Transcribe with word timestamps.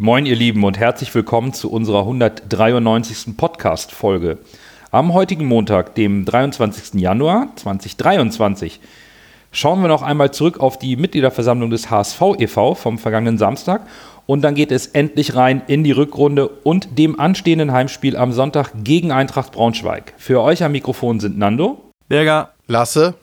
Moin, 0.00 0.26
ihr 0.26 0.36
Lieben, 0.36 0.62
und 0.62 0.78
herzlich 0.78 1.12
willkommen 1.12 1.52
zu 1.52 1.72
unserer 1.72 2.02
193. 2.02 3.36
Podcast-Folge. 3.36 4.38
Am 4.92 5.12
heutigen 5.12 5.44
Montag, 5.44 5.96
dem 5.96 6.24
23. 6.24 7.00
Januar 7.00 7.48
2023, 7.56 8.78
schauen 9.50 9.82
wir 9.82 9.88
noch 9.88 10.02
einmal 10.02 10.30
zurück 10.30 10.60
auf 10.60 10.78
die 10.78 10.94
Mitgliederversammlung 10.94 11.70
des 11.70 11.90
HSV 11.90 12.22
e.V. 12.38 12.76
vom 12.76 12.98
vergangenen 12.98 13.38
Samstag 13.38 13.88
und 14.26 14.42
dann 14.42 14.54
geht 14.54 14.70
es 14.70 14.86
endlich 14.86 15.34
rein 15.34 15.62
in 15.66 15.82
die 15.82 15.90
Rückrunde 15.90 16.46
und 16.46 16.96
dem 16.96 17.18
anstehenden 17.18 17.72
Heimspiel 17.72 18.16
am 18.16 18.32
Sonntag 18.32 18.70
gegen 18.84 19.10
Eintracht 19.10 19.50
Braunschweig. 19.50 20.14
Für 20.16 20.42
euch 20.42 20.62
am 20.62 20.70
Mikrofon 20.70 21.18
sind 21.18 21.38
Nando, 21.38 21.90
Berger, 22.08 22.52
Lasse 22.68 23.14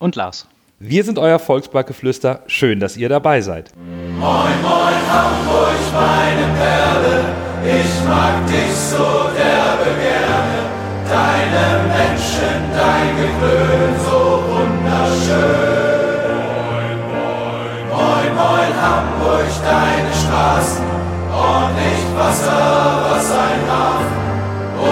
und 0.00 0.16
Lars. 0.16 0.48
Wir 0.86 1.02
sind 1.02 1.18
euer 1.18 1.38
Volksparkgeflüster. 1.38 2.42
Schön, 2.46 2.78
dass 2.78 2.98
ihr 2.98 3.08
dabei 3.08 3.40
seid. 3.40 3.72
Moin, 4.20 4.52
moin, 4.60 5.00
Hamburg, 5.08 5.80
meine 5.94 6.46
Perle. 6.58 7.24
Ich 7.64 8.06
mag 8.06 8.46
dich 8.46 8.70
so 8.70 9.32
derbe 9.32 9.88
gerne. 9.96 10.58
Deine 11.08 11.88
Menschen, 11.88 12.68
dein 12.76 13.16
Geklönen 13.16 13.96
so 14.04 14.44
wunderschön. 14.52 15.88
Moin, 17.08 17.88
moin, 17.88 18.34
moin, 18.36 18.72
Hamburg, 18.84 19.48
deine 19.64 20.12
Straßen. 20.12 20.84
Ordentlich 21.32 22.04
Wasser, 22.14 23.08
was 23.08 23.32
ein 23.32 23.62
Hafen. 23.72 24.20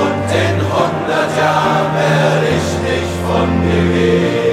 Und 0.00 0.24
in 0.40 0.56
hundert 0.72 1.30
Jahren 1.36 1.88
werde 2.00 2.48
ich 2.48 2.68
nicht 2.80 3.12
von 3.28 3.48
dir 3.60 3.84
gehen. 3.92 4.51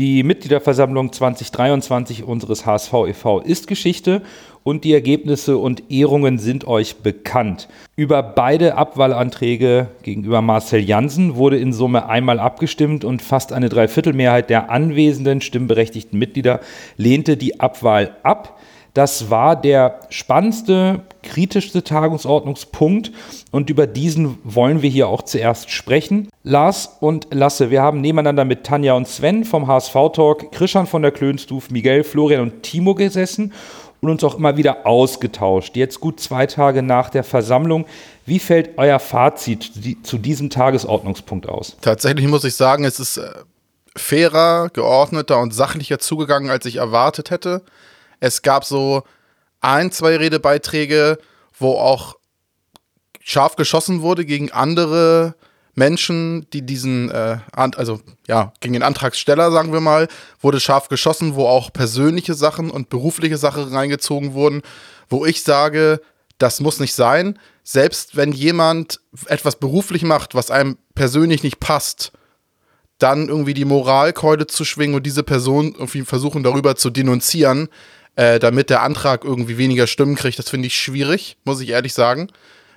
Die 0.00 0.22
Mitgliederversammlung 0.22 1.12
2023 1.12 2.24
unseres 2.24 2.64
HSV 2.64 2.90
e.V. 3.08 3.40
ist 3.40 3.66
Geschichte 3.66 4.22
und 4.62 4.84
die 4.84 4.94
Ergebnisse 4.94 5.58
und 5.58 5.90
Ehrungen 5.90 6.38
sind 6.38 6.66
euch 6.66 7.02
bekannt. 7.02 7.68
Über 7.96 8.22
beide 8.22 8.76
Abwahlanträge 8.76 9.88
gegenüber 10.02 10.40
Marcel 10.40 10.80
Janssen 10.80 11.36
wurde 11.36 11.58
in 11.58 11.74
Summe 11.74 12.08
einmal 12.08 12.40
abgestimmt 12.40 13.04
und 13.04 13.20
fast 13.20 13.52
eine 13.52 13.68
Dreiviertelmehrheit 13.68 14.48
der 14.48 14.70
anwesenden 14.70 15.42
stimmberechtigten 15.42 16.18
Mitglieder 16.18 16.60
lehnte 16.96 17.36
die 17.36 17.60
Abwahl 17.60 18.16
ab. 18.22 18.58
Das 18.94 19.28
war 19.28 19.54
der 19.54 20.00
spannendste, 20.08 21.02
kritischste 21.22 21.84
Tagungsordnungspunkt 21.84 23.12
und 23.50 23.68
über 23.68 23.86
diesen 23.86 24.38
wollen 24.44 24.80
wir 24.80 24.88
hier 24.88 25.08
auch 25.08 25.24
zuerst 25.24 25.68
sprechen. 25.68 26.29
Lars 26.42 26.96
und 27.00 27.28
Lasse, 27.32 27.70
wir 27.70 27.82
haben 27.82 28.00
nebeneinander 28.00 28.46
mit 28.46 28.64
Tanja 28.64 28.94
und 28.94 29.06
Sven 29.06 29.44
vom 29.44 29.66
HSV 29.66 29.92
Talk, 30.14 30.52
Christian 30.52 30.86
von 30.86 31.02
der 31.02 31.10
Klönstuf, 31.10 31.70
Miguel, 31.70 32.02
Florian 32.02 32.40
und 32.40 32.62
Timo 32.62 32.94
gesessen 32.94 33.52
und 34.00 34.08
uns 34.08 34.24
auch 34.24 34.36
immer 34.36 34.56
wieder 34.56 34.86
ausgetauscht. 34.86 35.76
Jetzt 35.76 36.00
gut 36.00 36.18
zwei 36.18 36.46
Tage 36.46 36.82
nach 36.82 37.10
der 37.10 37.24
Versammlung. 37.24 37.84
Wie 38.24 38.38
fällt 38.38 38.78
euer 38.78 38.98
Fazit 38.98 39.70
zu 40.02 40.16
diesem 40.16 40.48
Tagesordnungspunkt 40.48 41.46
aus? 41.46 41.76
Tatsächlich 41.82 42.26
muss 42.26 42.44
ich 42.44 42.54
sagen, 42.54 42.84
es 42.84 42.98
ist 42.98 43.18
äh, 43.18 43.28
fairer, 43.94 44.70
geordneter 44.72 45.40
und 45.40 45.52
sachlicher 45.52 45.98
zugegangen, 45.98 46.48
als 46.48 46.64
ich 46.64 46.76
erwartet 46.76 47.30
hätte. 47.30 47.60
Es 48.18 48.40
gab 48.40 48.64
so 48.64 49.02
ein, 49.60 49.92
zwei 49.92 50.16
Redebeiträge, 50.16 51.18
wo 51.58 51.74
auch 51.74 52.16
scharf 53.20 53.56
geschossen 53.56 54.00
wurde 54.00 54.24
gegen 54.24 54.50
andere 54.52 55.34
Menschen, 55.80 56.46
die 56.52 56.60
diesen, 56.60 57.10
äh, 57.10 57.38
also 57.54 58.00
ja, 58.28 58.52
gegen 58.60 58.74
den 58.74 58.82
Antragsteller, 58.82 59.50
sagen 59.50 59.72
wir 59.72 59.80
mal, 59.80 60.08
wurde 60.42 60.60
scharf 60.60 60.88
geschossen, 60.88 61.36
wo 61.36 61.46
auch 61.46 61.72
persönliche 61.72 62.34
Sachen 62.34 62.70
und 62.70 62.90
berufliche 62.90 63.38
Sachen 63.38 63.64
reingezogen 63.64 64.34
wurden, 64.34 64.60
wo 65.08 65.24
ich 65.24 65.42
sage, 65.42 66.02
das 66.36 66.60
muss 66.60 66.80
nicht 66.80 66.94
sein. 66.94 67.38
Selbst 67.64 68.14
wenn 68.14 68.32
jemand 68.32 69.00
etwas 69.26 69.56
beruflich 69.56 70.02
macht, 70.02 70.34
was 70.34 70.50
einem 70.50 70.76
persönlich 70.94 71.42
nicht 71.42 71.60
passt, 71.60 72.12
dann 72.98 73.28
irgendwie 73.28 73.54
die 73.54 73.64
Moralkeule 73.64 74.46
zu 74.46 74.66
schwingen 74.66 74.96
und 74.96 75.06
diese 75.06 75.22
Person 75.22 75.72
irgendwie 75.72 76.02
versuchen 76.02 76.42
darüber 76.42 76.76
zu 76.76 76.90
denunzieren, 76.90 77.68
äh, 78.16 78.38
damit 78.38 78.68
der 78.68 78.82
Antrag 78.82 79.24
irgendwie 79.24 79.56
weniger 79.56 79.86
Stimmen 79.86 80.16
kriegt, 80.16 80.38
das 80.38 80.50
finde 80.50 80.66
ich 80.66 80.76
schwierig, 80.76 81.38
muss 81.44 81.62
ich 81.62 81.70
ehrlich 81.70 81.94
sagen. 81.94 82.28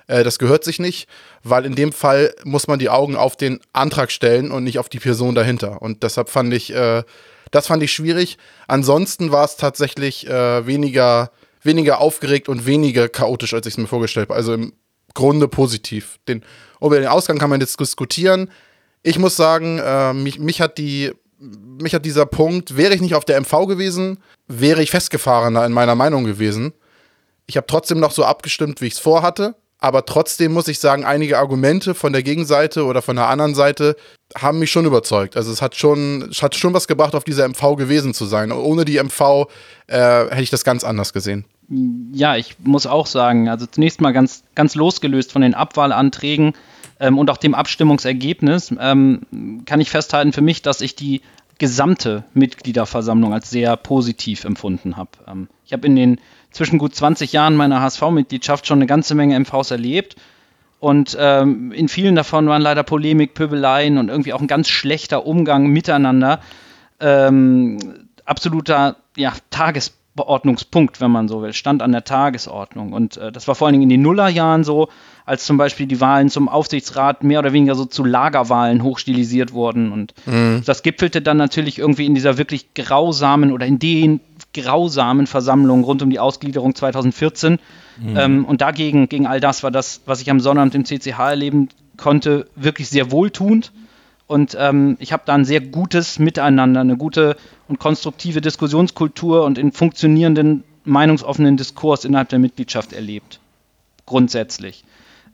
Äh, 0.06 0.24
das 0.24 0.38
gehört 0.38 0.64
sich 0.64 0.78
nicht, 0.78 1.08
weil 1.42 1.64
in 1.64 1.74
dem 1.74 1.92
Fall 1.92 2.34
muss 2.44 2.66
man 2.66 2.78
die 2.78 2.90
Augen 2.90 3.16
auf 3.16 3.36
den 3.36 3.60
Antrag 3.72 4.10
stellen 4.10 4.50
und 4.50 4.64
nicht 4.64 4.78
auf 4.78 4.88
die 4.88 4.98
Person 4.98 5.34
dahinter. 5.34 5.82
Und 5.82 6.02
deshalb 6.02 6.28
fand 6.28 6.52
ich, 6.52 6.74
äh, 6.74 7.02
das 7.50 7.66
fand 7.66 7.82
ich 7.82 7.92
schwierig. 7.92 8.38
Ansonsten 8.68 9.32
war 9.32 9.44
es 9.44 9.56
tatsächlich 9.56 10.26
äh, 10.28 10.66
weniger, 10.66 11.30
weniger 11.62 12.00
aufgeregt 12.00 12.48
und 12.48 12.66
weniger 12.66 13.08
chaotisch, 13.08 13.54
als 13.54 13.66
ich 13.66 13.74
es 13.74 13.78
mir 13.78 13.86
vorgestellt 13.86 14.28
habe. 14.28 14.36
Also 14.36 14.54
im 14.54 14.72
Grunde 15.14 15.48
positiv. 15.48 16.18
Den, 16.28 16.44
über 16.80 16.98
den 16.98 17.08
Ausgang 17.08 17.38
kann 17.38 17.50
man 17.50 17.60
jetzt 17.60 17.78
diskutieren. 17.78 18.50
Ich 19.02 19.18
muss 19.18 19.36
sagen, 19.36 19.78
äh, 19.78 20.12
mich, 20.12 20.38
mich 20.38 20.60
hat 20.60 20.78
die 20.78 21.12
mich 21.38 21.94
hat 21.94 22.04
dieser 22.04 22.26
Punkt, 22.26 22.76
wäre 22.76 22.94
ich 22.94 23.02
nicht 23.02 23.14
auf 23.14 23.24
der 23.24 23.38
MV 23.38 23.66
gewesen, 23.66 24.18
wäre 24.46 24.82
ich 24.82 24.90
festgefahrener 24.90 25.66
in 25.66 25.72
meiner 25.72 25.94
Meinung 25.94 26.24
gewesen. 26.24 26.72
Ich 27.46 27.56
habe 27.56 27.66
trotzdem 27.66 28.00
noch 28.00 28.12
so 28.12 28.24
abgestimmt, 28.24 28.80
wie 28.80 28.86
ich 28.86 28.94
es 28.94 28.98
vorhatte. 28.98 29.54
Aber 29.78 30.06
trotzdem 30.06 30.52
muss 30.52 30.68
ich 30.68 30.78
sagen, 30.78 31.04
einige 31.04 31.38
Argumente 31.38 31.94
von 31.94 32.12
der 32.12 32.22
Gegenseite 32.22 32.84
oder 32.84 33.02
von 33.02 33.16
der 33.16 33.28
anderen 33.28 33.54
Seite 33.54 33.96
haben 34.36 34.58
mich 34.58 34.70
schon 34.70 34.86
überzeugt. 34.86 35.36
Also 35.36 35.52
es 35.52 35.60
hat 35.60 35.76
schon, 35.76 36.28
es 36.30 36.42
hat 36.42 36.54
schon 36.54 36.72
was 36.72 36.88
gebracht, 36.88 37.14
auf 37.14 37.24
dieser 37.24 37.46
MV 37.46 37.76
gewesen 37.76 38.14
zu 38.14 38.24
sein. 38.24 38.50
Ohne 38.50 38.84
die 38.84 39.02
MV 39.02 39.48
äh, 39.86 39.96
hätte 39.98 40.42
ich 40.42 40.50
das 40.50 40.64
ganz 40.64 40.84
anders 40.84 41.12
gesehen. 41.12 41.44
Ja, 42.12 42.36
ich 42.36 42.56
muss 42.62 42.86
auch 42.86 43.06
sagen, 43.06 43.48
also 43.48 43.66
zunächst 43.66 44.00
mal 44.00 44.12
ganz, 44.12 44.44
ganz 44.54 44.74
losgelöst 44.74 45.32
von 45.32 45.42
den 45.42 45.54
Abwahlanträgen 45.54 46.54
ähm, 47.00 47.18
und 47.18 47.30
auch 47.30 47.38
dem 47.38 47.54
Abstimmungsergebnis 47.54 48.74
ähm, 48.78 49.62
kann 49.66 49.80
ich 49.80 49.90
festhalten 49.90 50.32
für 50.32 50.42
mich, 50.42 50.62
dass 50.62 50.80
ich 50.80 50.94
die 50.94 51.22
gesamte 51.58 52.24
Mitgliederversammlung 52.34 53.32
als 53.32 53.50
sehr 53.50 53.76
positiv 53.76 54.44
empfunden 54.44 54.96
habe. 54.96 55.10
Ähm, 55.26 55.48
ich 55.64 55.72
habe 55.72 55.86
in 55.86 55.96
den 55.96 56.20
zwischen 56.54 56.78
gut 56.78 56.94
20 56.94 57.32
Jahren 57.32 57.56
meiner 57.56 57.80
HSV-Mitgliedschaft 57.82 58.66
schon 58.66 58.78
eine 58.78 58.86
ganze 58.86 59.14
Menge 59.14 59.38
MVs 59.38 59.72
erlebt. 59.72 60.16
Und 60.80 61.16
ähm, 61.18 61.72
in 61.72 61.88
vielen 61.88 62.14
davon 62.14 62.46
waren 62.46 62.62
leider 62.62 62.82
Polemik, 62.82 63.34
Pöbeleien 63.34 63.98
und 63.98 64.08
irgendwie 64.08 64.32
auch 64.32 64.40
ein 64.40 64.46
ganz 64.46 64.68
schlechter 64.68 65.26
Umgang 65.26 65.66
miteinander. 65.68 66.40
Ähm, 67.00 67.78
absoluter 68.24 68.96
ja, 69.16 69.32
Tagesordnungspunkt, 69.50 71.00
wenn 71.00 71.10
man 71.10 71.26
so 71.26 71.42
will, 71.42 71.52
stand 71.54 71.82
an 71.82 71.92
der 71.92 72.04
Tagesordnung. 72.04 72.92
Und 72.92 73.16
äh, 73.16 73.32
das 73.32 73.48
war 73.48 73.54
vor 73.54 73.66
allen 73.66 73.72
Dingen 73.72 73.84
in 73.84 73.88
den 73.88 74.02
Nullerjahren 74.02 74.62
so, 74.62 74.88
als 75.26 75.44
zum 75.44 75.56
Beispiel 75.56 75.86
die 75.86 76.00
Wahlen 76.00 76.28
zum 76.28 76.48
Aufsichtsrat 76.48 77.24
mehr 77.24 77.38
oder 77.38 77.52
weniger 77.52 77.74
so 77.74 77.86
zu 77.86 78.04
Lagerwahlen 78.04 78.82
hochstilisiert 78.82 79.52
wurden. 79.52 79.90
Und 79.90 80.14
mhm. 80.26 80.62
das 80.66 80.82
gipfelte 80.82 81.22
dann 81.22 81.38
natürlich 81.38 81.78
irgendwie 81.78 82.06
in 82.06 82.14
dieser 82.14 82.36
wirklich 82.36 82.74
grausamen 82.74 83.52
oder 83.52 83.64
in 83.66 83.78
den 83.78 84.20
grausamen 84.54 85.26
Versammlungen 85.26 85.84
rund 85.84 86.02
um 86.02 86.10
die 86.10 86.18
Ausgliederung 86.18 86.74
2014. 86.74 87.58
Mhm. 87.98 88.16
Ähm, 88.16 88.44
und 88.44 88.60
dagegen, 88.60 89.08
gegen 89.08 89.26
all 89.26 89.40
das, 89.40 89.62
war 89.62 89.70
das, 89.70 90.00
was 90.06 90.22
ich 90.22 90.30
am 90.30 90.40
Sonnabend 90.40 90.74
im 90.74 90.84
CCH 90.84 91.18
erleben 91.18 91.68
konnte, 91.96 92.48
wirklich 92.56 92.88
sehr 92.88 93.10
wohltuend. 93.10 93.72
Und 94.26 94.56
ähm, 94.58 94.96
ich 95.00 95.12
habe 95.12 95.24
da 95.26 95.34
ein 95.34 95.44
sehr 95.44 95.60
gutes 95.60 96.18
Miteinander, 96.18 96.80
eine 96.80 96.96
gute 96.96 97.36
und 97.68 97.78
konstruktive 97.78 98.40
Diskussionskultur 98.40 99.44
und 99.44 99.58
einen 99.58 99.72
funktionierenden, 99.72 100.64
meinungsoffenen 100.84 101.58
Diskurs 101.58 102.06
innerhalb 102.06 102.30
der 102.30 102.38
Mitgliedschaft 102.38 102.94
erlebt. 102.94 103.40
Grundsätzlich 104.06 104.84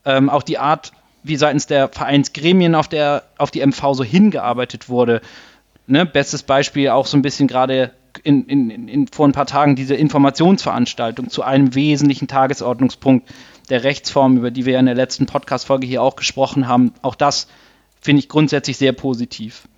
ähm, 0.04 0.30
auch 0.30 0.42
die 0.42 0.58
Art, 0.58 0.92
wie 1.22 1.36
seitens 1.36 1.66
der 1.66 1.88
Vereinsgremien 1.88 2.74
auf, 2.74 2.88
der, 2.88 3.24
auf 3.36 3.50
die 3.50 3.64
MV 3.64 3.94
so 3.94 4.04
hingearbeitet 4.04 4.88
wurde. 4.88 5.20
Ne? 5.86 6.06
Bestes 6.06 6.42
Beispiel 6.42 6.88
auch 6.88 7.06
so 7.06 7.16
ein 7.16 7.22
bisschen 7.22 7.48
gerade 7.48 7.92
in, 8.22 8.46
in, 8.46 8.88
in, 8.88 9.06
vor 9.08 9.26
ein 9.26 9.32
paar 9.32 9.46
Tagen 9.46 9.76
diese 9.76 9.94
Informationsveranstaltung 9.94 11.30
zu 11.30 11.42
einem 11.42 11.74
wesentlichen 11.74 12.28
Tagesordnungspunkt 12.28 13.28
der 13.68 13.84
Rechtsform, 13.84 14.36
über 14.36 14.50
die 14.50 14.66
wir 14.66 14.74
ja 14.74 14.80
in 14.80 14.86
der 14.86 14.94
letzten 14.94 15.26
Podcast-Folge 15.26 15.86
hier 15.86 16.02
auch 16.02 16.16
gesprochen 16.16 16.68
haben. 16.68 16.92
Auch 17.02 17.14
das 17.14 17.46
finde 18.00 18.20
ich 18.20 18.28
grundsätzlich 18.28 18.76
sehr 18.76 18.92
positiv. 18.92 19.68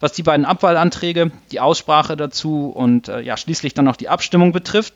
Was 0.00 0.12
die 0.12 0.22
beiden 0.22 0.46
Abwahlanträge, 0.46 1.30
die 1.52 1.60
Aussprache 1.60 2.16
dazu 2.16 2.66
und 2.66 3.08
äh, 3.08 3.20
ja, 3.20 3.36
schließlich 3.36 3.74
dann 3.74 3.86
auch 3.88 3.96
die 3.96 4.08
Abstimmung 4.08 4.52
betrifft, 4.52 4.94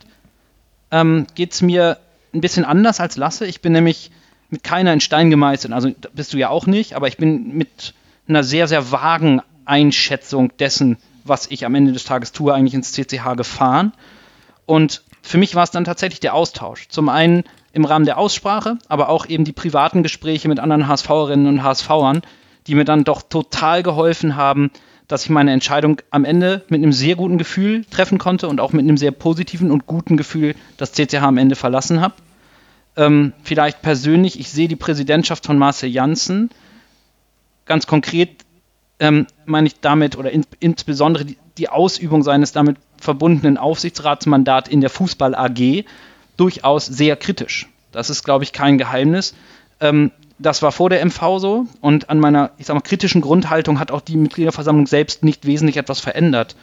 ähm, 0.90 1.26
geht 1.34 1.52
es 1.52 1.62
mir 1.62 1.98
ein 2.34 2.40
bisschen 2.40 2.64
anders 2.64 3.00
als 3.00 3.16
Lasse. 3.16 3.46
Ich 3.46 3.60
bin 3.60 3.72
nämlich 3.72 4.10
mit 4.50 4.64
keiner 4.64 4.92
in 4.92 5.00
Stein 5.00 5.30
gemeißelt. 5.30 5.72
Also 5.72 5.92
bist 6.12 6.32
du 6.32 6.38
ja 6.38 6.48
auch 6.48 6.66
nicht, 6.66 6.94
aber 6.94 7.08
ich 7.08 7.16
bin 7.16 7.56
mit 7.56 7.94
einer 8.28 8.42
sehr, 8.42 8.66
sehr 8.68 8.90
vagen 8.90 9.42
Einschätzung 9.64 10.56
dessen, 10.58 10.96
was 11.28 11.46
ich 11.50 11.64
am 11.64 11.74
Ende 11.74 11.92
des 11.92 12.04
Tages 12.04 12.32
tue, 12.32 12.54
eigentlich 12.54 12.74
ins 12.74 12.92
CCH 12.92 13.36
gefahren. 13.36 13.92
Und 14.64 15.02
für 15.22 15.38
mich 15.38 15.54
war 15.54 15.64
es 15.64 15.70
dann 15.70 15.84
tatsächlich 15.84 16.20
der 16.20 16.34
Austausch. 16.34 16.88
Zum 16.88 17.08
einen 17.08 17.44
im 17.72 17.84
Rahmen 17.84 18.04
der 18.04 18.18
Aussprache, 18.18 18.78
aber 18.88 19.08
auch 19.08 19.26
eben 19.26 19.44
die 19.44 19.52
privaten 19.52 20.02
Gespräche 20.02 20.48
mit 20.48 20.58
anderen 20.58 20.88
HSVerinnen 20.88 21.46
und 21.46 21.62
HSVern, 21.62 22.22
die 22.66 22.74
mir 22.74 22.84
dann 22.84 23.04
doch 23.04 23.22
total 23.22 23.82
geholfen 23.82 24.36
haben, 24.36 24.70
dass 25.08 25.24
ich 25.24 25.30
meine 25.30 25.52
Entscheidung 25.52 26.00
am 26.10 26.24
Ende 26.24 26.64
mit 26.68 26.82
einem 26.82 26.92
sehr 26.92 27.14
guten 27.14 27.38
Gefühl 27.38 27.84
treffen 27.84 28.18
konnte 28.18 28.48
und 28.48 28.60
auch 28.60 28.72
mit 28.72 28.82
einem 28.82 28.96
sehr 28.96 29.12
positiven 29.12 29.70
und 29.70 29.86
guten 29.86 30.16
Gefühl 30.16 30.54
das 30.78 30.92
CCH 30.92 31.22
am 31.22 31.38
Ende 31.38 31.54
verlassen 31.54 32.00
habe. 32.00 32.14
Ähm, 32.96 33.32
vielleicht 33.44 33.82
persönlich, 33.82 34.40
ich 34.40 34.50
sehe 34.50 34.68
die 34.68 34.76
Präsidentschaft 34.76 35.46
von 35.46 35.58
Marcel 35.58 35.90
Janssen 35.90 36.50
ganz 37.66 37.86
konkret, 37.86 38.45
ähm, 38.98 39.26
meine 39.44 39.66
ich 39.66 39.80
damit, 39.80 40.16
oder 40.16 40.30
in, 40.30 40.44
insbesondere 40.60 41.24
die, 41.24 41.36
die 41.58 41.68
Ausübung 41.68 42.22
seines 42.22 42.52
damit 42.52 42.76
verbundenen 42.98 43.58
Aufsichtsratsmandat 43.58 44.68
in 44.68 44.80
der 44.80 44.90
Fußball 44.90 45.34
AG 45.34 45.84
durchaus 46.36 46.86
sehr 46.86 47.16
kritisch. 47.16 47.68
Das 47.92 48.10
ist, 48.10 48.24
glaube 48.24 48.44
ich, 48.44 48.52
kein 48.52 48.78
Geheimnis. 48.78 49.34
Ähm, 49.80 50.10
das 50.38 50.62
war 50.62 50.72
vor 50.72 50.90
der 50.90 51.04
MV 51.04 51.38
so 51.38 51.66
und 51.80 52.10
an 52.10 52.20
meiner, 52.20 52.50
ich 52.58 52.66
sag 52.66 52.74
mal, 52.74 52.82
kritischen 52.82 53.22
Grundhaltung 53.22 53.78
hat 53.78 53.90
auch 53.90 54.02
die 54.02 54.16
Mitgliederversammlung 54.16 54.86
selbst 54.86 55.22
nicht 55.22 55.46
wesentlich 55.46 55.78
etwas 55.78 56.00
verändert. 56.00 56.56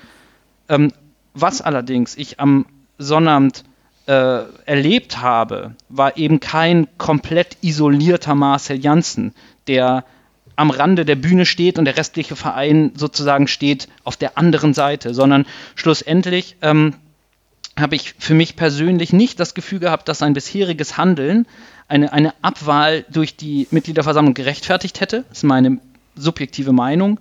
Ähm, 0.69 0.91
was 1.33 1.61
allerdings 1.61 2.15
ich 2.15 2.39
am 2.39 2.67
Sonnabend 2.99 3.63
äh, 4.05 4.43
erlebt 4.65 5.21
habe, 5.21 5.75
war 5.89 6.17
eben 6.17 6.39
kein 6.39 6.87
komplett 6.97 7.57
isolierter 7.61 8.35
Marcel 8.35 8.79
Janssen, 8.79 9.33
der 9.67 10.05
am 10.55 10.69
Rande 10.69 11.05
der 11.05 11.15
Bühne 11.15 11.45
steht 11.45 11.79
und 11.79 11.85
der 11.85 11.97
restliche 11.97 12.35
Verein 12.35 12.91
sozusagen 12.95 13.47
steht 13.47 13.87
auf 14.03 14.17
der 14.17 14.37
anderen 14.37 14.73
Seite, 14.73 15.13
sondern 15.13 15.45
schlussendlich 15.75 16.57
ähm, 16.61 16.95
habe 17.79 17.95
ich 17.95 18.13
für 18.19 18.33
mich 18.33 18.55
persönlich 18.55 19.13
nicht 19.13 19.39
das 19.39 19.53
Gefühl 19.53 19.79
gehabt, 19.79 20.07
dass 20.07 20.19
sein 20.19 20.33
bisheriges 20.33 20.97
Handeln 20.97 21.47
eine, 21.87 22.13
eine 22.13 22.33
Abwahl 22.41 23.05
durch 23.09 23.35
die 23.35 23.67
Mitgliederversammlung 23.71 24.33
gerechtfertigt 24.33 25.01
hätte. 25.01 25.25
Das 25.29 25.39
ist 25.39 25.43
meine 25.43 25.79
subjektive 26.15 26.71
Meinung. 26.71 27.19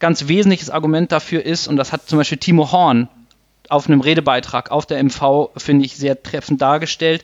Ganz 0.00 0.26
wesentliches 0.26 0.70
Argument 0.70 1.12
dafür 1.12 1.44
ist, 1.46 1.68
und 1.68 1.76
das 1.76 1.92
hat 1.92 2.08
zum 2.08 2.18
Beispiel 2.18 2.38
Timo 2.38 2.72
Horn 2.72 3.08
auf 3.68 3.86
einem 3.86 4.00
Redebeitrag 4.00 4.72
auf 4.72 4.86
der 4.86 5.02
MV, 5.02 5.50
finde 5.56 5.84
ich, 5.84 5.96
sehr 5.96 6.20
treffend 6.20 6.60
dargestellt. 6.60 7.22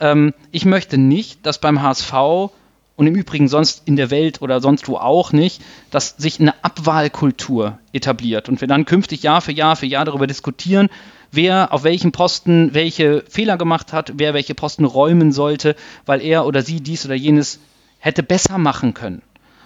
Ähm, 0.00 0.34
ich 0.50 0.64
möchte 0.64 0.98
nicht, 0.98 1.46
dass 1.46 1.60
beim 1.60 1.80
HSV 1.80 2.50
und 2.96 3.06
im 3.06 3.14
Übrigen 3.14 3.48
sonst 3.48 3.82
in 3.84 3.96
der 3.96 4.10
Welt 4.10 4.42
oder 4.42 4.60
sonst 4.60 4.88
wo 4.88 4.96
auch 4.96 5.32
nicht, 5.32 5.62
dass 5.90 6.16
sich 6.16 6.40
eine 6.40 6.54
Abwahlkultur 6.64 7.78
etabliert 7.92 8.48
und 8.48 8.60
wir 8.60 8.68
dann 8.68 8.86
künftig 8.86 9.22
Jahr 9.22 9.40
für 9.40 9.52
Jahr 9.52 9.76
für 9.76 9.86
Jahr 9.86 10.04
darüber 10.04 10.26
diskutieren, 10.26 10.88
wer 11.30 11.72
auf 11.72 11.84
welchem 11.84 12.12
Posten 12.12 12.72
welche 12.72 13.22
Fehler 13.28 13.58
gemacht 13.58 13.92
hat, 13.92 14.14
wer 14.16 14.34
welche 14.34 14.54
Posten 14.54 14.84
räumen 14.84 15.32
sollte, 15.32 15.76
weil 16.06 16.22
er 16.22 16.46
oder 16.46 16.62
sie 16.62 16.80
dies 16.80 17.04
oder 17.04 17.14
jenes 17.14 17.60
hätte 17.98 18.22
besser 18.22 18.58
machen 18.58 18.94
können. 18.94 19.22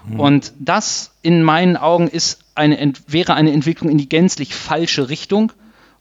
Mhm. 0.06 0.20
Und 0.20 0.52
das 0.58 1.12
in 1.22 1.42
meinen 1.42 1.76
Augen 1.76 2.08
ist 2.08 2.40
eine, 2.54 2.92
wäre 3.06 3.34
eine 3.34 3.52
Entwicklung 3.52 3.90
in 3.90 3.98
die 3.98 4.08
gänzlich 4.08 4.54
falsche 4.54 5.08
Richtung. 5.08 5.52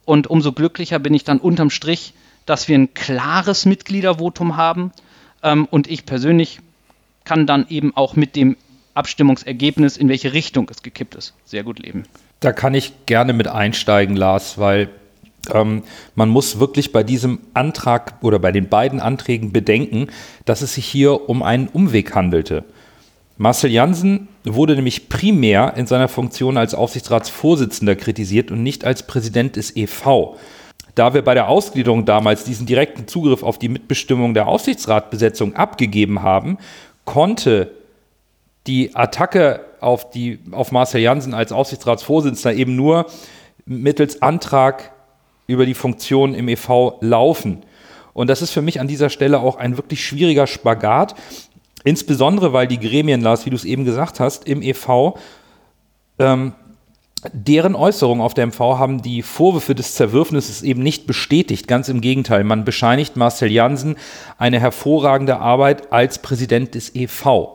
Und 0.06 0.28
umso 0.28 0.52
glücklicher 0.52 1.00
bin 1.00 1.14
ich 1.14 1.24
dann 1.24 1.40
unterm 1.40 1.70
Strich, 1.70 2.14
dass 2.46 2.68
wir 2.68 2.78
ein 2.78 2.94
klares 2.94 3.66
Mitgliedervotum 3.66 4.58
haben. 4.58 4.92
Ähm, 5.44 5.68
und 5.70 5.88
ich 5.88 6.06
persönlich 6.06 6.60
kann 7.30 7.46
dann 7.46 7.68
eben 7.70 7.96
auch 7.96 8.16
mit 8.16 8.36
dem 8.36 8.58
Abstimmungsergebnis, 8.96 9.98
in 9.98 10.10
welche 10.10 10.34
Richtung 10.34 10.68
es 10.72 10.82
gekippt 10.82 11.14
ist, 11.14 11.36
sehr 11.46 11.64
gut 11.64 11.78
leben. 11.78 12.06
Da 12.40 12.52
kann 12.54 12.74
ich 12.74 13.06
gerne 13.06 13.34
mit 13.34 13.48
einsteigen, 13.48 14.16
Lars, 14.16 14.58
weil 14.58 14.90
ähm, 15.54 15.84
man 16.16 16.30
muss 16.30 16.60
wirklich 16.60 16.92
bei 16.92 17.04
diesem 17.04 17.38
Antrag 17.54 18.16
oder 18.22 18.40
bei 18.40 18.52
den 18.52 18.68
beiden 18.68 19.00
Anträgen 19.00 19.52
bedenken, 19.52 20.08
dass 20.46 20.64
es 20.64 20.74
sich 20.74 20.88
hier 20.88 21.30
um 21.30 21.44
einen 21.44 21.68
Umweg 21.68 22.16
handelte. 22.16 22.64
Marcel 23.38 23.70
Janssen 23.70 24.28
wurde 24.44 24.76
nämlich 24.76 25.08
primär 25.08 25.76
in 25.78 25.86
seiner 25.86 26.08
Funktion 26.08 26.58
als 26.58 26.74
Aufsichtsratsvorsitzender 26.74 27.96
kritisiert 27.96 28.50
und 28.50 28.64
nicht 28.64 28.86
als 28.86 29.06
Präsident 29.06 29.56
des 29.56 29.76
EV. 29.76 30.36
Da 30.96 31.14
wir 31.14 31.22
bei 31.22 31.36
der 31.36 31.48
Ausgliederung 31.48 32.06
damals 32.06 32.44
diesen 32.44 32.66
direkten 32.66 33.08
Zugriff 33.08 33.44
auf 33.44 33.60
die 33.60 33.70
Mitbestimmung 33.70 34.34
der 34.34 34.48
Aufsichtsratbesetzung 34.48 35.56
abgegeben 35.56 36.24
haben, 36.24 36.58
konnte 37.10 37.72
die 38.68 38.96
Attacke 38.96 39.62
auf, 39.80 40.12
die, 40.12 40.38
auf 40.52 40.72
Marcel 40.72 41.02
Janssen 41.02 41.34
als 41.34 41.52
Aufsichtsratsvorsitzender 41.52 42.56
eben 42.56 42.76
nur 42.76 43.08
mittels 43.66 44.22
Antrag 44.22 44.92
über 45.48 45.66
die 45.66 45.74
Funktion 45.74 46.36
im 46.36 46.48
EV 46.48 46.98
laufen. 47.02 47.64
Und 48.14 48.30
das 48.30 48.44
ist 48.44 48.52
für 48.52 48.62
mich 48.62 48.80
an 48.80 48.88
dieser 48.88 49.10
Stelle 49.10 49.40
auch 49.40 49.56
ein 49.56 49.76
wirklich 49.76 50.06
schwieriger 50.06 50.46
Spagat, 50.46 51.16
insbesondere 51.84 52.54
weil 52.54 52.68
die 52.68 52.80
Gremien, 52.80 53.22
Lars, 53.22 53.44
wie 53.48 53.50
du 53.50 53.56
es 53.56 53.66
eben 53.66 53.86
gesagt 53.86 54.20
hast, 54.20 54.48
im 54.48 54.62
EV, 54.62 55.18
ähm, 56.20 56.54
deren 57.34 57.76
Äußerungen 57.76 58.24
auf 58.24 58.34
der 58.34 58.48
MV 58.48 58.60
haben 58.60 59.02
die 59.02 59.22
Vorwürfe 59.22 59.76
des 59.76 59.96
Zerwürfnisses 59.96 60.62
eben 60.62 60.82
nicht 60.82 61.08
bestätigt. 61.08 61.68
Ganz 61.68 61.90
im 61.90 62.02
Gegenteil, 62.02 62.44
man 62.44 62.66
bescheinigt 62.66 63.18
Marcel 63.18 63.52
Jansen 63.52 63.98
eine 64.38 64.60
hervorragende 64.60 65.40
Arbeit 65.40 65.92
als 65.92 66.20
Präsident 66.20 66.76
des 66.76 66.96
EV. 66.96 67.50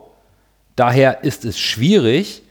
Daher 0.76 1.24
ist 1.24 1.44
es 1.44 1.58
schwierig, 1.58 2.42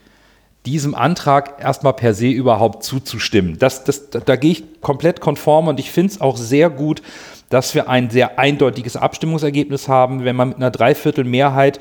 diesem 0.66 0.96
Antrag 0.96 1.62
erstmal 1.62 1.94
per 1.94 2.14
se 2.14 2.30
überhaupt 2.30 2.84
zuzustimmen. 2.84 3.60
Das, 3.60 3.84
das, 3.84 4.10
da, 4.10 4.20
da 4.20 4.36
gehe 4.36 4.52
ich 4.52 4.82
komplett 4.82 5.20
konform 5.20 5.68
und 5.68 5.80
ich 5.80 5.92
finde 5.92 6.14
es 6.14 6.22
auch 6.22 6.38
sehr 6.38 6.70
gut, 6.70 7.02
dass 7.50 7.76
wir 7.76 7.90
ein 7.90 8.10
sehr 8.10 8.40
eindeutiges 8.40 8.96
Abstimmungsergebnis 8.96 9.88
haben, 9.88 10.24
wenn 10.24 10.36
man 10.36 10.50
mit 10.50 10.58
einer 10.58 10.72
Dreiviertelmehrheit 10.72 11.80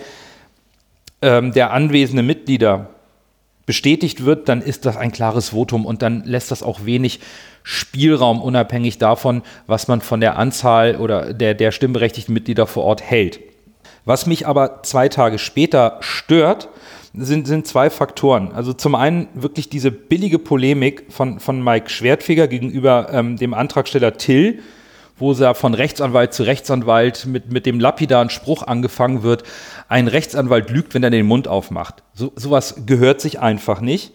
ähm, 1.23 1.53
der 1.53 1.73
anwesenden 1.73 2.27
Mitglieder 2.27 2.91
bestätigt 3.67 4.25
wird, 4.25 4.49
dann 4.49 4.61
ist 4.61 4.87
das 4.87 4.97
ein 4.97 5.13
klares 5.13 5.51
Votum 5.51 5.87
und 5.87 6.03
dann 6.03 6.25
lässt 6.25 6.51
das 6.51 6.63
auch 6.63 6.85
wenig 6.85 7.21
Spielraum 7.63 8.43
unabhängig 8.43 8.99
davon, 8.99 9.43
was 9.67 9.89
man 9.89 10.01
von 10.01 10.21
der 10.21 10.37
Anzahl 10.37 10.97
oder 10.97 11.33
der, 11.33 11.55
der 11.55 11.71
stimmberechtigten 11.71 12.35
Mitglieder 12.35 12.67
vor 12.67 12.85
Ort 12.85 13.03
hält. 13.03 13.41
Was 14.05 14.27
mich 14.27 14.47
aber 14.49 14.83
zwei 14.83 15.09
Tage 15.09 15.39
später 15.39 15.99
stört, 16.01 16.69
sind, 17.15 17.47
sind 17.47 17.67
zwei 17.67 17.91
Faktoren. 17.91 18.53
Also 18.53 18.73
zum 18.73 18.95
einen 18.95 19.29
wirklich 19.35 19.69
diese 19.69 19.91
billige 19.91 20.39
Polemik 20.39 21.05
von, 21.11 21.41
von 21.41 21.63
Mike 21.63 21.91
Schwertfeger 21.91 22.49
gegenüber 22.49 23.09
ähm, 23.13 23.37
dem 23.37 23.55
Antragsteller 23.55 24.17
Till, 24.17 24.61
wo 25.23 25.33
er 25.33 25.55
von 25.55 25.73
Rechtsanwalt 25.73 26.35
zu 26.35 26.43
Rechtsanwalt 26.43 27.27
mit, 27.27 27.51
mit 27.51 27.65
dem 27.65 27.81
lapidaren 27.81 28.29
Spruch 28.29 28.65
angefangen 28.65 29.23
wird, 29.23 29.45
ein 29.89 30.09
Rechtsanwalt 30.09 30.69
lügt, 30.69 30.95
wenn 30.95 31.05
er 31.05 31.11
den 31.11 31.27
Mund 31.27 31.47
aufmacht. 31.49 32.03
So, 32.13 32.33
sowas 32.35 32.83
gehört 32.87 33.21
sich 33.21 33.39
einfach 33.41 33.81
nicht 33.81 34.13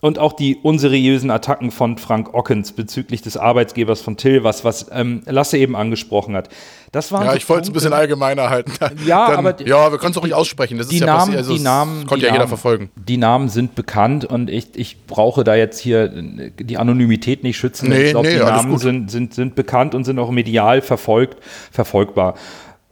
und 0.00 0.18
auch 0.18 0.32
die 0.32 0.56
unseriösen 0.56 1.30
Attacken 1.30 1.70
von 1.70 1.98
Frank 1.98 2.34
Ockens 2.34 2.72
bezüglich 2.72 3.22
des 3.22 3.36
Arbeitsgebers 3.36 4.00
von 4.00 4.16
Till, 4.16 4.44
was, 4.44 4.64
was 4.64 4.86
ähm, 4.92 5.22
Lasse 5.26 5.58
eben 5.58 5.76
angesprochen 5.76 6.34
hat. 6.34 6.48
Das 6.92 7.12
waren 7.12 7.26
ja, 7.26 7.34
ich 7.34 7.48
wollte 7.48 7.64
es 7.64 7.68
ein 7.68 7.72
bisschen 7.72 7.92
allgemeiner 7.92 8.50
halten. 8.50 8.72
Ja, 9.06 9.28
Dann, 9.30 9.46
aber 9.46 9.64
ja, 9.64 9.92
wir 9.92 9.98
können 9.98 10.10
es 10.12 10.18
auch 10.18 10.24
nicht 10.24 10.34
aussprechen. 10.34 10.78
Das 10.78 10.88
die 10.88 10.96
ist 10.96 11.00
ja 11.02 11.06
Namen, 11.06 11.36
also 11.36 11.54
die 11.54 11.62
Namen, 11.62 12.06
konnte 12.06 12.24
ja 12.24 12.32
Namen, 12.32 12.40
jeder 12.40 12.48
verfolgen. 12.48 12.90
Die 12.96 13.16
Namen 13.16 13.48
sind 13.48 13.74
bekannt 13.74 14.24
und 14.24 14.50
ich, 14.50 14.68
ich 14.74 15.06
brauche 15.06 15.44
da 15.44 15.54
jetzt 15.54 15.78
hier 15.78 16.08
die 16.08 16.78
Anonymität 16.78 17.44
nicht 17.44 17.58
schützen. 17.58 17.90
Nee, 17.90 18.04
ich 18.04 18.10
glaube, 18.10 18.28
nee, 18.28 18.34
die 18.34 18.40
Namen 18.40 18.78
sind, 18.78 19.10
sind, 19.10 19.34
sind 19.34 19.54
bekannt 19.54 19.94
und 19.94 20.04
sind 20.04 20.18
auch 20.18 20.30
medial 20.30 20.80
verfolgt, 20.82 21.36
verfolgbar. 21.70 22.34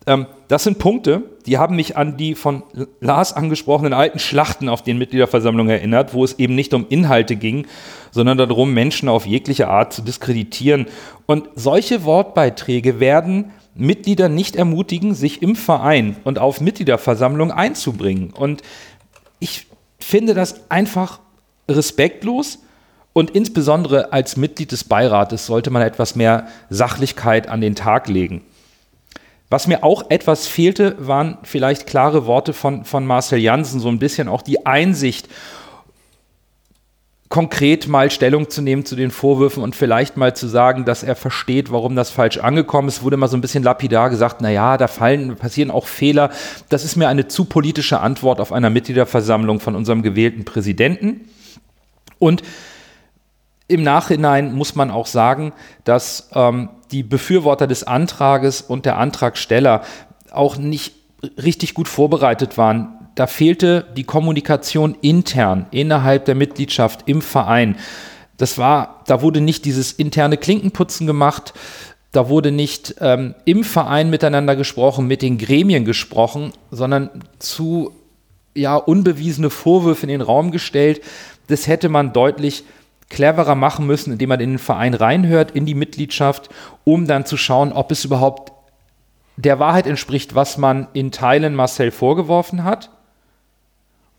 Ähm, 0.09 0.27
das 0.49 0.65
sind 0.65 0.79
Punkte, 0.79 1.23
die 1.45 1.59
haben 1.59 1.77
mich 1.77 1.99
an 1.99 2.17
die 2.17 2.35
von 2.35 2.63
Lars 3.01 3.35
angesprochenen 3.35 3.93
alten 3.93 4.19
Schlachten 4.19 4.71
auf 4.71 4.83
den 4.83 4.97
Mitgliederversammlungen 4.97 5.71
erinnert, 5.71 6.15
wo 6.15 6.25
es 6.25 6.39
eben 6.39 6.55
nicht 6.55 6.73
um 6.73 6.87
Inhalte 6.89 7.37
ging, 7.37 7.67
sondern 8.11 8.39
darum, 8.39 8.73
Menschen 8.73 9.11
auf 9.11 9.27
jegliche 9.27 9.69
Art 9.69 9.93
zu 9.93 10.01
diskreditieren. 10.01 10.87
Und 11.27 11.51
solche 11.55 12.05
Wortbeiträge 12.05 13.01
werden 13.01 13.51
Mitglieder 13.75 14.31
nicht 14.31 14.57
ermutigen, 14.57 15.15
sich 15.15 15.43
im 15.43 15.55
Verein 15.55 16.17
und 16.25 16.39
auf 16.39 16.63
Mitgliederversammlungen 16.63 17.55
einzubringen. 17.55 18.31
Und 18.31 18.63
ich 19.41 19.67
finde 19.99 20.33
das 20.33 20.71
einfach 20.71 21.21
respektlos. 21.69 22.61
Und 23.13 23.31
insbesondere 23.31 24.13
als 24.13 24.37
Mitglied 24.37 24.73
des 24.73 24.85
Beirates 24.85 25.45
sollte 25.45 25.71
man 25.71 25.83
etwas 25.83 26.15
mehr 26.15 26.49
Sachlichkeit 26.71 27.49
an 27.49 27.61
den 27.61 27.75
Tag 27.75 28.09
legen. 28.09 28.43
Was 29.51 29.67
mir 29.67 29.83
auch 29.83 30.11
etwas 30.11 30.47
fehlte, 30.47 30.97
waren 30.99 31.39
vielleicht 31.43 31.87
klare 31.87 32.27
Worte 32.27 32.53
von, 32.53 32.85
von 32.85 33.07
Marcel 33.07 33.39
Janssen, 33.39 33.81
so 33.81 33.89
ein 33.89 33.99
bisschen 33.99 34.29
auch 34.29 34.43
die 34.43 34.67
Einsicht, 34.67 35.29
konkret 37.29 37.89
mal 37.89 38.11
Stellung 38.11 38.49
zu 38.49 38.63
nehmen 38.63 38.85
zu 38.85 38.97
den 38.97 39.11
Vorwürfen 39.11 39.63
und 39.63 39.77
vielleicht 39.77 40.17
mal 40.17 40.35
zu 40.35 40.47
sagen, 40.49 40.85
dass 40.85 41.03
er 41.03 41.15
versteht, 41.15 41.71
warum 41.71 41.95
das 41.95 42.11
falsch 42.11 42.39
angekommen 42.39 42.89
ist. 42.89 43.03
Wurde 43.03 43.17
mal 43.17 43.29
so 43.29 43.37
ein 43.37 43.43
bisschen 43.43 43.63
lapidar 43.63 44.11
gesagt, 44.11 44.41
naja, 44.41 44.77
da 44.79 44.87
fallen, 44.87 45.37
passieren 45.37 45.71
auch 45.71 45.87
Fehler. 45.87 46.31
Das 46.69 46.85
ist 46.85 46.97
mir 46.97 47.09
eine 47.09 47.29
zu 47.29 47.45
politische 47.45 48.01
Antwort 48.01 48.41
auf 48.41 48.53
einer 48.53 48.71
Mitgliederversammlung 48.71 49.61
von 49.61 49.77
unserem 49.77 50.03
gewählten 50.03 50.45
Präsidenten. 50.45 51.29
Und 52.19 52.43
im 53.69 53.83
Nachhinein 53.83 54.55
muss 54.55 54.75
man 54.75 54.91
auch 54.91 55.07
sagen, 55.07 55.53
dass 55.85 56.31
ähm, 56.35 56.71
die 56.91 57.03
Befürworter 57.03 57.67
des 57.67 57.85
Antrages 57.85 58.63
und 58.63 58.87
der 58.87 58.97
Antragsteller 58.97 59.83
auch 60.33 60.57
nicht 60.57 60.95
richtig 61.43 61.75
gut 61.75 61.89
vorbereitet 61.89 62.59
waren. 62.59 62.95
da 63.15 63.27
fehlte 63.27 63.85
die 63.97 64.05
Kommunikation 64.05 64.97
intern, 65.01 65.67
innerhalb 65.73 66.25
der 66.27 66.37
Mitgliedschaft, 66.37 67.09
im 67.09 67.21
Verein. 67.21 67.77
Das 68.37 68.59
war, 68.59 69.03
da 69.09 69.23
wurde 69.23 69.41
nicht 69.41 69.65
dieses 69.65 69.91
interne 69.91 70.37
Klinkenputzen 70.37 71.05
gemacht, 71.09 71.53
da 72.13 72.29
wurde 72.29 72.53
nicht 72.53 72.95
ähm, 73.01 73.35
im 73.45 73.65
Verein 73.65 74.09
miteinander 74.09 74.55
gesprochen, 74.55 75.09
mit 75.09 75.23
den 75.23 75.37
Gremien 75.37 75.85
gesprochen, 75.85 76.53
sondern 76.71 77.11
zu 77.41 77.93
ja, 78.55 78.77
unbewiesene 78.77 79.51
Vorwürfe 79.51 80.03
in 80.05 80.11
den 80.11 80.21
Raum 80.21 80.53
gestellt. 80.53 81.03
Das 81.49 81.67
hätte 81.67 81.89
man 81.89 82.13
deutlich 82.13 82.65
cleverer 83.09 83.55
machen 83.55 83.87
müssen, 83.87 84.13
indem 84.13 84.29
man 84.29 84.41
in 84.41 84.51
den 84.51 84.59
Verein 84.59 84.95
reinhört, 84.95 85.51
in 85.53 85.67
die 85.67 85.75
Mitgliedschaft, 85.75 86.49
um 86.85 87.07
dann 87.07 87.25
zu 87.25 87.37
schauen, 87.37 87.73
ob 87.73 87.91
es 87.91 88.05
überhaupt 88.05 88.53
der 89.37 89.59
Wahrheit 89.59 89.87
entspricht, 89.87 90.35
was 90.35 90.59
man 90.59 90.89
in 90.93 91.13
Teilen 91.13 91.55
Marcel 91.55 91.91
vorgeworfen 91.91 92.65
hat, 92.65 92.91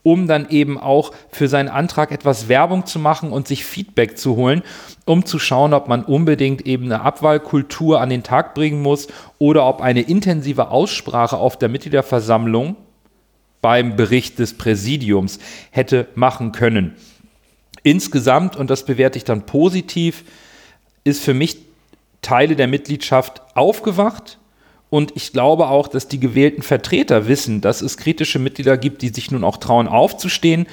um 0.01 0.27
dann 0.27 0.49
eben 0.49 0.79
auch 0.79 1.11
für 1.29 1.49
seinen 1.49 1.67
Antrag 1.67 2.11
etwas 2.11 2.47
Werbung 2.47 2.85
zu 2.85 2.99
machen 2.99 3.31
und 3.31 3.47
sich 3.47 3.65
Feedback 3.65 4.17
zu 4.17 4.37
holen, 4.37 4.63
um 5.05 5.25
zu 5.25 5.37
schauen, 5.37 5.73
ob 5.73 5.89
man 5.89 6.03
unbedingt 6.03 6.65
eben 6.65 6.85
eine 6.85 7.01
Abwahlkultur 7.01 7.99
an 7.99 8.09
den 8.09 8.23
Tag 8.23 8.55
bringen 8.55 8.81
muss 8.81 9.07
oder 9.37 9.67
ob 9.67 9.81
eine 9.81 10.01
intensive 10.01 10.69
Aussprache 10.69 11.37
auf 11.37 11.59
der 11.59 11.69
Mitgliederversammlung 11.69 12.77
beim 13.61 13.97
Bericht 13.97 14.39
des 14.39 14.57
Präsidiums 14.57 15.39
hätte 15.71 16.07
machen 16.15 16.53
können. 16.53 16.95
Insgesamt, 17.83 18.55
und 18.55 18.69
das 18.69 18.85
bewerte 18.85 19.17
ich 19.17 19.23
dann 19.23 19.45
positiv, 19.45 20.23
ist 21.03 21.23
für 21.23 21.33
mich 21.33 21.57
Teile 22.21 22.55
der 22.55 22.67
Mitgliedschaft 22.67 23.41
aufgewacht. 23.55 24.37
Und 24.89 25.15
ich 25.15 25.33
glaube 25.33 25.67
auch, 25.67 25.87
dass 25.87 26.07
die 26.07 26.19
gewählten 26.19 26.63
Vertreter 26.63 27.27
wissen, 27.27 27.61
dass 27.61 27.81
es 27.81 27.97
kritische 27.97 28.39
Mitglieder 28.39 28.77
gibt, 28.77 29.01
die 29.01 29.09
sich 29.09 29.29
nun 29.31 29.43
auch 29.43 29.57
trauen 29.57 29.87
aufzustehen 29.87 30.67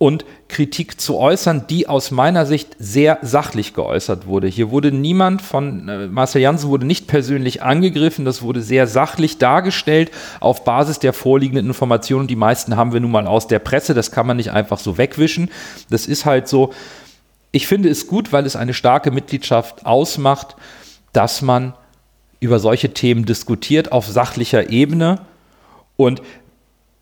und 0.00 0.24
Kritik 0.48 0.98
zu 0.98 1.18
äußern, 1.18 1.66
die 1.68 1.86
aus 1.86 2.10
meiner 2.10 2.46
Sicht 2.46 2.74
sehr 2.78 3.18
sachlich 3.20 3.74
geäußert 3.74 4.26
wurde. 4.26 4.46
Hier 4.46 4.70
wurde 4.70 4.92
niemand 4.92 5.42
von 5.42 5.90
äh, 5.90 6.06
Marcel 6.06 6.40
Janssen 6.40 6.70
wurde 6.70 6.86
nicht 6.86 7.06
persönlich 7.06 7.62
angegriffen, 7.62 8.24
das 8.24 8.40
wurde 8.40 8.62
sehr 8.62 8.86
sachlich 8.86 9.36
dargestellt 9.36 10.10
auf 10.40 10.64
Basis 10.64 11.00
der 11.00 11.12
vorliegenden 11.12 11.66
Informationen. 11.66 12.28
Die 12.28 12.34
meisten 12.34 12.78
haben 12.78 12.94
wir 12.94 13.00
nun 13.00 13.10
mal 13.10 13.26
aus 13.26 13.46
der 13.46 13.58
Presse, 13.58 13.92
das 13.92 14.10
kann 14.10 14.26
man 14.26 14.38
nicht 14.38 14.52
einfach 14.52 14.78
so 14.78 14.96
wegwischen. 14.96 15.50
Das 15.90 16.06
ist 16.06 16.24
halt 16.24 16.48
so. 16.48 16.72
Ich 17.52 17.66
finde 17.66 17.90
es 17.90 18.06
gut, 18.06 18.32
weil 18.32 18.46
es 18.46 18.56
eine 18.56 18.72
starke 18.72 19.10
Mitgliedschaft 19.10 19.84
ausmacht, 19.84 20.56
dass 21.12 21.42
man 21.42 21.74
über 22.40 22.58
solche 22.58 22.94
Themen 22.94 23.26
diskutiert 23.26 23.92
auf 23.92 24.06
sachlicher 24.06 24.70
Ebene 24.70 25.20
und 26.00 26.22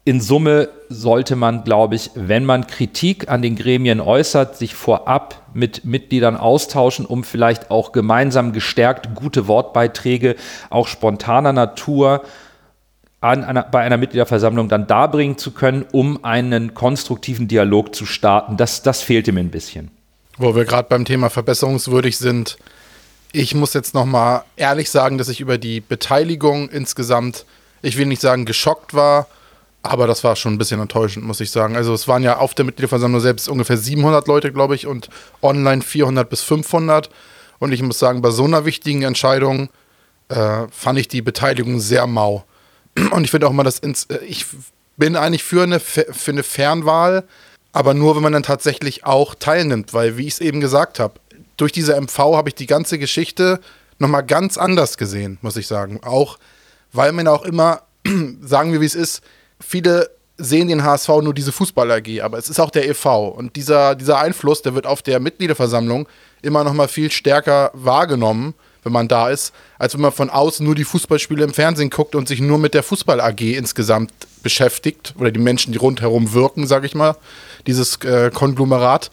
in 0.09 0.23
Summe 0.23 0.71
sollte 0.89 1.37
man, 1.37 1.65
glaube 1.65 1.95
ich, 1.95 2.11
wenn 2.15 2.47
man 2.47 2.67
Kritik 2.67 3.29
an 3.29 3.43
den 3.43 3.57
Gremien 3.57 4.01
äußert, 4.01 4.57
sich 4.57 4.75
vorab 4.75 5.43
mit 5.53 5.85
Mitgliedern 5.85 6.35
austauschen, 6.35 7.05
um 7.05 7.25
vielleicht 7.25 7.71
auch 7.71 7.93
gemeinsam 7.93 8.55
gestärkt 8.55 9.15
gute 9.15 9.49
Wortbeiträge, 9.49 10.37
auch 10.71 10.89
spontaner 10.89 11.53
Natur, 11.53 12.23
an 13.21 13.45
einer, 13.45 13.65
bei 13.65 13.81
einer 13.81 13.99
Mitgliederversammlung 13.99 14.71
dann 14.71 14.87
darbringen 14.87 15.37
zu 15.37 15.51
können, 15.51 15.85
um 15.93 16.25
einen 16.25 16.73
konstruktiven 16.73 17.47
Dialog 17.47 17.95
zu 17.95 18.07
starten. 18.07 18.57
Das, 18.57 18.81
das 18.81 19.03
fehlte 19.03 19.33
mir 19.33 19.41
ein 19.41 19.51
bisschen. 19.51 19.91
Wo 20.39 20.57
wir 20.57 20.65
gerade 20.65 20.89
beim 20.89 21.05
Thema 21.05 21.29
verbesserungswürdig 21.29 22.17
sind, 22.17 22.57
ich 23.33 23.55
muss 23.55 23.75
jetzt 23.75 23.93
noch 23.93 24.07
mal 24.07 24.45
ehrlich 24.57 24.89
sagen, 24.89 25.19
dass 25.19 25.29
ich 25.29 25.43
über 25.43 25.59
die 25.59 25.81
Beteiligung 25.81 26.71
insgesamt, 26.71 27.45
ich 27.83 27.99
will 27.99 28.07
nicht 28.07 28.23
sagen 28.23 28.47
geschockt 28.47 28.95
war, 28.95 29.27
aber 29.83 30.07
das 30.07 30.25
war 30.25 30.37
schon 30.37 30.55
ein 30.55 30.59
bisschen 30.59 30.81
enttäuschend, 30.81 31.25
muss 31.25 31.41
ich 31.41 31.51
sagen. 31.51 31.77
Also 31.77 31.95
es 31.95 32.09
waren 32.09 32.23
ja 32.23 32.39
auf 32.39 32.55
der 32.55 32.65
Mitgliederversammlung 32.65 33.21
selbst 33.21 33.49
ungefähr 33.49 33.77
700 33.77 34.27
Leute, 34.27 34.53
glaube 34.53 34.75
ich, 34.75 34.87
und 34.87 35.09
online 35.41 35.83
400 35.83 36.29
bis 36.29 36.43
500. 36.43 37.11
Und 37.59 37.73
ich 37.73 37.83
muss 37.83 37.99
sagen, 37.99 38.21
bei 38.21 38.31
so 38.31 38.45
einer 38.45 38.65
wichtigen 38.65 39.03
Entscheidung 39.03 39.71
äh, 40.29 40.67
fand 40.71 40.99
ich 40.99 41.09
die 41.09 41.23
Beteiligung 41.23 41.81
sehr 41.81 42.07
mau. 42.07 42.45
Und 43.13 43.25
ich 43.25 43.31
finde 43.31 43.47
auch 43.47 43.53
mal, 43.53 43.65
dass 43.65 43.79
ins, 43.79 44.05
äh, 44.05 44.19
ich 44.27 44.47
bin 44.97 45.17
eigentlich 45.17 45.45
für 45.45 45.63
eine, 45.63 45.81
für 45.81 46.31
eine 46.31 46.43
Fernwahl, 46.43 47.25
aber 47.73 47.95
nur, 47.95 48.17
wenn 48.17 48.23
man 48.23 48.33
dann 48.33 48.43
tatsächlich 48.43 49.05
auch 49.05 49.35
teilnimmt, 49.35 49.95
weil, 49.95 50.17
wie 50.17 50.27
ich 50.27 50.35
es 50.35 50.41
eben 50.41 50.61
gesagt 50.61 50.99
habe, 50.99 51.21
durch 51.57 51.73
diese 51.73 51.99
MV 52.01 52.19
habe 52.19 52.49
ich 52.49 52.55
die 52.55 52.67
ganze 52.67 52.99
Geschichte 52.99 53.61
nochmal 53.99 54.25
ganz 54.25 54.59
anders 54.59 54.97
gesehen, 54.97 55.39
muss 55.43 55.57
ich 55.57 55.67
sagen. 55.67 56.01
Auch, 56.03 56.39
weil 56.93 57.13
man 57.13 57.29
auch 57.29 57.45
immer, 57.45 57.83
sagen 58.43 58.73
wir, 58.73 58.81
wie 58.81 58.87
es 58.87 58.95
ist, 58.95 59.23
viele 59.61 60.11
sehen 60.37 60.69
den 60.69 60.85
HSV 60.85 61.09
nur 61.23 61.35
diese 61.35 61.51
Fußball-AG, 61.53 62.23
aber 62.23 62.39
es 62.39 62.49
ist 62.49 62.61
auch 62.61 62.71
der 62.71 62.89
e.V. 62.89 63.29
Und 63.29 63.57
dieser, 63.57 63.97
dieser 63.97 64.19
Einfluss, 64.19 64.63
der 64.63 64.75
wird 64.75 64.87
auf 64.87 65.03
der 65.03 65.19
Mitgliederversammlung 65.19 66.09
immer 66.43 66.63
noch 66.63 66.73
mal 66.73 66.89
viel 66.89 67.11
stärker 67.11 67.73
wahrgenommen, 67.75 68.55
wenn 68.85 68.93
man 68.93 69.09
da 69.09 69.29
ist, 69.31 69.53
als 69.79 69.95
wenn 69.95 70.01
man 70.01 70.13
von 70.13 70.31
außen 70.31 70.65
nur 70.65 70.77
die 70.77 70.85
Fußballspiele 70.85 71.43
im 71.43 71.53
Fernsehen 71.53 71.91
guckt 71.91 72.15
und 72.15 72.29
sich 72.29 72.41
nur 72.41 72.59
mit 72.59 72.75
der 72.75 72.85
Fußball-AG 72.85 73.41
insgesamt 73.41 74.13
beschäftigt 74.45 75.15
oder 75.19 75.33
die 75.33 75.41
Menschen, 75.41 75.73
die 75.73 75.79
rundherum 75.79 76.33
wirken, 76.33 76.67
sage 76.69 76.87
ich 76.87 76.95
mal, 76.95 77.17
dieses 77.67 77.97
äh, 78.05 78.31
Konglomerat. 78.33 79.11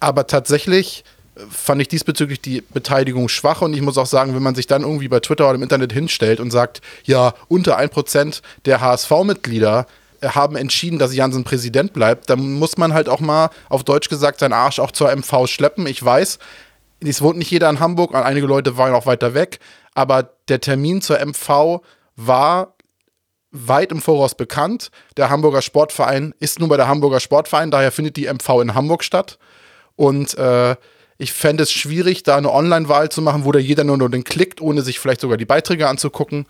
Aber 0.00 0.26
tatsächlich 0.26 1.04
fand 1.50 1.80
ich 1.80 1.88
diesbezüglich 1.88 2.40
die 2.40 2.62
Beteiligung 2.62 3.28
schwach 3.28 3.62
und 3.62 3.74
ich 3.74 3.82
muss 3.82 3.98
auch 3.98 4.06
sagen, 4.06 4.34
wenn 4.34 4.42
man 4.42 4.54
sich 4.54 4.66
dann 4.66 4.82
irgendwie 4.82 5.08
bei 5.08 5.20
Twitter 5.20 5.46
oder 5.46 5.54
im 5.54 5.62
Internet 5.62 5.92
hinstellt 5.92 6.40
und 6.40 6.50
sagt, 6.50 6.80
ja, 7.04 7.34
unter 7.48 7.78
1% 7.78 8.42
der 8.64 8.80
HSV-Mitglieder 8.80 9.86
haben 10.22 10.56
entschieden, 10.56 10.98
dass 10.98 11.14
Jansen 11.14 11.44
Präsident 11.44 11.92
bleibt, 11.92 12.28
dann 12.28 12.54
muss 12.54 12.76
man 12.76 12.92
halt 12.92 13.08
auch 13.08 13.20
mal 13.20 13.50
auf 13.68 13.84
Deutsch 13.84 14.08
gesagt 14.08 14.40
seinen 14.40 14.52
Arsch 14.52 14.80
auch 14.80 14.90
zur 14.90 15.14
MV 15.14 15.46
schleppen. 15.46 15.86
Ich 15.86 16.04
weiß, 16.04 16.38
es 17.00 17.22
wohnt 17.22 17.38
nicht 17.38 17.50
jeder 17.50 17.70
in 17.70 17.78
Hamburg, 17.78 18.14
einige 18.14 18.46
Leute 18.46 18.76
waren 18.76 18.94
auch 18.94 19.06
weiter 19.06 19.34
weg, 19.34 19.60
aber 19.94 20.30
der 20.48 20.60
Termin 20.60 21.00
zur 21.00 21.24
MV 21.24 21.82
war 22.16 22.74
weit 23.50 23.92
im 23.92 24.00
Voraus 24.00 24.34
bekannt. 24.34 24.90
Der 25.16 25.30
Hamburger 25.30 25.62
Sportverein 25.62 26.34
ist 26.40 26.58
nun 26.58 26.68
bei 26.68 26.76
der 26.76 26.88
Hamburger 26.88 27.20
Sportverein, 27.20 27.70
daher 27.70 27.92
findet 27.92 28.16
die 28.16 28.26
MV 28.26 28.60
in 28.60 28.74
Hamburg 28.74 29.04
statt. 29.04 29.38
Und 29.96 30.36
äh, 30.36 30.76
ich 31.18 31.32
fände 31.32 31.64
es 31.64 31.72
schwierig, 31.72 32.22
da 32.22 32.36
eine 32.36 32.52
Online-Wahl 32.52 33.08
zu 33.10 33.20
machen, 33.20 33.44
wo 33.44 33.50
da 33.50 33.58
jeder 33.58 33.82
nur, 33.82 33.98
nur 33.98 34.08
den 34.08 34.22
klickt, 34.22 34.60
ohne 34.60 34.82
sich 34.82 35.00
vielleicht 35.00 35.20
sogar 35.20 35.36
die 35.36 35.44
Beiträge 35.44 35.88
anzugucken. 35.88 36.46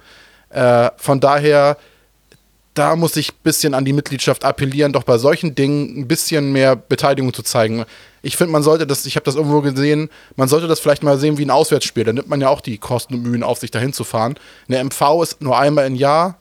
Äh, 0.50 0.90
von 0.98 1.20
daher, 1.20 1.78
da 2.74 2.94
muss 2.94 3.16
ich 3.16 3.32
ein 3.32 3.42
bisschen 3.42 3.72
an 3.72 3.86
die 3.86 3.94
Mitgliedschaft 3.94 4.44
appellieren, 4.44 4.92
doch 4.92 5.04
bei 5.04 5.16
solchen 5.16 5.54
Dingen 5.54 5.98
ein 5.98 6.06
bisschen 6.06 6.52
mehr 6.52 6.76
Beteiligung 6.76 7.32
zu 7.32 7.42
zeigen. 7.42 7.86
Ich 8.20 8.36
finde, 8.36 8.52
man 8.52 8.62
sollte 8.62 8.86
das, 8.86 9.06
ich 9.06 9.16
habe 9.16 9.24
das 9.24 9.36
irgendwo 9.36 9.62
gesehen, 9.62 10.10
man 10.36 10.48
sollte 10.48 10.68
das 10.68 10.80
vielleicht 10.80 11.02
mal 11.02 11.18
sehen 11.18 11.38
wie 11.38 11.46
ein 11.46 11.50
Auswärtsspiel. 11.50 12.04
Da 12.04 12.12
nimmt 12.12 12.28
man 12.28 12.42
ja 12.42 12.50
auch 12.50 12.60
die 12.60 12.76
Kosten 12.76 13.14
und 13.14 13.22
Mühen 13.22 13.42
auf, 13.42 13.58
sich 13.58 13.70
dahin 13.70 13.94
zu 13.94 14.04
fahren. 14.04 14.38
Eine 14.68 14.84
MV 14.84 15.22
ist 15.22 15.40
nur 15.40 15.58
einmal 15.58 15.86
im 15.86 15.94
Jahr. 15.94 16.38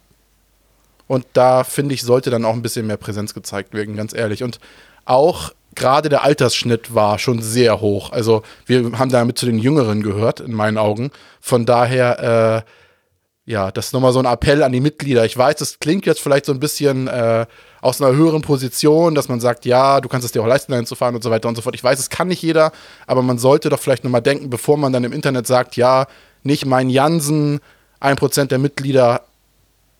Und 1.07 1.25
da 1.31 1.63
finde 1.63 1.95
ich, 1.95 2.01
sollte 2.01 2.29
dann 2.29 2.43
auch 2.43 2.53
ein 2.53 2.61
bisschen 2.61 2.85
mehr 2.85 2.97
Präsenz 2.97 3.33
gezeigt 3.33 3.73
werden, 3.73 3.95
ganz 3.95 4.13
ehrlich. 4.13 4.43
Und 4.43 4.59
auch 5.05 5.53
gerade 5.77 6.09
der 6.09 6.23
Altersschnitt 6.23 6.93
war 6.93 7.19
schon 7.19 7.41
sehr 7.41 7.79
hoch. 7.79 8.11
Also 8.11 8.41
wir 8.65 8.91
haben 8.99 9.11
damit 9.11 9.37
zu 9.37 9.45
den 9.45 9.59
Jüngeren 9.59 10.03
gehört, 10.03 10.41
in 10.41 10.53
meinen 10.53 10.77
Augen. 10.77 11.11
Von 11.39 11.65
daher, 11.65 12.65
äh, 12.65 13.51
ja, 13.51 13.71
das 13.71 13.87
ist 13.87 13.93
nochmal 13.93 14.11
so 14.11 14.19
ein 14.19 14.25
Appell 14.25 14.63
an 14.63 14.73
die 14.73 14.81
Mitglieder. 14.81 15.23
Ich 15.23 15.37
weiß, 15.37 15.55
das 15.55 15.79
klingt 15.79 16.05
jetzt 16.05 16.19
vielleicht 16.19 16.45
so 16.45 16.51
ein 16.51 16.59
bisschen 16.59 17.07
äh, 17.07 17.45
aus 17.79 18.01
einer 18.01 18.13
höheren 18.13 18.41
Position, 18.41 19.15
dass 19.15 19.29
man 19.29 19.39
sagt, 19.39 19.65
ja, 19.65 20.01
du 20.01 20.09
kannst 20.09 20.25
es 20.25 20.33
dir 20.33 20.41
auch 20.41 20.47
leisten, 20.47 20.73
dahin 20.73 20.85
zu 20.85 20.95
fahren 20.95 21.15
und 21.15 21.23
so 21.23 21.31
weiter 21.31 21.47
und 21.47 21.55
so 21.55 21.61
fort. 21.61 21.75
Ich 21.75 21.83
weiß, 21.83 21.97
es 21.99 22.09
kann 22.09 22.27
nicht 22.27 22.41
jeder, 22.41 22.73
aber 23.05 23.21
man 23.21 23.37
sollte 23.37 23.69
doch 23.69 23.79
vielleicht 23.79 24.03
nochmal 24.03 24.21
denken, 24.21 24.49
bevor 24.49 24.77
man 24.77 24.91
dann 24.91 25.05
im 25.05 25.13
Internet 25.13 25.47
sagt, 25.47 25.77
ja, 25.77 26.07
nicht 26.43 26.65
mein 26.65 26.89
Jansen, 26.89 27.59
ein 27.99 28.17
Prozent 28.17 28.51
der 28.51 28.59
Mitglieder 28.59 29.21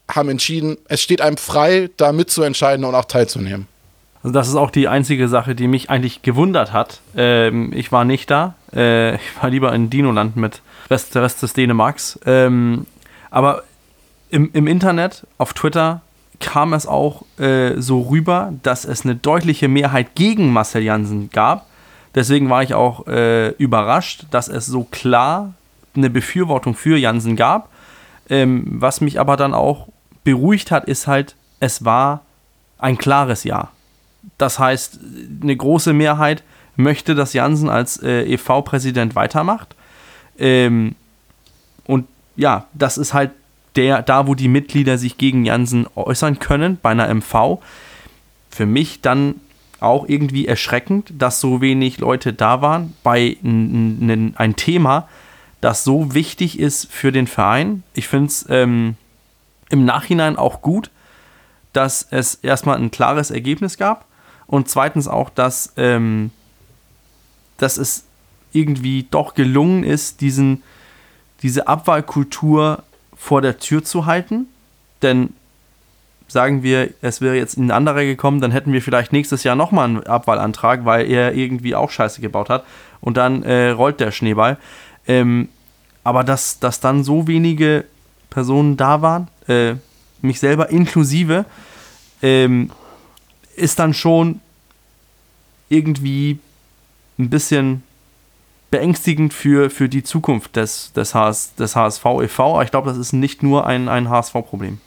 haben 0.09 0.29
entschieden, 0.29 0.77
es 0.87 1.01
steht 1.01 1.21
einem 1.21 1.37
frei, 1.37 1.89
da 1.97 2.11
mitzuentscheiden 2.11 2.83
und 2.85 2.95
auch 2.95 3.05
teilzunehmen. 3.05 3.67
Also 4.27 4.33
das 4.37 4.49
ist 4.49 4.55
auch 4.55 4.71
die 4.71 4.89
einzige 4.89 5.29
Sache, 5.29 5.55
die 5.55 5.69
mich 5.69 5.89
eigentlich 5.89 6.21
gewundert 6.21 6.73
hat. 6.73 6.99
Ähm, 7.15 7.71
ich 7.73 7.93
war 7.93 8.03
nicht 8.03 8.29
da. 8.29 8.55
Äh, 8.75 9.15
ich 9.15 9.41
war 9.41 9.49
lieber 9.49 9.71
in 9.71 9.89
Dinoland 9.89 10.35
mit 10.35 10.61
Rest, 10.91 11.15
Rest 11.15 11.43
des 11.43 11.53
Dänemarks. 11.53 12.19
Ähm, 12.25 12.87
aber 13.31 13.63
im, 14.29 14.49
im 14.51 14.67
Internet, 14.67 15.25
auf 15.37 15.53
Twitter, 15.53 16.01
kam 16.41 16.73
es 16.73 16.85
auch 16.87 17.23
äh, 17.39 17.79
so 17.79 18.01
rüber, 18.01 18.51
dass 18.63 18.83
es 18.83 19.05
eine 19.05 19.15
deutliche 19.15 19.69
Mehrheit 19.69 20.13
gegen 20.15 20.51
Marcel 20.51 20.83
Jansen 20.83 21.29
gab. 21.29 21.65
Deswegen 22.13 22.49
war 22.49 22.61
ich 22.63 22.73
auch 22.73 23.07
äh, 23.07 23.51
überrascht, 23.51 24.25
dass 24.29 24.49
es 24.49 24.65
so 24.65 24.83
klar 24.83 25.53
eine 25.95 26.09
Befürwortung 26.09 26.75
für 26.75 26.97
Jansen 26.97 27.37
gab. 27.37 27.69
Ähm, 28.29 28.65
was 28.67 28.99
mich 28.99 29.21
aber 29.21 29.37
dann 29.37 29.53
auch 29.53 29.87
beruhigt 30.25 30.69
hat, 30.69 30.83
ist 30.83 31.07
halt, 31.07 31.37
es 31.61 31.85
war 31.85 32.25
ein 32.77 32.97
klares 32.97 33.45
Ja. 33.45 33.69
Das 34.37 34.59
heißt, 34.59 34.99
eine 35.41 35.55
große 35.55 35.93
Mehrheit 35.93 36.43
möchte, 36.75 37.15
dass 37.15 37.33
Jansen 37.33 37.69
als 37.69 38.01
äh, 38.01 38.23
EV-Präsident 38.23 39.15
weitermacht. 39.15 39.75
Ähm, 40.37 40.95
und 41.85 42.05
ja, 42.35 42.67
das 42.73 42.97
ist 42.97 43.13
halt 43.13 43.31
der, 43.75 44.01
da 44.01 44.27
wo 44.27 44.35
die 44.35 44.47
Mitglieder 44.47 44.97
sich 44.97 45.17
gegen 45.17 45.45
Jansen 45.45 45.87
äußern 45.95 46.39
können, 46.39 46.77
bei 46.81 46.91
einer 46.91 47.13
MV, 47.13 47.59
für 48.49 48.65
mich 48.65 49.01
dann 49.01 49.35
auch 49.79 50.07
irgendwie 50.07 50.47
erschreckend, 50.47 51.13
dass 51.17 51.39
so 51.39 51.61
wenig 51.61 51.99
Leute 51.99 52.33
da 52.33 52.61
waren 52.61 52.95
bei 53.03 53.37
ein 53.43 54.53
Thema, 54.55 55.07
das 55.61 55.83
so 55.83 56.13
wichtig 56.13 56.59
ist 56.59 56.91
für 56.91 57.11
den 57.11 57.27
Verein. 57.27 57.83
Ich 57.93 58.07
finde 58.07 58.27
es 58.27 58.45
ähm, 58.49 58.95
im 59.69 59.85
Nachhinein 59.85 60.37
auch 60.37 60.61
gut, 60.61 60.89
dass 61.77 62.07
es 62.09 62.33
erstmal 62.33 62.77
ein 62.77 62.89
klares 62.89 63.29
Ergebnis 63.29 63.77
gab 63.77 64.05
und 64.47 64.67
zweitens 64.67 65.07
auch, 65.07 65.29
dass, 65.29 65.73
ähm, 65.77 66.31
dass 67.57 67.77
es 67.77 68.05
irgendwie 68.51 69.05
doch 69.11 69.35
gelungen 69.35 69.83
ist, 69.83 70.21
diesen, 70.21 70.63
diese 71.43 71.67
Abwahlkultur 71.67 72.81
vor 73.15 73.43
der 73.43 73.59
Tür 73.59 73.83
zu 73.83 74.07
halten. 74.07 74.47
Denn 75.03 75.35
sagen 76.27 76.63
wir, 76.63 76.89
es 77.03 77.21
wäre 77.21 77.35
jetzt 77.35 77.57
ein 77.57 77.69
anderer 77.69 78.05
gekommen, 78.05 78.41
dann 78.41 78.49
hätten 78.49 78.73
wir 78.73 78.81
vielleicht 78.81 79.13
nächstes 79.13 79.43
Jahr 79.43 79.55
nochmal 79.55 79.85
einen 79.85 80.07
Abwahlantrag, 80.07 80.83
weil 80.83 81.07
er 81.07 81.35
irgendwie 81.35 81.75
auch 81.75 81.91
Scheiße 81.91 82.21
gebaut 82.21 82.49
hat. 82.49 82.65
Und 83.01 83.17
dann 83.17 83.43
äh, 83.43 83.69
rollt 83.69 83.99
der 83.99 84.09
Schneeball. 84.09 84.57
Ähm, 85.07 85.49
aber 86.03 86.23
dass, 86.23 86.57
dass 86.57 86.79
dann 86.79 87.03
so 87.03 87.27
wenige 87.27 87.85
Personen 88.31 88.77
da 88.77 89.03
waren, 89.03 89.27
äh, 89.47 89.75
mich 90.23 90.39
selber 90.39 90.71
inklusive, 90.71 91.45
ähm, 92.21 92.71
ist 93.55 93.79
dann 93.79 93.93
schon 93.93 94.39
irgendwie 95.69 96.39
ein 97.19 97.29
bisschen 97.29 97.83
beängstigend 98.69 99.33
für, 99.33 99.69
für 99.69 99.89
die 99.89 100.03
Zukunft 100.03 100.55
des, 100.55 100.91
des, 100.93 101.13
HS, 101.13 101.55
des 101.55 101.75
HSV 101.75 102.05
e.V. 102.23 102.53
Aber 102.53 102.63
ich 102.63 102.71
glaube, 102.71 102.89
das 102.89 102.97
ist 102.97 103.13
nicht 103.13 103.43
nur 103.43 103.65
ein, 103.65 103.87
ein 103.87 104.09
HSV-Problem. 104.09 104.79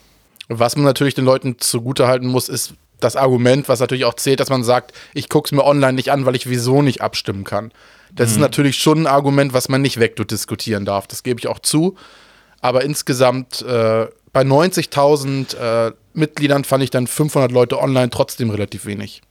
Was 0.47 0.75
man 0.75 0.85
natürlich 0.85 1.15
den 1.15 1.25
Leuten 1.25 1.57
zugutehalten 1.59 2.27
muss, 2.27 2.49
ist 2.49 2.73
das 2.99 3.15
Argument, 3.15 3.67
was 3.67 3.79
natürlich 3.79 4.05
auch 4.05 4.13
zählt, 4.13 4.39
dass 4.39 4.49
man 4.49 4.63
sagt, 4.63 4.93
ich 5.13 5.29
gucke 5.29 5.47
es 5.47 5.51
mir 5.51 5.63
online 5.63 5.93
nicht 5.93 6.11
an, 6.11 6.25
weil 6.25 6.35
ich 6.35 6.49
wieso 6.49 6.81
nicht 6.81 7.01
abstimmen 7.01 7.43
kann. 7.43 7.71
Das 8.13 8.29
mhm. 8.29 8.35
ist 8.35 8.39
natürlich 8.41 8.77
schon 8.77 8.99
ein 8.99 9.07
Argument, 9.07 9.53
was 9.53 9.69
man 9.69 9.81
nicht 9.81 9.99
wegdiskutieren 9.99 10.85
darf. 10.85 11.07
Das 11.07 11.23
gebe 11.23 11.39
ich 11.39 11.47
auch 11.47 11.59
zu. 11.59 11.95
Aber 12.59 12.83
insgesamt 12.83 13.63
äh, 13.63 14.07
bei 14.33 14.41
90.000 14.41 15.57
äh, 15.57 15.91
Mitgliedern 16.13 16.63
fand 16.63 16.83
ich 16.83 16.89
dann 16.89 17.07
500 17.07 17.51
Leute 17.51 17.79
online 17.79 18.09
trotzdem 18.09 18.49
relativ 18.49 18.85
wenig. 18.85 19.21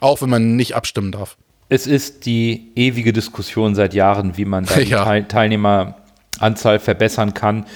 Auch 0.00 0.22
wenn 0.22 0.30
man 0.30 0.56
nicht 0.56 0.74
abstimmen 0.74 1.12
darf. 1.12 1.36
Es 1.68 1.86
ist 1.86 2.26
die 2.26 2.70
ewige 2.76 3.12
Diskussion 3.12 3.74
seit 3.74 3.94
Jahren, 3.94 4.36
wie 4.36 4.44
man 4.44 4.66
die 4.66 4.82
ja. 4.90 5.04
Teil 5.04 5.24
Teilnehmeranzahl 5.24 6.78
verbessern 6.78 7.34
kann. 7.34 7.66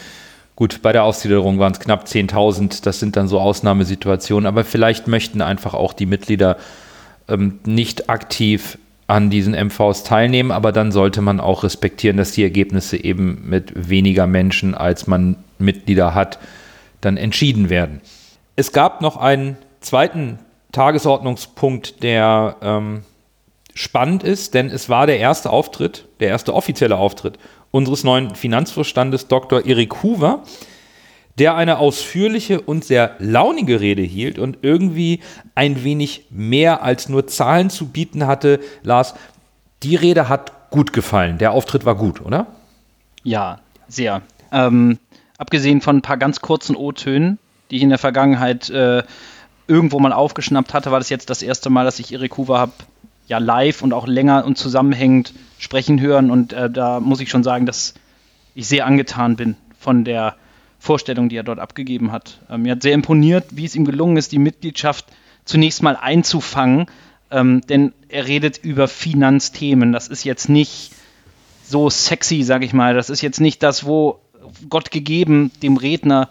Gut, 0.55 0.83
bei 0.83 0.93
der 0.93 1.05
Ausgliederung 1.05 1.59
waren 1.59 1.73
es 1.73 1.81
knapp 1.81 2.05
10.000. 2.05 2.85
Das 2.85 3.01
sind 3.01 3.17
dann 3.17 3.27
so 3.29 3.41
Ausnahmesituationen. 3.41 4.47
Aber 4.47 4.63
vielleicht 4.63 5.09
möchten 5.09 5.43
einfach 5.43 5.75
auch 5.75 5.93
die 5.93 6.07
Mitglieder 6.07 6.59
ähm, 7.29 7.59
nicht 7.65 8.11
aktiv 8.11 8.79
an 9.07 9.31
diesen 9.31 9.55
MVs 9.55 10.05
teilnehmen. 10.05 10.53
Aber 10.53 10.71
dann 10.71 10.93
sollte 10.93 11.23
man 11.23 11.41
auch 11.41 11.65
respektieren, 11.65 12.17
dass 12.19 12.33
die 12.33 12.43
Ergebnisse 12.43 13.03
eben 13.03 13.49
mit 13.49 13.89
weniger 13.89 14.27
Menschen, 14.27 14.75
als 14.75 15.07
man 15.07 15.37
Mitglieder 15.59 16.15
hat, 16.15 16.39
dann 17.01 17.17
entschieden 17.17 17.71
werden. 17.71 18.01
Es 18.57 18.73
gab 18.73 19.01
noch 19.01 19.17
einen 19.17 19.57
zweiten 19.81 20.39
Tagesordnungspunkt, 20.73 22.03
der 22.03 22.57
ähm, 22.63 23.03
spannend 23.75 24.23
ist, 24.23 24.55
denn 24.55 24.69
es 24.69 24.89
war 24.89 25.07
der 25.07 25.19
erste 25.19 25.51
Auftritt, 25.51 26.07
der 26.21 26.29
erste 26.29 26.55
offizielle 26.55 26.97
Auftritt 26.97 27.39
unseres 27.71 28.05
neuen 28.05 28.35
Finanzvorstandes 28.35 29.29
Dr. 29.29 29.65
Erik 29.65 30.03
Hoover, 30.03 30.43
der 31.39 31.55
eine 31.55 31.79
ausführliche 31.79 32.61
und 32.61 32.85
sehr 32.85 33.15
launige 33.19 33.81
Rede 33.81 34.03
hielt 34.03 34.39
und 34.39 34.59
irgendwie 34.63 35.21
ein 35.55 35.85
wenig 35.85 36.27
mehr 36.31 36.83
als 36.83 37.09
nur 37.09 37.27
Zahlen 37.27 37.71
zu 37.71 37.89
bieten 37.89 38.27
hatte. 38.27 38.61
Lars, 38.83 39.15
die 39.83 39.97
Rede 39.97 40.29
hat 40.29 40.71
gut 40.71 40.93
gefallen. 40.93 41.39
Der 41.39 41.53
Auftritt 41.53 41.85
war 41.85 41.95
gut, 41.95 42.21
oder? 42.21 42.49
Ja, 43.23 43.61
sehr. 43.89 44.23
Ähm, 44.53 44.99
abgesehen 45.41 45.81
von 45.81 45.97
ein 45.97 46.03
paar 46.03 46.19
ganz 46.19 46.41
kurzen 46.41 46.77
O-Tönen, 46.77 47.39
die 47.71 47.77
ich 47.77 47.83
in 47.83 47.89
der 47.89 47.99
Vergangenheit 47.99 48.69
äh, 48.69 49.03
irgendwo 49.67 49.99
mal 49.99 50.13
aufgeschnappt 50.13 50.75
hatte, 50.75 50.91
war 50.91 51.01
das 51.01 51.09
jetzt 51.09 51.31
das 51.31 51.43
erste 51.43 51.71
Mal, 51.71 51.85
dass 51.85 51.99
ich 51.99 52.13
Erik 52.13 52.37
Hoover 52.37 52.59
habe 52.59 52.73
ja 53.27 53.39
live 53.39 53.81
und 53.81 53.95
auch 53.95 54.07
länger 54.07 54.45
und 54.45 54.59
zusammenhängend 54.59 55.33
sprechen 55.59 55.99
hören. 55.99 56.31
Und 56.31 56.53
äh, 56.53 56.69
da 56.69 57.01
muss 57.01 57.21
ich 57.21 57.31
schon 57.31 57.43
sagen, 57.43 57.65
dass 57.65 57.95
ich 58.55 58.67
sehr 58.67 58.85
angetan 58.85 59.37
bin 59.37 59.57
von 59.79 60.05
der 60.05 60.37
Vorstellung, 60.79 61.31
die 61.31 61.37
er 61.37 61.43
dort 61.43 61.59
abgegeben 61.59 62.13
hat. 62.13 62.39
Ähm, 62.51 62.63
mir 62.63 62.73
hat 62.73 62.83
sehr 62.83 62.93
imponiert, 62.93 63.47
wie 63.53 63.65
es 63.65 63.75
ihm 63.75 63.87
gelungen 63.87 64.19
ist, 64.19 64.33
die 64.33 64.39
Mitgliedschaft 64.39 65.07
zunächst 65.47 65.83
mal 65.83 65.97
einzufangen. 65.97 66.87
Ähm, 67.31 67.63
denn 67.63 67.95
er 68.09 68.27
redet 68.27 68.59
über 68.59 68.89
Finanzthemen. 68.89 69.93
Das 69.93 70.09
ist 70.09 70.25
jetzt 70.25 70.51
nicht 70.51 70.93
so 71.65 71.89
sexy, 71.89 72.43
sage 72.43 72.67
ich 72.67 72.75
mal. 72.75 72.93
Das 72.93 73.09
ist 73.09 73.23
jetzt 73.23 73.41
nicht 73.41 73.63
das, 73.63 73.87
wo 73.87 74.21
Gott 74.69 74.91
gegeben 74.91 75.51
dem 75.63 75.77
Redner 75.77 76.29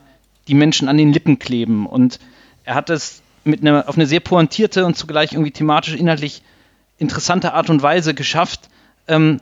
die 0.47 0.53
Menschen 0.53 0.87
an 0.87 0.97
den 0.97 1.13
Lippen 1.13 1.39
kleben. 1.39 1.85
Und 1.85 2.19
er 2.63 2.75
hat 2.75 2.89
es 2.89 3.21
mit 3.43 3.61
einer, 3.61 3.87
auf 3.87 3.95
eine 3.95 4.05
sehr 4.05 4.19
pointierte 4.19 4.85
und 4.85 4.97
zugleich 4.97 5.33
irgendwie 5.33 5.51
thematisch 5.51 5.95
inhaltlich 5.95 6.41
interessante 6.97 7.53
Art 7.53 7.69
und 7.69 7.81
Weise 7.81 8.13
geschafft, 8.13 8.69
ähm, 9.07 9.39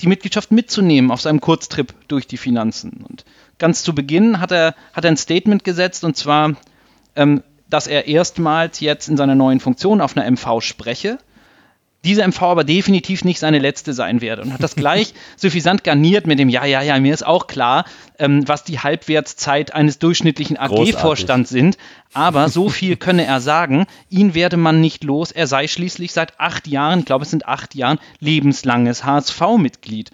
die 0.00 0.06
Mitgliedschaft 0.06 0.52
mitzunehmen 0.52 1.10
auf 1.10 1.20
seinem 1.20 1.40
Kurztrip 1.40 1.94
durch 2.08 2.26
die 2.26 2.36
Finanzen. 2.36 3.04
Und 3.08 3.24
ganz 3.58 3.82
zu 3.82 3.94
Beginn 3.94 4.40
hat 4.40 4.52
er, 4.52 4.74
hat 4.92 5.04
er 5.04 5.10
ein 5.10 5.16
Statement 5.16 5.64
gesetzt, 5.64 6.04
und 6.04 6.16
zwar, 6.16 6.54
ähm, 7.16 7.42
dass 7.68 7.86
er 7.86 8.06
erstmals 8.06 8.80
jetzt 8.80 9.08
in 9.08 9.16
seiner 9.16 9.34
neuen 9.34 9.60
Funktion 9.60 10.00
auf 10.00 10.16
einer 10.16 10.30
MV 10.30 10.60
spreche 10.60 11.18
diese 12.04 12.26
MV 12.26 12.40
aber 12.42 12.64
definitiv 12.64 13.24
nicht 13.24 13.40
seine 13.40 13.58
letzte 13.58 13.92
sein 13.92 14.20
werde. 14.20 14.42
Und 14.42 14.52
hat 14.52 14.62
das 14.62 14.76
gleich 14.76 15.14
suffisant 15.36 15.82
garniert 15.82 16.26
mit 16.26 16.38
dem, 16.38 16.48
ja, 16.48 16.64
ja, 16.64 16.80
ja, 16.80 16.98
mir 17.00 17.12
ist 17.12 17.26
auch 17.26 17.46
klar, 17.46 17.84
ähm, 18.18 18.46
was 18.46 18.64
die 18.64 18.78
Halbwertszeit 18.78 19.74
eines 19.74 19.98
durchschnittlichen 19.98 20.56
AG-Vorstands 20.56 21.50
sind. 21.50 21.76
Aber 22.14 22.48
so 22.48 22.68
viel 22.68 22.96
könne 22.98 23.24
er 23.24 23.40
sagen, 23.40 23.86
ihn 24.10 24.34
werde 24.34 24.56
man 24.56 24.80
nicht 24.80 25.02
los. 25.04 25.32
Er 25.32 25.46
sei 25.46 25.66
schließlich 25.66 26.12
seit 26.12 26.38
acht 26.38 26.68
Jahren, 26.68 27.00
ich 27.00 27.04
glaube 27.04 27.24
es 27.24 27.30
sind 27.30 27.46
acht 27.46 27.74
Jahren, 27.74 27.98
lebenslanges 28.20 29.04
HSV-Mitglied. 29.04 30.10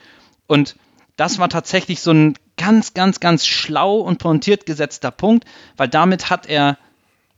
Und 0.47 0.77
das 1.17 1.39
war 1.39 1.49
tatsächlich 1.49 2.01
so 2.01 2.13
ein 2.13 2.35
ganz, 2.57 2.95
ganz, 2.95 3.21
ganz 3.21 3.47
schlau 3.47 3.99
und 3.99 4.19
pointiert 4.19 4.67
gesetzter 4.67 5.11
Punkt, 5.11 5.45
weil 5.77 5.89
damit 5.89 6.31
hat 6.31 6.47
er 6.47 6.79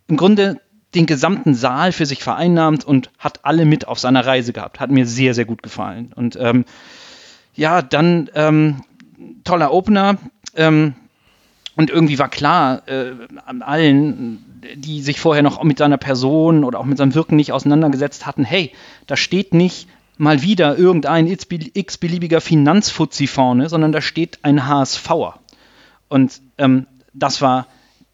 im 0.09 0.16
Grunde 0.16 0.61
den 0.96 1.06
gesamten 1.06 1.54
Saal 1.54 1.92
für 1.92 2.06
sich 2.06 2.22
vereinnahmt 2.24 2.85
und 2.85 3.11
hat 3.18 3.44
alle 3.44 3.64
mit 3.64 3.87
auf 3.87 3.98
seiner 3.98 4.26
Reise 4.26 4.52
gehabt. 4.52 4.80
Hat 4.80 4.90
mir 4.90 5.06
sehr, 5.06 5.35
sehr 5.35 5.44
gut 5.44 5.62
gefallen. 5.62 6.12
Und 6.16 6.37
ähm, 6.40 6.64
ja, 7.54 7.82
dann 7.82 8.30
ähm, 8.35 8.82
toller 9.44 9.72
Opener. 9.72 10.16
Ähm, 10.56 10.94
und 11.76 11.90
irgendwie 11.90 12.18
war 12.18 12.30
klar, 12.30 12.88
äh, 12.88 13.12
an 13.44 13.61
allen, 13.62 14.62
die 14.74 15.02
sich 15.02 15.20
vorher 15.20 15.42
noch 15.42 15.62
mit 15.62 15.78
seiner 15.78 15.98
Person 15.98 16.64
oder 16.64 16.80
auch 16.80 16.87
mit 16.87 16.96
seinem 16.96 17.14
Wirken 17.14 17.37
nicht 17.37 17.52
auseinandergesetzt 17.52 18.26
hatten, 18.26 18.44
hey, 18.44 18.72
da 19.06 19.16
steht 19.16 19.52
nicht 19.52 19.88
mal 20.16 20.40
wieder 20.40 20.78
irgendein 20.78 21.26
x-beliebiger 21.26 22.40
Finanzfuzzi 22.40 23.26
vorne, 23.26 23.68
sondern 23.68 23.92
da 23.92 24.00
steht 24.00 24.38
ein 24.42 24.66
HSVer. 24.66 25.38
Und 26.09 26.40
ähm, 26.56 26.87
das 27.12 27.42
war 27.42 27.66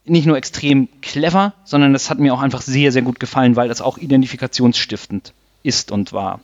nicht 0.04 0.26
nur 0.26 0.36
extrem 0.36 0.88
clever, 1.00 1.54
sondern 1.64 1.94
es 1.94 2.10
hat 2.10 2.18
mir 2.18 2.34
auch 2.34 2.42
einfach 2.42 2.62
sehr, 2.62 2.92
sehr 2.92 3.02
gut 3.02 3.20
gefallen, 3.20 3.56
weil 3.56 3.68
das 3.68 3.80
auch 3.80 3.98
identifikationsstiftend 3.98 5.32
ist 5.62 5.92
und 5.92 6.12
war. 6.12 6.40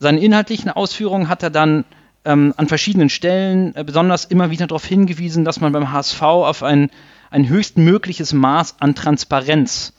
Seine 0.00 0.20
inhaltlichen 0.20 0.70
Ausführungen 0.70 1.28
hat 1.28 1.42
er 1.42 1.50
dann 1.50 1.84
ähm, 2.24 2.54
an 2.56 2.68
verschiedenen 2.68 3.10
Stellen 3.10 3.74
äh, 3.76 3.84
besonders 3.84 4.24
immer 4.24 4.50
wieder 4.50 4.66
darauf 4.66 4.84
hingewiesen, 4.84 5.44
dass 5.44 5.60
man 5.60 5.72
beim 5.72 5.92
HSV 5.92 6.22
auf 6.22 6.62
ein, 6.62 6.90
ein 7.30 7.48
höchstmögliches 7.48 8.32
Maß 8.32 8.76
an 8.80 8.94
Transparenz 8.94 9.92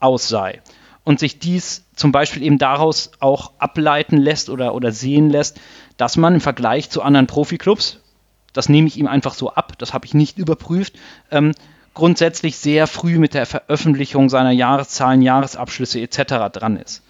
aus 0.00 0.28
sei 0.28 0.60
und 1.04 1.18
sich 1.18 1.38
dies 1.38 1.84
zum 1.94 2.12
Beispiel 2.12 2.42
eben 2.42 2.58
daraus 2.58 3.12
auch 3.20 3.52
ableiten 3.58 4.16
lässt 4.16 4.50
oder, 4.50 4.74
oder 4.74 4.92
sehen 4.92 5.30
lässt, 5.30 5.60
dass 5.96 6.16
man 6.16 6.34
im 6.34 6.40
Vergleich 6.40 6.90
zu 6.90 7.02
anderen 7.02 7.26
Profiklubs, 7.26 8.00
das 8.52 8.68
nehme 8.68 8.88
ich 8.88 8.96
ihm 8.96 9.06
einfach 9.06 9.34
so 9.34 9.52
ab, 9.52 9.78
das 9.78 9.92
habe 9.92 10.06
ich 10.06 10.14
nicht 10.14 10.38
überprüft, 10.38 10.94
ähm, 11.30 11.52
grundsätzlich 11.94 12.56
sehr 12.56 12.86
früh 12.86 13.18
mit 13.18 13.34
der 13.34 13.46
Veröffentlichung 13.46 14.28
seiner 14.28 14.50
Jahreszahlen, 14.50 15.22
Jahresabschlüsse 15.22 16.00
etc. 16.00 16.52
dran 16.52 16.76
ist. 16.76 17.02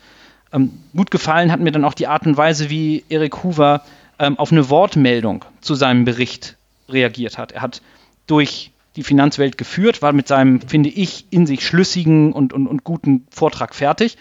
Ähm, 0.53 0.73
gut 0.95 1.11
gefallen 1.11 1.51
hat 1.51 1.61
mir 1.61 1.73
dann 1.73 1.85
auch 1.85 1.95
die 1.95 2.07
Art 2.07 2.27
und 2.27 2.37
Weise, 2.37 2.71
wie 2.71 3.05
Erik 3.09 3.43
Hoover 3.43 3.83
ähm, 4.19 4.39
auf 4.39 4.53
eine 4.53 4.71
Wortmeldung 4.71 5.45
zu 5.61 5.75
seinem 5.75 6.05
Bericht 6.05 6.57
reagiert 6.89 7.39
hat. 7.39 7.53
Er 7.53 7.63
hat 7.63 7.83
durch 8.27 8.71
die 8.97 9.03
Finanzwelt 9.03 9.59
geführt, 9.59 10.03
war 10.03 10.13
mit 10.13 10.29
seinem, 10.29 10.61
finde 10.61 10.91
ich, 10.91 11.27
in 11.31 11.47
sich 11.47 11.67
schlüssigen 11.67 12.33
und, 12.33 12.53
und, 12.53 12.69
und 12.69 12.85
guten 12.85 13.27
Vortrag 13.31 13.75
fertig, 13.75 14.17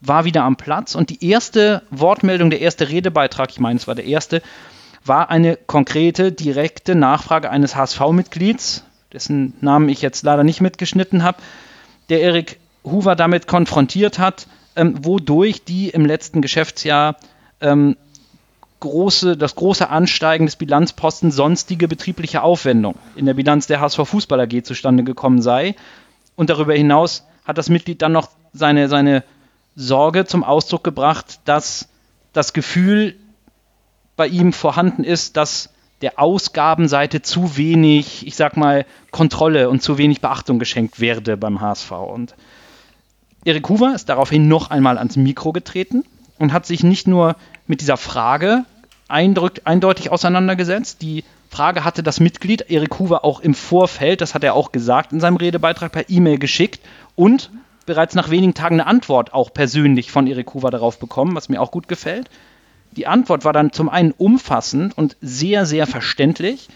war 0.00 0.24
wieder 0.24 0.44
am 0.44 0.56
Platz 0.56 0.94
und 0.94 1.10
die 1.10 1.26
erste 1.28 1.82
Wortmeldung, 1.90 2.50
der 2.50 2.60
erste 2.60 2.88
Redebeitrag, 2.88 3.50
ich 3.50 3.60
meine, 3.60 3.78
es 3.78 3.88
war 3.88 3.94
der 3.94 4.04
erste, 4.04 4.42
war 5.04 5.30
eine 5.30 5.56
konkrete, 5.56 6.30
direkte 6.30 6.94
Nachfrage 6.94 7.50
eines 7.50 7.74
HSV-Mitglieds, 7.74 8.84
dessen 9.12 9.54
Namen 9.60 9.88
ich 9.88 10.02
jetzt 10.02 10.22
leider 10.22 10.44
nicht 10.44 10.60
mitgeschnitten 10.60 11.22
habe, 11.22 11.38
der 12.08 12.20
Erik 12.22 12.58
Hoover 12.84 13.14
damit 13.14 13.46
konfrontiert 13.46 14.18
hat, 14.18 14.46
ähm, 14.76 15.04
wodurch 15.04 15.64
die 15.64 15.90
im 15.90 16.04
letzten 16.04 16.42
Geschäftsjahr 16.42 17.16
ähm, 17.60 17.96
große, 18.80 19.36
das 19.36 19.54
große 19.54 19.88
Ansteigen 19.88 20.46
des 20.46 20.56
Bilanzposten 20.56 21.30
sonstige 21.30 21.86
betriebliche 21.86 22.42
Aufwendung 22.42 22.96
in 23.14 23.26
der 23.26 23.34
Bilanz 23.34 23.66
der 23.66 23.80
HSV 23.80 24.00
Fußball 24.04 24.40
AG 24.40 24.64
zustande 24.64 25.04
gekommen 25.04 25.40
sei. 25.40 25.76
Und 26.34 26.50
darüber 26.50 26.74
hinaus 26.74 27.24
hat 27.44 27.58
das 27.58 27.68
Mitglied 27.68 28.02
dann 28.02 28.12
noch 28.12 28.30
seine, 28.52 28.88
seine 28.88 29.22
Sorge 29.76 30.26
zum 30.26 30.42
Ausdruck 30.42 30.82
gebracht, 30.84 31.40
dass 31.44 31.88
das 32.32 32.52
Gefühl 32.52 33.14
bei 34.16 34.26
ihm 34.26 34.52
vorhanden 34.52 35.04
ist, 35.04 35.36
dass 35.36 35.71
der 36.02 36.18
Ausgabenseite 36.18 37.22
zu 37.22 37.56
wenig, 37.56 38.26
ich 38.26 38.36
sag 38.36 38.56
mal, 38.56 38.84
Kontrolle 39.10 39.70
und 39.70 39.82
zu 39.82 39.98
wenig 39.98 40.20
Beachtung 40.20 40.58
geschenkt 40.58 41.00
werde 41.00 41.36
beim 41.36 41.60
HSV. 41.60 41.92
Und 41.92 42.34
Erik 43.44 43.68
Hoover 43.68 43.94
ist 43.94 44.08
daraufhin 44.08 44.48
noch 44.48 44.70
einmal 44.70 44.98
ans 44.98 45.16
Mikro 45.16 45.52
getreten 45.52 46.04
und 46.38 46.52
hat 46.52 46.66
sich 46.66 46.82
nicht 46.82 47.06
nur 47.06 47.36
mit 47.66 47.80
dieser 47.80 47.96
Frage 47.96 48.64
eindeutig 49.08 50.10
auseinandergesetzt. 50.10 51.02
Die 51.02 51.24
Frage 51.50 51.84
hatte 51.84 52.02
das 52.02 52.18
Mitglied 52.18 52.70
Erik 52.70 52.98
Hoover 52.98 53.24
auch 53.24 53.40
im 53.40 53.54
Vorfeld, 53.54 54.20
das 54.20 54.34
hat 54.34 54.42
er 54.42 54.54
auch 54.54 54.72
gesagt 54.72 55.12
in 55.12 55.20
seinem 55.20 55.36
Redebeitrag 55.36 55.92
per 55.92 56.08
E-Mail 56.08 56.38
geschickt 56.38 56.80
und 57.14 57.50
bereits 57.84 58.14
nach 58.14 58.30
wenigen 58.30 58.54
Tagen 58.54 58.80
eine 58.80 58.86
Antwort 58.86 59.34
auch 59.34 59.52
persönlich 59.52 60.10
von 60.10 60.26
Erik 60.26 60.54
Hoover 60.54 60.70
darauf 60.70 60.98
bekommen, 60.98 61.36
was 61.36 61.48
mir 61.48 61.60
auch 61.60 61.70
gut 61.70 61.88
gefällt. 61.88 62.30
Die 62.96 63.06
Antwort 63.06 63.44
war 63.44 63.52
dann 63.52 63.72
zum 63.72 63.88
einen 63.88 64.12
umfassend 64.12 64.96
und 64.96 65.16
sehr, 65.20 65.66
sehr 65.66 65.86
verständlich. 65.86 66.68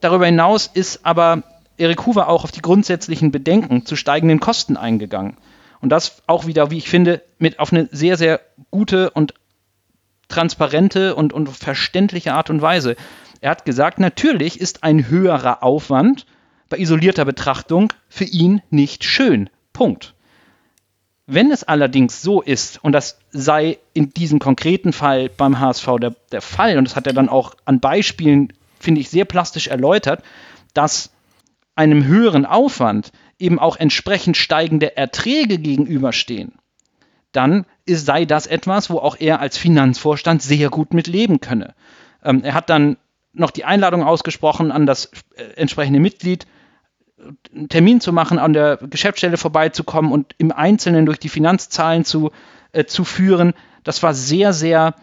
Darüber 0.00 0.26
hinaus 0.26 0.66
ist 0.72 1.04
aber 1.04 1.42
Erik 1.76 2.06
Hoover 2.06 2.28
auch 2.28 2.44
auf 2.44 2.52
die 2.52 2.62
grundsätzlichen 2.62 3.30
Bedenken 3.30 3.86
zu 3.86 3.96
steigenden 3.96 4.40
Kosten 4.40 4.76
eingegangen. 4.76 5.36
Und 5.80 5.88
das 5.88 6.22
auch 6.26 6.46
wieder, 6.46 6.70
wie 6.70 6.78
ich 6.78 6.90
finde, 6.90 7.22
mit 7.38 7.58
auf 7.58 7.72
eine 7.72 7.88
sehr, 7.90 8.18
sehr 8.18 8.40
gute 8.70 9.10
und 9.10 9.34
transparente 10.28 11.14
und, 11.14 11.32
und 11.32 11.48
verständliche 11.48 12.34
Art 12.34 12.50
und 12.50 12.60
Weise. 12.62 12.96
Er 13.40 13.50
hat 13.50 13.64
gesagt, 13.64 13.98
natürlich 13.98 14.60
ist 14.60 14.84
ein 14.84 15.08
höherer 15.08 15.62
Aufwand 15.62 16.26
bei 16.68 16.78
isolierter 16.78 17.24
Betrachtung 17.24 17.92
für 18.08 18.24
ihn 18.24 18.62
nicht 18.70 19.04
schön. 19.04 19.48
Punkt. 19.72 20.14
Wenn 21.32 21.52
es 21.52 21.62
allerdings 21.62 22.22
so 22.22 22.42
ist, 22.42 22.82
und 22.82 22.90
das 22.90 23.16
sei 23.30 23.78
in 23.94 24.12
diesem 24.12 24.40
konkreten 24.40 24.92
Fall 24.92 25.28
beim 25.28 25.60
HSV 25.60 25.86
der, 26.00 26.16
der 26.32 26.42
Fall, 26.42 26.76
und 26.76 26.84
das 26.88 26.96
hat 26.96 27.06
er 27.06 27.12
dann 27.12 27.28
auch 27.28 27.54
an 27.64 27.78
Beispielen, 27.78 28.52
finde 28.80 29.00
ich, 29.00 29.10
sehr 29.10 29.24
plastisch 29.26 29.68
erläutert, 29.68 30.24
dass 30.74 31.12
einem 31.76 32.04
höheren 32.04 32.46
Aufwand 32.46 33.12
eben 33.38 33.60
auch 33.60 33.76
entsprechend 33.76 34.36
steigende 34.36 34.96
Erträge 34.96 35.58
gegenüberstehen, 35.58 36.54
dann 37.30 37.64
ist, 37.86 38.06
sei 38.06 38.24
das 38.24 38.48
etwas, 38.48 38.90
wo 38.90 38.98
auch 38.98 39.14
er 39.20 39.38
als 39.38 39.56
Finanzvorstand 39.56 40.42
sehr 40.42 40.68
gut 40.68 40.94
mit 40.94 41.06
leben 41.06 41.40
könne. 41.40 41.74
Ähm, 42.24 42.42
er 42.42 42.54
hat 42.54 42.70
dann 42.70 42.96
noch 43.32 43.52
die 43.52 43.64
Einladung 43.64 44.02
ausgesprochen 44.02 44.72
an 44.72 44.84
das 44.84 45.12
äh, 45.36 45.44
entsprechende 45.54 46.00
Mitglied, 46.00 46.48
einen 47.54 47.68
Termin 47.68 48.00
zu 48.00 48.12
machen, 48.12 48.38
an 48.38 48.52
der 48.52 48.78
Geschäftsstelle 48.78 49.36
vorbeizukommen 49.36 50.12
und 50.12 50.34
im 50.38 50.52
Einzelnen 50.52 51.06
durch 51.06 51.18
die 51.18 51.28
Finanzzahlen 51.28 52.04
zu, 52.04 52.30
äh, 52.72 52.84
zu 52.84 53.04
führen. 53.04 53.54
Das 53.84 54.02
war 54.02 54.14
sehr, 54.14 54.52
sehr 54.52 54.94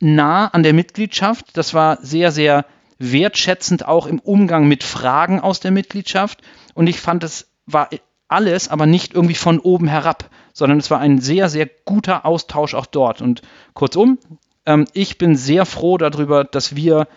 nah 0.00 0.48
an 0.48 0.62
der 0.62 0.72
Mitgliedschaft. 0.72 1.56
Das 1.56 1.74
war 1.74 1.98
sehr, 2.02 2.32
sehr 2.32 2.66
wertschätzend 2.98 3.86
auch 3.86 4.06
im 4.06 4.20
Umgang 4.20 4.66
mit 4.66 4.84
Fragen 4.84 5.40
aus 5.40 5.60
der 5.60 5.70
Mitgliedschaft. 5.70 6.42
Und 6.74 6.86
ich 6.86 7.00
fand, 7.00 7.24
es 7.24 7.50
war 7.66 7.90
alles, 8.28 8.68
aber 8.68 8.86
nicht 8.86 9.14
irgendwie 9.14 9.34
von 9.34 9.58
oben 9.58 9.88
herab, 9.88 10.30
sondern 10.52 10.78
es 10.78 10.90
war 10.90 11.00
ein 11.00 11.20
sehr, 11.20 11.48
sehr 11.48 11.68
guter 11.84 12.24
Austausch 12.24 12.74
auch 12.74 12.86
dort. 12.86 13.20
Und 13.20 13.42
kurzum, 13.74 14.18
ähm, 14.66 14.86
ich 14.92 15.18
bin 15.18 15.36
sehr 15.36 15.66
froh 15.66 15.98
darüber, 15.98 16.44
dass 16.44 16.76
wir 16.76 17.08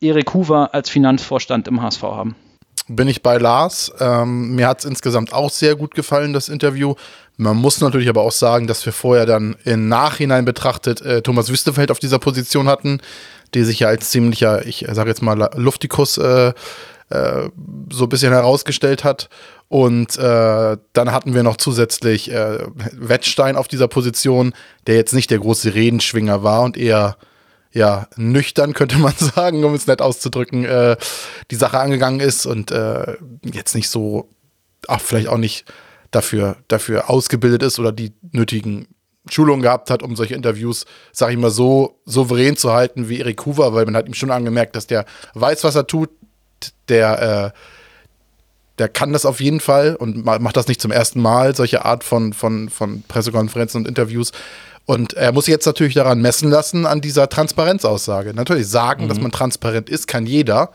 Erik 0.00 0.34
Hoover 0.34 0.74
als 0.74 0.90
Finanzvorstand 0.90 1.68
im 1.68 1.82
HSV 1.82 2.02
haben 2.02 2.36
bin 2.96 3.08
ich 3.08 3.22
bei 3.22 3.38
Lars. 3.38 3.92
Ähm, 4.00 4.54
mir 4.54 4.68
hat 4.68 4.80
es 4.80 4.84
insgesamt 4.84 5.32
auch 5.32 5.50
sehr 5.50 5.76
gut 5.76 5.94
gefallen, 5.94 6.32
das 6.32 6.48
Interview. 6.48 6.94
Man 7.36 7.56
muss 7.56 7.80
natürlich 7.80 8.08
aber 8.08 8.22
auch 8.22 8.32
sagen, 8.32 8.66
dass 8.66 8.84
wir 8.84 8.92
vorher 8.92 9.26
dann 9.26 9.56
im 9.64 9.88
Nachhinein 9.88 10.44
betrachtet 10.44 11.00
äh, 11.00 11.22
Thomas 11.22 11.48
Wüstefeld 11.50 11.90
auf 11.90 12.00
dieser 12.00 12.18
Position 12.18 12.68
hatten, 12.68 13.00
die 13.54 13.64
sich 13.64 13.80
ja 13.80 13.88
als 13.88 14.10
ziemlicher, 14.10 14.66
ich 14.66 14.86
sage 14.90 15.08
jetzt 15.08 15.22
mal, 15.22 15.50
Luftikus 15.54 16.18
äh, 16.18 16.52
äh, 17.10 17.48
so 17.90 18.04
ein 18.04 18.08
bisschen 18.08 18.32
herausgestellt 18.32 19.04
hat. 19.04 19.28
Und 19.68 20.18
äh, 20.18 20.76
dann 20.92 21.12
hatten 21.12 21.32
wir 21.32 21.44
noch 21.44 21.56
zusätzlich 21.56 22.30
äh, 22.30 22.58
Wettstein 22.92 23.56
auf 23.56 23.68
dieser 23.68 23.86
Position, 23.86 24.52
der 24.88 24.96
jetzt 24.96 25.14
nicht 25.14 25.30
der 25.30 25.38
große 25.38 25.74
Redenschwinger 25.74 26.42
war 26.42 26.62
und 26.62 26.76
eher 26.76 27.16
ja, 27.72 28.08
nüchtern, 28.16 28.74
könnte 28.74 28.98
man 28.98 29.14
sagen, 29.16 29.64
um 29.64 29.74
es 29.74 29.86
nett 29.86 30.02
auszudrücken, 30.02 30.64
äh, 30.64 30.96
die 31.50 31.56
Sache 31.56 31.78
angegangen 31.78 32.20
ist 32.20 32.46
und 32.46 32.70
äh, 32.70 33.16
jetzt 33.42 33.74
nicht 33.74 33.88
so, 33.88 34.28
ach, 34.88 35.00
vielleicht 35.00 35.28
auch 35.28 35.38
nicht 35.38 35.64
dafür, 36.10 36.56
dafür 36.68 37.10
ausgebildet 37.10 37.62
ist 37.62 37.78
oder 37.78 37.92
die 37.92 38.12
nötigen 38.32 38.88
Schulungen 39.28 39.62
gehabt 39.62 39.90
hat, 39.90 40.02
um 40.02 40.16
solche 40.16 40.34
Interviews, 40.34 40.86
sag 41.12 41.30
ich 41.30 41.36
mal, 41.36 41.50
so 41.50 42.00
souverän 42.04 42.56
zu 42.56 42.72
halten 42.72 43.08
wie 43.08 43.20
Erik 43.20 43.44
Hoover, 43.46 43.74
weil 43.74 43.84
man 43.84 43.96
hat 43.96 44.06
ihm 44.06 44.14
schon 44.14 44.30
angemerkt, 44.30 44.74
dass 44.74 44.86
der 44.86 45.04
weiß, 45.34 45.62
was 45.62 45.76
er 45.76 45.86
tut, 45.86 46.10
der, 46.88 47.52
äh, 47.52 47.58
der 48.78 48.88
kann 48.88 49.12
das 49.12 49.26
auf 49.26 49.40
jeden 49.40 49.60
Fall 49.60 49.94
und 49.94 50.24
macht 50.24 50.56
das 50.56 50.66
nicht 50.66 50.80
zum 50.80 50.90
ersten 50.90 51.20
Mal, 51.20 51.54
solche 51.54 51.84
Art 51.84 52.02
von, 52.02 52.32
von, 52.32 52.70
von 52.70 53.02
Pressekonferenzen 53.02 53.82
und 53.82 53.88
Interviews. 53.88 54.32
Und 54.90 55.12
er 55.12 55.30
muss 55.30 55.46
jetzt 55.46 55.66
natürlich 55.66 55.94
daran 55.94 56.20
messen 56.20 56.50
lassen, 56.50 56.84
an 56.84 57.00
dieser 57.00 57.28
Transparenzaussage. 57.28 58.34
Natürlich 58.34 58.66
sagen, 58.66 59.04
mhm. 59.04 59.08
dass 59.08 59.20
man 59.20 59.30
transparent 59.30 59.88
ist, 59.88 60.08
kann 60.08 60.26
jeder. 60.26 60.70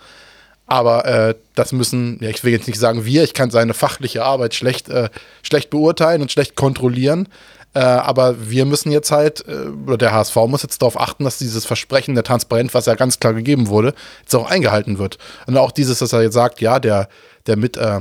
Aber 0.67 1.03
äh, 1.03 1.35
das 1.53 1.73
müssen, 1.73 2.19
ja, 2.21 2.29
ich 2.29 2.41
will 2.45 2.53
jetzt 2.53 2.65
nicht 2.65 2.79
sagen 2.79 3.03
wir, 3.03 3.25
ich 3.25 3.33
kann 3.33 3.51
seine 3.51 3.73
fachliche 3.73 4.23
Arbeit 4.23 4.53
schlecht, 4.53 4.87
äh, 4.87 5.09
schlecht 5.43 5.69
beurteilen 5.69 6.21
und 6.21 6.31
schlecht 6.31 6.55
kontrollieren. 6.55 7.27
Äh, 7.73 7.79
aber 7.79 8.49
wir 8.49 8.63
müssen 8.63 8.89
jetzt 8.89 9.11
halt, 9.11 9.45
äh, 9.49 9.67
oder 9.85 9.97
der 9.97 10.13
HSV 10.13 10.37
muss 10.47 10.63
jetzt 10.63 10.81
darauf 10.81 10.97
achten, 10.97 11.25
dass 11.25 11.37
dieses 11.37 11.65
Versprechen 11.65 12.15
der 12.15 12.23
Transparenz, 12.23 12.73
was 12.73 12.85
ja 12.85 12.95
ganz 12.95 13.19
klar 13.19 13.33
gegeben 13.33 13.67
wurde, 13.67 13.93
jetzt 14.21 14.33
auch 14.33 14.49
eingehalten 14.49 14.97
wird. 14.97 15.17
Und 15.45 15.57
auch 15.57 15.73
dieses, 15.73 15.99
dass 15.99 16.13
er 16.13 16.21
jetzt 16.21 16.35
sagt, 16.35 16.61
ja, 16.61 16.79
der, 16.79 17.09
der 17.47 17.57
mit, 17.57 17.75
äh, 17.75 17.99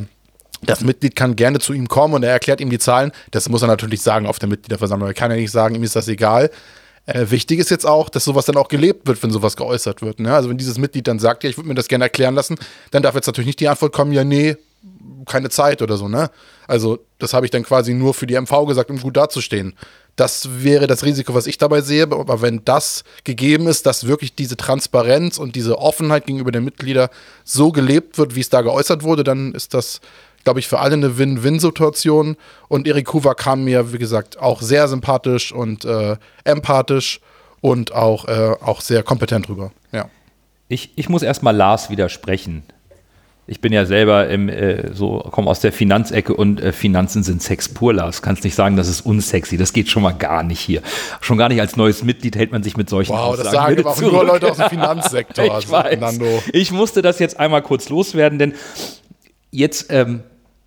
das 0.68 0.82
Mitglied 0.82 1.16
kann 1.16 1.36
gerne 1.36 1.58
zu 1.58 1.72
ihm 1.72 1.88
kommen 1.88 2.14
und 2.14 2.22
er 2.22 2.32
erklärt 2.32 2.60
ihm 2.60 2.70
die 2.70 2.78
Zahlen. 2.78 3.12
Das 3.30 3.48
muss 3.48 3.62
er 3.62 3.68
natürlich 3.68 4.02
sagen 4.02 4.26
auf 4.26 4.38
der 4.38 4.48
Mitgliederversammlung. 4.48 5.08
Er 5.08 5.14
kann 5.14 5.30
ja 5.30 5.36
nicht 5.36 5.50
sagen, 5.50 5.74
ihm 5.74 5.82
ist 5.82 5.96
das 5.96 6.08
egal. 6.08 6.50
Äh, 7.06 7.26
wichtig 7.30 7.58
ist 7.58 7.70
jetzt 7.70 7.86
auch, 7.86 8.08
dass 8.08 8.24
sowas 8.24 8.46
dann 8.46 8.56
auch 8.56 8.68
gelebt 8.68 9.06
wird, 9.06 9.22
wenn 9.22 9.30
sowas 9.30 9.56
geäußert 9.56 10.00
wird. 10.00 10.20
Ne? 10.20 10.34
Also 10.34 10.48
wenn 10.48 10.56
dieses 10.56 10.78
Mitglied 10.78 11.06
dann 11.06 11.18
sagt, 11.18 11.44
ja, 11.44 11.50
ich 11.50 11.58
würde 11.58 11.68
mir 11.68 11.74
das 11.74 11.88
gerne 11.88 12.04
erklären 12.04 12.34
lassen, 12.34 12.56
dann 12.92 13.02
darf 13.02 13.14
jetzt 13.14 13.26
natürlich 13.26 13.46
nicht 13.46 13.60
die 13.60 13.68
Antwort 13.68 13.92
kommen, 13.92 14.12
ja, 14.12 14.24
nee, 14.24 14.56
keine 15.26 15.50
Zeit 15.50 15.82
oder 15.82 15.96
so. 15.96 16.08
Ne? 16.08 16.30
Also 16.66 16.98
das 17.18 17.34
habe 17.34 17.46
ich 17.46 17.50
dann 17.50 17.62
quasi 17.62 17.92
nur 17.92 18.14
für 18.14 18.26
die 18.26 18.40
MV 18.40 18.66
gesagt, 18.66 18.90
um 18.90 18.98
gut 18.98 19.16
dazustehen. 19.16 19.74
Das 20.16 20.62
wäre 20.62 20.86
das 20.86 21.04
Risiko, 21.04 21.34
was 21.34 21.46
ich 21.46 21.58
dabei 21.58 21.80
sehe. 21.80 22.04
Aber 22.04 22.40
wenn 22.40 22.64
das 22.64 23.04
gegeben 23.24 23.66
ist, 23.66 23.84
dass 23.86 24.06
wirklich 24.06 24.34
diese 24.34 24.56
Transparenz 24.56 25.38
und 25.38 25.56
diese 25.56 25.78
Offenheit 25.78 26.26
gegenüber 26.26 26.52
den 26.52 26.64
Mitgliedern 26.64 27.08
so 27.42 27.72
gelebt 27.72 28.16
wird, 28.16 28.34
wie 28.34 28.40
es 28.40 28.48
da 28.48 28.62
geäußert 28.62 29.02
wurde, 29.02 29.24
dann 29.24 29.52
ist 29.52 29.74
das 29.74 30.00
glaube 30.44 30.60
ich, 30.60 30.68
für 30.68 30.78
alle 30.78 30.94
eine 30.94 31.18
Win-Win-Situation. 31.18 32.36
Und 32.68 32.86
Erik 32.86 33.12
Hoover 33.12 33.34
kam 33.34 33.64
mir, 33.64 33.92
wie 33.92 33.98
gesagt, 33.98 34.38
auch 34.38 34.62
sehr 34.62 34.88
sympathisch 34.88 35.52
und 35.52 35.84
äh, 35.84 36.16
empathisch 36.44 37.20
und 37.60 37.92
auch, 37.92 38.26
äh, 38.26 38.54
auch 38.60 38.80
sehr 38.80 39.02
kompetent 39.02 39.48
rüber. 39.48 39.72
Ja. 39.90 40.10
Ich, 40.68 40.92
ich 40.96 41.08
muss 41.08 41.22
erstmal 41.22 41.56
Lars 41.56 41.90
widersprechen. 41.90 42.62
Ich 43.46 43.60
bin 43.60 43.74
ja 43.74 43.84
selber 43.84 44.28
im, 44.28 44.48
äh, 44.48 44.94
so, 44.94 45.18
komme 45.18 45.50
aus 45.50 45.60
der 45.60 45.70
Finanzecke 45.70 46.34
und 46.34 46.62
äh, 46.62 46.72
Finanzen 46.72 47.22
sind 47.22 47.42
Sex 47.42 47.68
pur, 47.68 47.92
Lars. 47.92 48.22
Kannst 48.22 48.42
nicht 48.42 48.54
sagen, 48.54 48.76
das 48.76 48.88
ist 48.88 49.02
unsexy. 49.02 49.58
Das 49.58 49.74
geht 49.74 49.90
schon 49.90 50.02
mal 50.02 50.12
gar 50.12 50.42
nicht 50.42 50.60
hier. 50.60 50.80
Schon 51.20 51.36
gar 51.36 51.50
nicht 51.50 51.60
als 51.60 51.76
neues 51.76 52.02
Mitglied 52.02 52.36
hält 52.36 52.52
man 52.52 52.62
sich 52.62 52.78
mit 52.78 52.88
solchen 52.88 53.12
Wow, 53.12 53.36
das 53.36 53.50
sagen 53.50 53.78
aber 53.80 53.90
auch 53.90 54.00
nur 54.00 54.24
Leute 54.24 54.50
aus 54.50 54.56
dem 54.56 54.68
Finanzsektor. 54.70 55.58
ich, 55.58 55.70
weiß. 55.70 56.20
ich 56.52 56.72
musste 56.72 57.02
das 57.02 57.18
jetzt 57.18 57.38
einmal 57.38 57.60
kurz 57.60 57.90
loswerden, 57.90 58.38
denn 58.38 58.54
jetzt 59.50 59.86
ähm, 59.90 60.22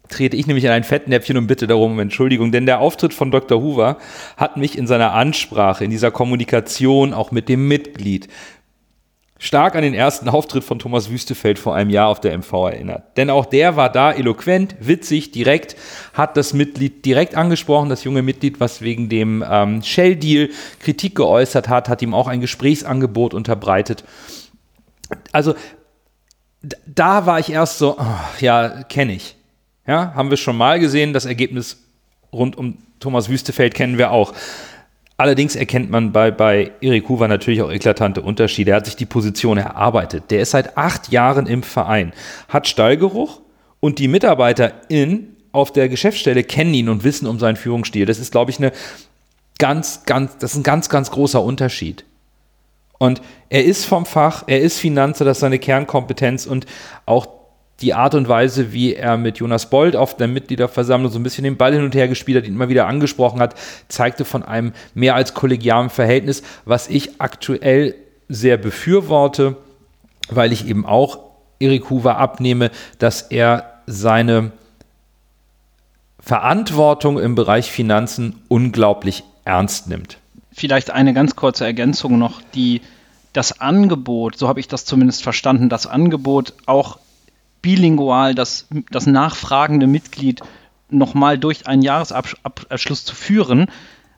trete 0.10 0.36
ich 0.36 0.48
nämlich 0.48 0.66
in 0.66 0.72
ein 0.72 0.84
Fettnäpfchen 0.84 1.38
und 1.38 1.48
bitte 1.48 1.68
darum 1.68 1.94
um 1.94 2.00
Entschuldigung, 2.00 2.52
denn 2.52 2.66
der 2.66 2.80
Auftritt 2.80 3.14
von 3.14 3.32
Dr. 3.32 3.62
Hoover 3.62 3.98
hat 4.36 4.58
mich 4.58 4.78
in 4.78 4.88
seiner 4.88 5.14
Ansprache, 5.14 5.84
in 5.84 5.92
dieser 5.92 6.12
Kommunikation 6.12 7.14
auch 7.14 7.32
mit 7.32 7.50
dem 7.50 7.68
Mitglied 7.68 8.28
stark 9.40 9.76
an 9.76 9.84
den 9.84 9.94
ersten 9.94 10.30
Auftritt 10.30 10.64
von 10.64 10.80
Thomas 10.80 11.10
Wüstefeld 11.10 11.60
vor 11.60 11.76
einem 11.76 11.90
Jahr 11.90 12.08
auf 12.08 12.20
der 12.20 12.38
MV 12.38 12.52
erinnert. 12.54 13.18
Denn 13.18 13.30
auch 13.30 13.46
der 13.46 13.76
war 13.76 13.92
da 13.92 14.12
eloquent, 14.12 14.76
witzig, 14.80 15.32
direkt, 15.32 15.76
hat 16.14 16.38
das 16.38 16.54
Mitglied 16.54 17.06
direkt 17.06 17.36
angesprochen, 17.36 17.90
das 17.90 18.04
junge 18.04 18.22
Mitglied, 18.22 18.60
was 18.60 18.82
wegen 18.82 19.10
dem 19.10 19.44
ähm, 19.48 19.84
Shell-Deal 19.84 20.50
Kritik 20.80 21.16
geäußert 21.16 21.70
hat, 21.70 21.90
hat 21.90 22.02
ihm 22.02 22.14
auch 22.14 22.28
ein 22.28 22.42
Gesprächsangebot 22.42 23.34
unterbreitet. 23.34 24.04
Also 25.32 25.56
da 26.86 27.26
war 27.26 27.40
ich 27.40 27.52
erst 27.52 27.78
so, 27.78 27.98
oh, 28.00 28.06
ja, 28.40 28.84
kenne 28.84 29.14
ich. 29.14 29.37
Ja, 29.88 30.14
haben 30.14 30.30
wir 30.30 30.38
schon 30.38 30.58
mal 30.58 30.80
gesehen. 30.80 31.14
Das 31.14 31.26
Ergebnis 31.26 31.78
rund 32.32 32.58
um 32.58 32.78
Thomas 33.00 33.30
Wüstefeld 33.30 33.74
kennen 33.74 33.98
wir 33.98 34.12
auch. 34.12 34.34
Allerdings 35.16 35.56
erkennt 35.56 35.90
man 35.90 36.12
bei, 36.12 36.30
bei 36.30 36.72
Erik 36.82 37.10
Huber 37.10 37.28
natürlich 37.28 37.62
auch 37.62 37.72
eklatante 37.72 38.22
Unterschiede. 38.22 38.72
Er 38.72 38.78
hat 38.78 38.86
sich 38.86 38.98
die 38.98 39.06
Position 39.06 39.58
erarbeitet. 39.58 40.30
Der 40.30 40.42
ist 40.42 40.52
seit 40.52 40.78
acht 40.78 41.12
Jahren 41.12 41.48
im 41.48 41.64
Verein, 41.64 42.14
hat 42.50 42.68
Stallgeruch 42.68 43.42
und 43.80 43.98
die 43.98 44.08
MitarbeiterInnen 44.08 45.36
auf 45.54 45.72
der 45.72 45.90
Geschäftsstelle 45.90 46.44
kennen 46.44 46.74
ihn 46.74 46.90
und 46.90 47.04
wissen 47.04 47.26
um 47.26 47.40
seinen 47.40 47.56
Führungsstil. 47.56 48.06
Das 48.06 48.20
ist, 48.20 48.32
glaube 48.32 48.52
ich, 48.52 48.60
eine 48.60 48.72
ganz, 49.58 50.04
ganz, 50.06 50.38
das 50.38 50.52
ist 50.52 50.58
ein 50.58 50.64
ganz, 50.64 50.90
ganz 50.90 51.10
großer 51.10 51.42
Unterschied. 51.42 52.04
Und 53.00 53.22
er 53.50 53.64
ist 53.64 53.86
vom 53.86 54.06
Fach, 54.06 54.44
er 54.48 54.60
ist 54.60 54.78
Finanzer, 54.78 55.26
das 55.26 55.38
ist 55.38 55.42
seine 55.42 55.60
Kernkompetenz 55.60 56.46
und 56.46 56.66
auch 57.06 57.37
die 57.82 57.94
Art 57.94 58.16
und 58.16 58.28
Weise, 58.28 58.74
wie 58.74 58.96
er 58.96 59.18
mit 59.18 59.38
Jonas 59.38 59.70
Bold 59.70 59.96
auf 59.96 60.18
der 60.18 60.28
Mitgliederversammlung 60.28 61.12
so 61.12 61.20
ein 61.20 61.24
bisschen 61.24 61.44
den 61.44 61.58
Ball 61.58 61.74
hin 61.74 61.84
und 61.84 61.94
her 61.94 62.08
gespielt 62.08 62.38
hat, 62.40 62.48
ihn 62.48 62.56
immer 62.56 62.70
wieder 62.70 62.88
angesprochen 62.88 63.40
hat, 63.40 63.56
zeigte 63.88 64.26
von 64.26 64.44
einem 64.44 64.74
mehr 64.96 65.16
als 65.16 65.34
kollegialen 65.34 65.90
Verhältnis, 65.90 66.42
was 66.66 66.88
ich 66.88 67.22
aktuell 67.22 67.96
sehr 68.30 68.58
befürworte, 68.58 69.58
weil 70.30 70.52
ich 70.52 70.68
eben 70.68 70.86
auch 70.86 71.20
Erik 71.60 71.90
Hoover 71.90 72.18
abnehme, 72.18 72.72
dass 73.00 73.22
er 73.22 73.82
seine 73.86 74.52
Verantwortung 76.20 77.20
im 77.20 77.36
Bereich 77.36 77.72
Finanzen 77.72 78.42
unglaublich 78.48 79.24
ernst 79.46 79.88
nimmt. 79.88 80.18
Vielleicht 80.52 80.90
eine 80.90 81.14
ganz 81.14 81.36
kurze 81.36 81.64
Ergänzung 81.64 82.18
noch, 82.18 82.42
die 82.54 82.82
das 83.34 83.62
Angebot, 83.62 84.38
so 84.38 84.48
habe 84.48 84.60
ich 84.60 84.68
das 84.68 84.84
zumindest 84.84 85.22
verstanden, 85.22 85.70
das 85.70 85.86
Angebot 85.86 86.54
auch 86.66 86.98
bilingual 87.62 88.36
das, 88.36 88.68
das 88.92 89.06
nachfragende 89.06 89.88
Mitglied 89.88 90.42
nochmal 90.90 91.38
durch 91.38 91.68
einen 91.68 91.82
Jahresabschluss 91.82 93.06
zu 93.06 93.16
führen, 93.16 93.68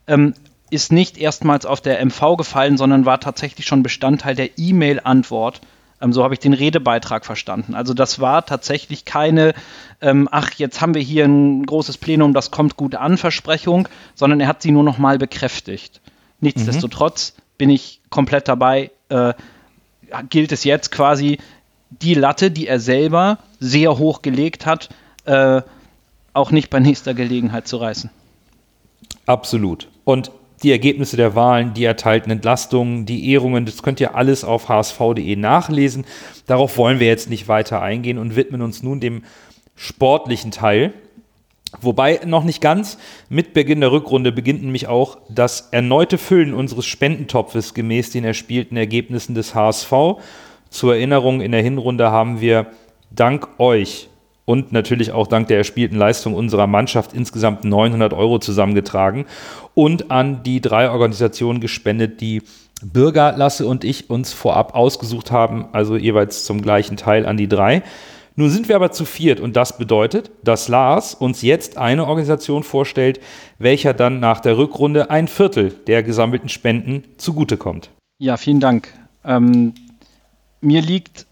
ähm, 0.07 0.33
ist 0.69 0.91
nicht 0.91 1.17
erstmals 1.17 1.65
auf 1.65 1.81
der 1.81 1.99
MV 2.05 2.37
gefallen, 2.37 2.77
sondern 2.77 3.05
war 3.05 3.19
tatsächlich 3.19 3.65
schon 3.65 3.83
Bestandteil 3.83 4.35
der 4.35 4.57
E-Mail-Antwort. 4.57 5.61
Ähm, 6.01 6.13
so 6.13 6.23
habe 6.23 6.33
ich 6.33 6.39
den 6.39 6.53
Redebeitrag 6.53 7.25
verstanden. 7.25 7.73
Also 7.73 7.93
das 7.93 8.19
war 8.19 8.45
tatsächlich 8.45 9.05
keine, 9.05 9.53
ähm, 10.01 10.29
ach, 10.31 10.51
jetzt 10.53 10.81
haben 10.81 10.93
wir 10.93 11.01
hier 11.01 11.25
ein 11.25 11.65
großes 11.65 11.97
Plenum, 11.97 12.33
das 12.33 12.51
kommt 12.51 12.77
gut 12.77 12.95
an, 12.95 13.17
Versprechung, 13.17 13.87
sondern 14.15 14.39
er 14.39 14.47
hat 14.47 14.61
sie 14.61 14.71
nur 14.71 14.83
nochmal 14.83 15.17
bekräftigt. 15.17 16.01
Nichtsdestotrotz 16.39 17.33
mhm. 17.35 17.41
bin 17.57 17.69
ich 17.69 18.01
komplett 18.09 18.47
dabei. 18.47 18.91
Äh, 19.09 19.33
gilt 20.29 20.51
es 20.51 20.63
jetzt 20.63 20.91
quasi, 20.91 21.39
die 21.89 22.13
Latte, 22.13 22.51
die 22.51 22.67
er 22.67 22.79
selber 22.79 23.39
sehr 23.59 23.97
hoch 23.97 24.21
gelegt 24.21 24.65
hat, 24.65 24.89
äh, 25.25 25.61
auch 26.33 26.51
nicht 26.51 26.69
bei 26.69 26.79
nächster 26.79 27.13
Gelegenheit 27.13 27.67
zu 27.67 27.77
reißen. 27.77 28.09
Absolut. 29.25 29.87
Und 30.03 30.31
die 30.63 30.71
Ergebnisse 30.71 31.17
der 31.17 31.35
Wahlen, 31.35 31.73
die 31.73 31.85
erteilten 31.85 32.31
Entlastungen, 32.31 33.05
die 33.05 33.31
Ehrungen, 33.31 33.65
das 33.65 33.81
könnt 33.81 33.99
ihr 34.01 34.15
alles 34.15 34.43
auf 34.43 34.67
hsv.de 34.67 35.35
nachlesen. 35.35 36.05
Darauf 36.47 36.77
wollen 36.77 36.99
wir 36.99 37.07
jetzt 37.07 37.29
nicht 37.29 37.47
weiter 37.47 37.81
eingehen 37.81 38.17
und 38.17 38.35
widmen 38.35 38.61
uns 38.61 38.83
nun 38.83 38.99
dem 38.99 39.23
sportlichen 39.75 40.51
Teil. 40.51 40.93
Wobei 41.79 42.21
noch 42.25 42.43
nicht 42.43 42.61
ganz. 42.61 42.97
Mit 43.29 43.53
Beginn 43.53 43.79
der 43.79 43.91
Rückrunde 43.91 44.31
beginnt 44.31 44.63
nämlich 44.63 44.87
auch 44.87 45.19
das 45.29 45.69
erneute 45.71 46.17
Füllen 46.17 46.53
unseres 46.53 46.85
Spendentopfes 46.87 47.73
gemäß 47.73 48.09
den 48.11 48.25
erspielten 48.25 48.75
Ergebnissen 48.75 49.35
des 49.35 49.53
HSV. 49.53 49.93
Zur 50.69 50.95
Erinnerung, 50.95 51.41
in 51.41 51.51
der 51.51 51.61
Hinrunde 51.61 52.11
haben 52.11 52.41
wir 52.41 52.67
dank 53.11 53.47
euch 53.57 54.09
und 54.45 54.71
natürlich 54.71 55.11
auch 55.11 55.27
dank 55.27 55.47
der 55.47 55.57
erspielten 55.57 55.97
Leistung 55.97 56.33
unserer 56.33 56.67
Mannschaft 56.67 57.13
insgesamt 57.13 57.65
900 57.65 58.13
Euro 58.13 58.39
zusammengetragen 58.39 59.25
und 59.75 60.09
an 60.09 60.43
die 60.43 60.61
drei 60.61 60.89
Organisationen 60.89 61.59
gespendet, 61.59 62.21
die 62.21 62.41
Bürger 62.81 63.33
Lasse 63.35 63.67
und 63.67 63.83
ich 63.83 64.09
uns 64.09 64.33
vorab 64.33 64.73
ausgesucht 64.73 65.31
haben, 65.31 65.67
also 65.71 65.97
jeweils 65.97 66.45
zum 66.45 66.61
gleichen 66.61 66.97
Teil 66.97 67.25
an 67.25 67.37
die 67.37 67.47
drei. 67.47 67.83
Nun 68.35 68.49
sind 68.49 68.69
wir 68.69 68.77
aber 68.77 68.91
zu 68.91 69.03
viert 69.03 69.39
und 69.39 69.55
das 69.55 69.77
bedeutet, 69.77 70.31
dass 70.43 70.67
Lars 70.69 71.13
uns 71.13 71.41
jetzt 71.41 71.77
eine 71.77 72.07
Organisation 72.07 72.63
vorstellt, 72.63 73.19
welcher 73.57 73.93
dann 73.93 74.19
nach 74.21 74.39
der 74.39 74.57
Rückrunde 74.57 75.09
ein 75.09 75.27
Viertel 75.27 75.75
der 75.87 76.03
gesammelten 76.03 76.47
Spenden 76.47 77.03
zugutekommt. 77.17 77.89
Ja, 78.17 78.37
vielen 78.37 78.61
Dank. 78.61 78.93
Ähm, 79.25 79.73
mir 80.61 80.81
liegt 80.81 81.25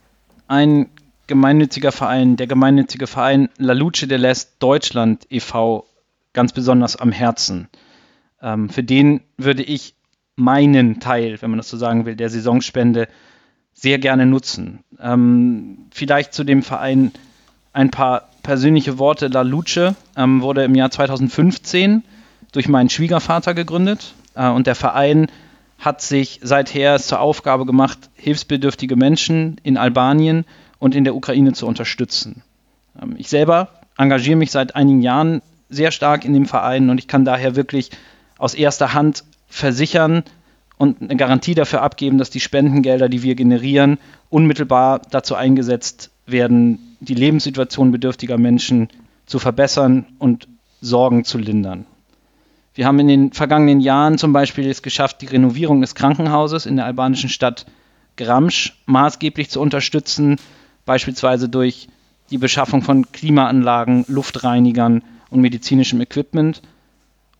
ein 0.47 0.89
gemeinnütziger 1.27 1.91
Verein, 1.91 2.37
der 2.37 2.47
gemeinnützige 2.47 3.07
Verein 3.07 3.49
La 3.57 3.73
Luce 3.73 4.07
de 4.07 4.17
l'Est 4.17 4.59
Deutschland 4.59 5.27
e.V. 5.29 5.85
ganz 6.33 6.53
besonders 6.53 6.95
am 6.95 7.11
Herzen. 7.11 7.67
Ähm, 8.41 8.69
für 8.69 8.83
den 8.83 9.21
würde 9.37 9.63
ich 9.63 9.95
meinen 10.35 10.99
Teil, 10.99 11.41
wenn 11.41 11.49
man 11.49 11.57
das 11.57 11.69
so 11.69 11.77
sagen 11.77 12.05
will, 12.05 12.15
der 12.15 12.29
Saisonspende 12.29 13.07
sehr 13.73 13.99
gerne 13.99 14.25
nutzen. 14.25 14.83
Ähm, 14.99 15.87
vielleicht 15.91 16.33
zu 16.33 16.43
dem 16.43 16.63
Verein 16.63 17.11
ein 17.73 17.91
paar 17.91 18.29
persönliche 18.43 18.97
Worte. 18.97 19.27
La 19.27 19.41
Luce 19.41 19.95
ähm, 20.15 20.41
wurde 20.41 20.63
im 20.63 20.75
Jahr 20.75 20.89
2015 20.89 22.03
durch 22.53 22.69
meinen 22.69 22.89
Schwiegervater 22.89 23.53
gegründet 23.53 24.13
äh, 24.35 24.47
und 24.47 24.67
der 24.67 24.75
Verein 24.75 25.27
hat 25.77 26.01
sich 26.01 26.39
seither 26.43 26.99
zur 26.99 27.19
Aufgabe 27.19 27.65
gemacht, 27.65 28.09
hilfsbedürftige 28.15 28.95
Menschen 28.95 29.59
in 29.63 29.77
Albanien 29.77 30.45
und 30.79 30.95
in 30.95 31.03
der 31.03 31.15
Ukraine 31.15 31.53
zu 31.53 31.67
unterstützen. 31.67 32.43
Ähm, 33.01 33.15
ich 33.17 33.29
selber 33.29 33.69
engagiere 33.97 34.37
mich 34.37 34.51
seit 34.51 34.75
einigen 34.75 35.01
Jahren 35.01 35.41
sehr 35.69 35.91
stark 35.91 36.25
in 36.25 36.33
dem 36.33 36.45
Verein 36.45 36.89
und 36.89 36.97
ich 36.97 37.07
kann 37.07 37.25
daher 37.25 37.55
wirklich 37.55 37.91
aus 38.37 38.53
erster 38.53 38.93
Hand 38.93 39.23
versichern 39.47 40.23
und 40.77 41.01
eine 41.01 41.15
Garantie 41.15 41.55
dafür 41.55 41.81
abgeben, 41.81 42.17
dass 42.17 42.29
die 42.29 42.39
Spendengelder, 42.39 43.09
die 43.09 43.23
wir 43.23 43.35
generieren, 43.35 43.97
unmittelbar 44.29 45.01
dazu 45.09 45.35
eingesetzt 45.35 46.11
werden, 46.25 46.95
die 46.99 47.15
Lebenssituation 47.15 47.91
bedürftiger 47.91 48.37
Menschen 48.37 48.89
zu 49.25 49.39
verbessern 49.39 50.05
und 50.19 50.47
Sorgen 50.81 51.23
zu 51.23 51.37
lindern. 51.37 51.85
Wir 52.77 52.85
haben 52.85 52.99
in 52.99 53.07
den 53.07 53.31
vergangenen 53.31 53.79
Jahren 53.79 54.19
zum 54.19 54.33
Beispiel 54.33 54.69
es 54.69 54.83
geschafft, 54.83 55.23
die 55.23 55.25
Renovierung 55.25 55.81
des 55.81 55.95
Krankenhauses 55.95 56.67
in 56.67 56.75
der 56.75 56.85
albanischen 56.85 57.27
Stadt 57.27 57.65
Gramsch 58.17 58.77
maßgeblich 58.85 59.49
zu 59.49 59.59
unterstützen, 59.61 60.35
beispielsweise 60.85 61.49
durch 61.49 61.87
die 62.29 62.37
Beschaffung 62.37 62.83
von 62.83 63.11
Klimaanlagen, 63.11 64.05
Luftreinigern 64.07 65.01
und 65.31 65.41
medizinischem 65.41 66.01
Equipment. 66.01 66.61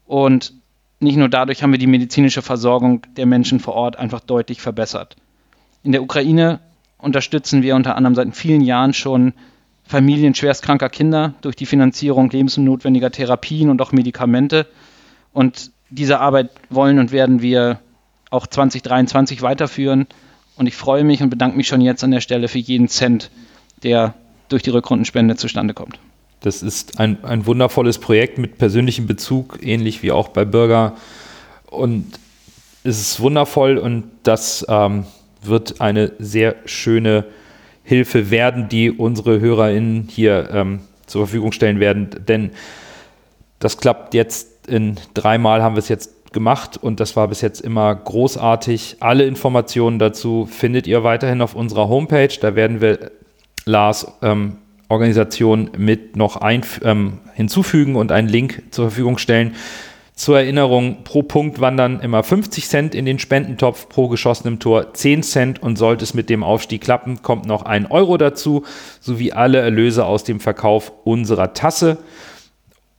Und 0.08 0.54
nicht 1.00 1.18
nur 1.18 1.30
dadurch 1.30 1.62
haben 1.62 1.72
wir 1.72 1.78
die 1.78 1.86
medizinische 1.86 2.42
Versorgung 2.42 3.06
der 3.16 3.28
Menschen 3.28 3.60
vor 3.60 3.76
Ort 3.76 3.96
einfach 3.96 4.22
deutlich 4.22 4.60
verbessert. 4.60 5.18
In 5.84 5.92
der 5.92 6.02
Ukraine 6.02 6.62
unterstützen 6.98 7.62
wir 7.62 7.76
unter 7.76 7.96
anderem 7.96 8.16
seit 8.16 8.36
vielen 8.36 8.62
Jahren 8.62 8.96
schon 8.96 9.34
Familien 9.84 10.34
schwerstkranker 10.34 10.90
Kinder 10.90 11.36
durch 11.42 11.56
die 11.56 11.68
Finanzierung 11.68 12.32
lebensnotwendiger 12.32 13.12
Therapien 13.12 13.70
und 13.70 13.84
auch 13.84 13.92
Medikamente. 13.92 14.66
Und 15.38 15.70
diese 15.92 16.20
Arbeit 16.20 16.50
wollen 16.72 16.98
und 16.98 17.12
werden 17.12 17.44
wir 17.44 17.80
auch 18.32 18.48
2023 18.48 19.44
weiterführen. 19.44 20.08
Und 20.56 20.66
ich 20.66 20.76
freue 20.76 21.04
mich 21.04 21.22
und 21.22 21.30
bedanke 21.30 21.56
mich 21.56 21.68
schon 21.68 21.80
jetzt 21.80 22.04
an 22.04 22.10
der 22.10 22.22
Stelle 22.22 22.48
für 22.48 22.58
jeden 22.58 22.88
Cent, 22.88 23.30
der 23.84 24.16
durch 24.50 24.64
die 24.64 24.72
Rückrundenspende 24.72 25.36
zustande 25.36 25.76
kommt. 25.76 26.00
Das 26.40 26.64
ist 26.64 27.00
ein, 27.00 27.24
ein 27.24 27.46
wundervolles 27.46 28.00
Projekt 28.00 28.40
mit 28.40 28.58
persönlichem 28.58 29.06
Bezug, 29.06 29.60
ähnlich 29.62 30.02
wie 30.02 30.12
auch 30.12 30.30
bei 30.30 30.44
Bürger. 30.44 30.98
Und 31.68 32.20
es 32.84 33.00
ist 33.00 33.20
wundervoll 33.20 33.78
und 33.78 34.06
das 34.24 34.66
ähm, 34.68 35.06
wird 35.44 35.82
eine 35.82 36.14
sehr 36.18 36.56
schöne 36.66 37.26
Hilfe 37.84 38.32
werden, 38.32 38.70
die 38.70 38.90
unsere 38.90 39.40
HörerInnen 39.40 40.08
hier 40.10 40.50
ähm, 40.52 40.80
zur 41.06 41.28
Verfügung 41.28 41.52
stellen 41.52 41.80
werden. 41.80 42.10
Denn 42.28 42.54
das 43.60 43.78
klappt 43.78 44.16
jetzt 44.16 44.57
in 44.68 44.96
dreimal 45.14 45.64
haben 45.64 45.76
wir 45.76 45.80
es 45.80 45.90
jetzt 45.90 46.34
gemacht 46.34 46.78
und 46.78 47.00
das 47.00 47.16
war 47.16 47.28
bis 47.28 47.42
jetzt 47.42 47.62
immer 47.62 47.94
großartig. 47.96 48.98
Alle 49.00 49.26
Informationen 49.26 49.98
dazu 50.00 50.46
findet 50.46 50.88
ihr 50.88 51.04
weiterhin 51.04 51.42
auf 51.42 51.56
unserer 51.56 51.90
Homepage. 51.90 52.30
Da 52.40 52.56
werden 52.56 52.82
wir 52.82 53.12
Lars 53.66 54.08
ähm, 54.22 54.58
Organisation 54.90 55.72
mit 55.78 56.16
noch 56.16 56.38
ein, 56.38 56.64
ähm, 56.84 57.20
hinzufügen 57.34 57.96
und 57.96 58.12
einen 58.12 58.28
Link 58.28 58.64
zur 58.72 58.86
Verfügung 58.90 59.18
stellen. 59.18 59.56
Zur 60.16 60.40
Erinnerung, 60.40 61.04
pro 61.04 61.22
Punkt 61.22 61.62
wandern 61.62 62.00
immer 62.00 62.24
50 62.24 62.68
Cent 62.68 62.96
in 62.96 63.06
den 63.06 63.20
Spendentopf, 63.20 63.88
pro 63.88 64.08
geschossenem 64.08 64.58
Tor 64.58 64.94
10 64.94 65.22
Cent 65.22 65.62
und 65.62 65.78
sollte 65.78 66.04
es 66.04 66.16
mit 66.16 66.32
dem 66.32 66.44
Aufstieg 66.44 66.82
klappen, 66.82 67.22
kommt 67.22 67.46
noch 67.46 67.62
ein 67.64 67.86
Euro 67.86 68.18
dazu, 68.18 68.64
sowie 69.00 69.34
alle 69.34 69.60
Erlöse 69.60 70.06
aus 70.06 70.24
dem 70.24 70.40
Verkauf 70.40 70.92
unserer 71.04 71.54
Tasse. 71.54 72.00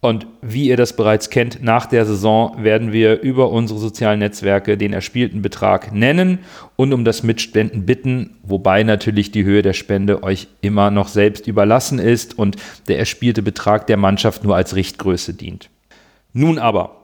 Und 0.00 0.28
wie 0.42 0.68
ihr 0.68 0.76
das 0.76 0.94
bereits 0.94 1.28
kennt, 1.28 1.60
nach 1.60 1.86
der 1.86 2.06
Saison 2.06 2.62
werden 2.62 2.92
wir 2.92 3.20
über 3.20 3.50
unsere 3.50 3.80
sozialen 3.80 4.20
Netzwerke 4.20 4.76
den 4.76 4.92
erspielten 4.92 5.42
Betrag 5.42 5.92
nennen 5.92 6.38
und 6.76 6.92
um 6.92 7.04
das 7.04 7.24
Mitspenden 7.24 7.84
bitten, 7.84 8.36
wobei 8.44 8.84
natürlich 8.84 9.32
die 9.32 9.42
Höhe 9.42 9.62
der 9.62 9.72
Spende 9.72 10.22
euch 10.22 10.46
immer 10.60 10.92
noch 10.92 11.08
selbst 11.08 11.48
überlassen 11.48 11.98
ist 11.98 12.38
und 12.38 12.56
der 12.86 13.00
erspielte 13.00 13.42
Betrag 13.42 13.88
der 13.88 13.96
Mannschaft 13.96 14.44
nur 14.44 14.54
als 14.54 14.76
Richtgröße 14.76 15.34
dient. 15.34 15.68
Nun 16.32 16.60
aber, 16.60 16.94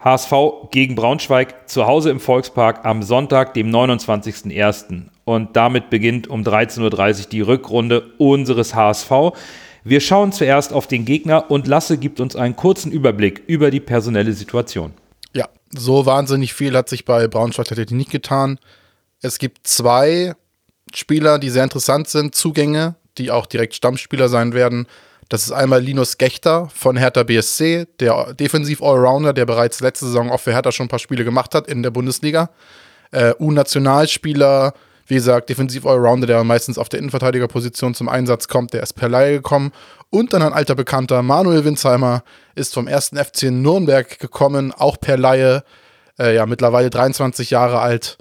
HSV 0.00 0.32
gegen 0.70 0.94
Braunschweig 0.94 1.68
zu 1.68 1.86
Hause 1.86 2.10
im 2.10 2.20
Volkspark 2.20 2.86
am 2.86 3.02
Sonntag, 3.02 3.52
dem 3.54 3.70
29.01. 3.70 5.02
Und 5.24 5.56
damit 5.56 5.90
beginnt 5.90 6.28
um 6.28 6.42
13.30 6.42 7.24
Uhr 7.24 7.30
die 7.30 7.40
Rückrunde 7.42 8.12
unseres 8.16 8.74
HSV. 8.74 9.10
Wir 9.88 10.00
schauen 10.00 10.32
zuerst 10.32 10.74
auf 10.74 10.86
den 10.86 11.06
Gegner 11.06 11.50
und 11.50 11.66
Lasse 11.66 11.96
gibt 11.96 12.20
uns 12.20 12.36
einen 12.36 12.56
kurzen 12.56 12.92
Überblick 12.92 13.42
über 13.46 13.70
die 13.70 13.80
personelle 13.80 14.34
Situation. 14.34 14.92
Ja, 15.32 15.48
so 15.70 16.04
wahnsinnig 16.04 16.52
viel 16.52 16.76
hat 16.76 16.90
sich 16.90 17.06
bei 17.06 17.26
Braunschweig 17.26 17.68
tatsächlich 17.68 17.96
nicht 17.96 18.10
getan. 18.10 18.58
Es 19.22 19.38
gibt 19.38 19.66
zwei 19.66 20.34
Spieler, 20.94 21.38
die 21.38 21.48
sehr 21.48 21.64
interessant 21.64 22.06
sind, 22.06 22.34
Zugänge, 22.34 22.96
die 23.16 23.30
auch 23.30 23.46
direkt 23.46 23.74
Stammspieler 23.74 24.28
sein 24.28 24.52
werden. 24.52 24.86
Das 25.30 25.44
ist 25.44 25.52
einmal 25.52 25.80
Linus 25.80 26.18
Gechter 26.18 26.68
von 26.74 26.98
Hertha 26.98 27.22
BSC, 27.22 27.86
der 27.98 28.34
Defensiv-Allrounder, 28.34 29.32
der 29.32 29.46
bereits 29.46 29.80
letzte 29.80 30.04
Saison 30.04 30.30
auch 30.30 30.40
für 30.40 30.52
Hertha 30.52 30.70
schon 30.70 30.84
ein 30.84 30.90
paar 30.90 30.98
Spiele 30.98 31.24
gemacht 31.24 31.54
hat 31.54 31.66
in 31.66 31.82
der 31.82 31.92
Bundesliga. 31.92 32.50
Äh, 33.10 33.32
U-Nationalspieler, 33.40 34.74
wie 35.08 35.14
gesagt, 35.14 35.48
Defensiv-Allrounder, 35.48 36.26
der 36.26 36.44
meistens 36.44 36.78
auf 36.78 36.88
der 36.88 37.00
Innenverteidigerposition 37.00 37.94
zum 37.94 38.08
Einsatz 38.08 38.46
kommt, 38.46 38.74
der 38.74 38.82
ist 38.82 38.92
per 38.92 39.08
Laie 39.08 39.36
gekommen. 39.36 39.72
Und 40.10 40.32
dann 40.32 40.42
ein 40.42 40.52
alter 40.52 40.74
Bekannter, 40.74 41.22
Manuel 41.22 41.64
Winsheimer, 41.64 42.22
ist 42.54 42.74
vom 42.74 42.86
ersten 42.86 43.16
FC 43.16 43.44
Nürnberg 43.44 44.18
gekommen, 44.18 44.72
auch 44.72 45.00
per 45.00 45.16
Laie. 45.16 45.64
Äh, 46.18 46.34
ja, 46.34 46.46
mittlerweile 46.46 46.90
23 46.90 47.50
Jahre 47.50 47.80
alt. 47.80 48.18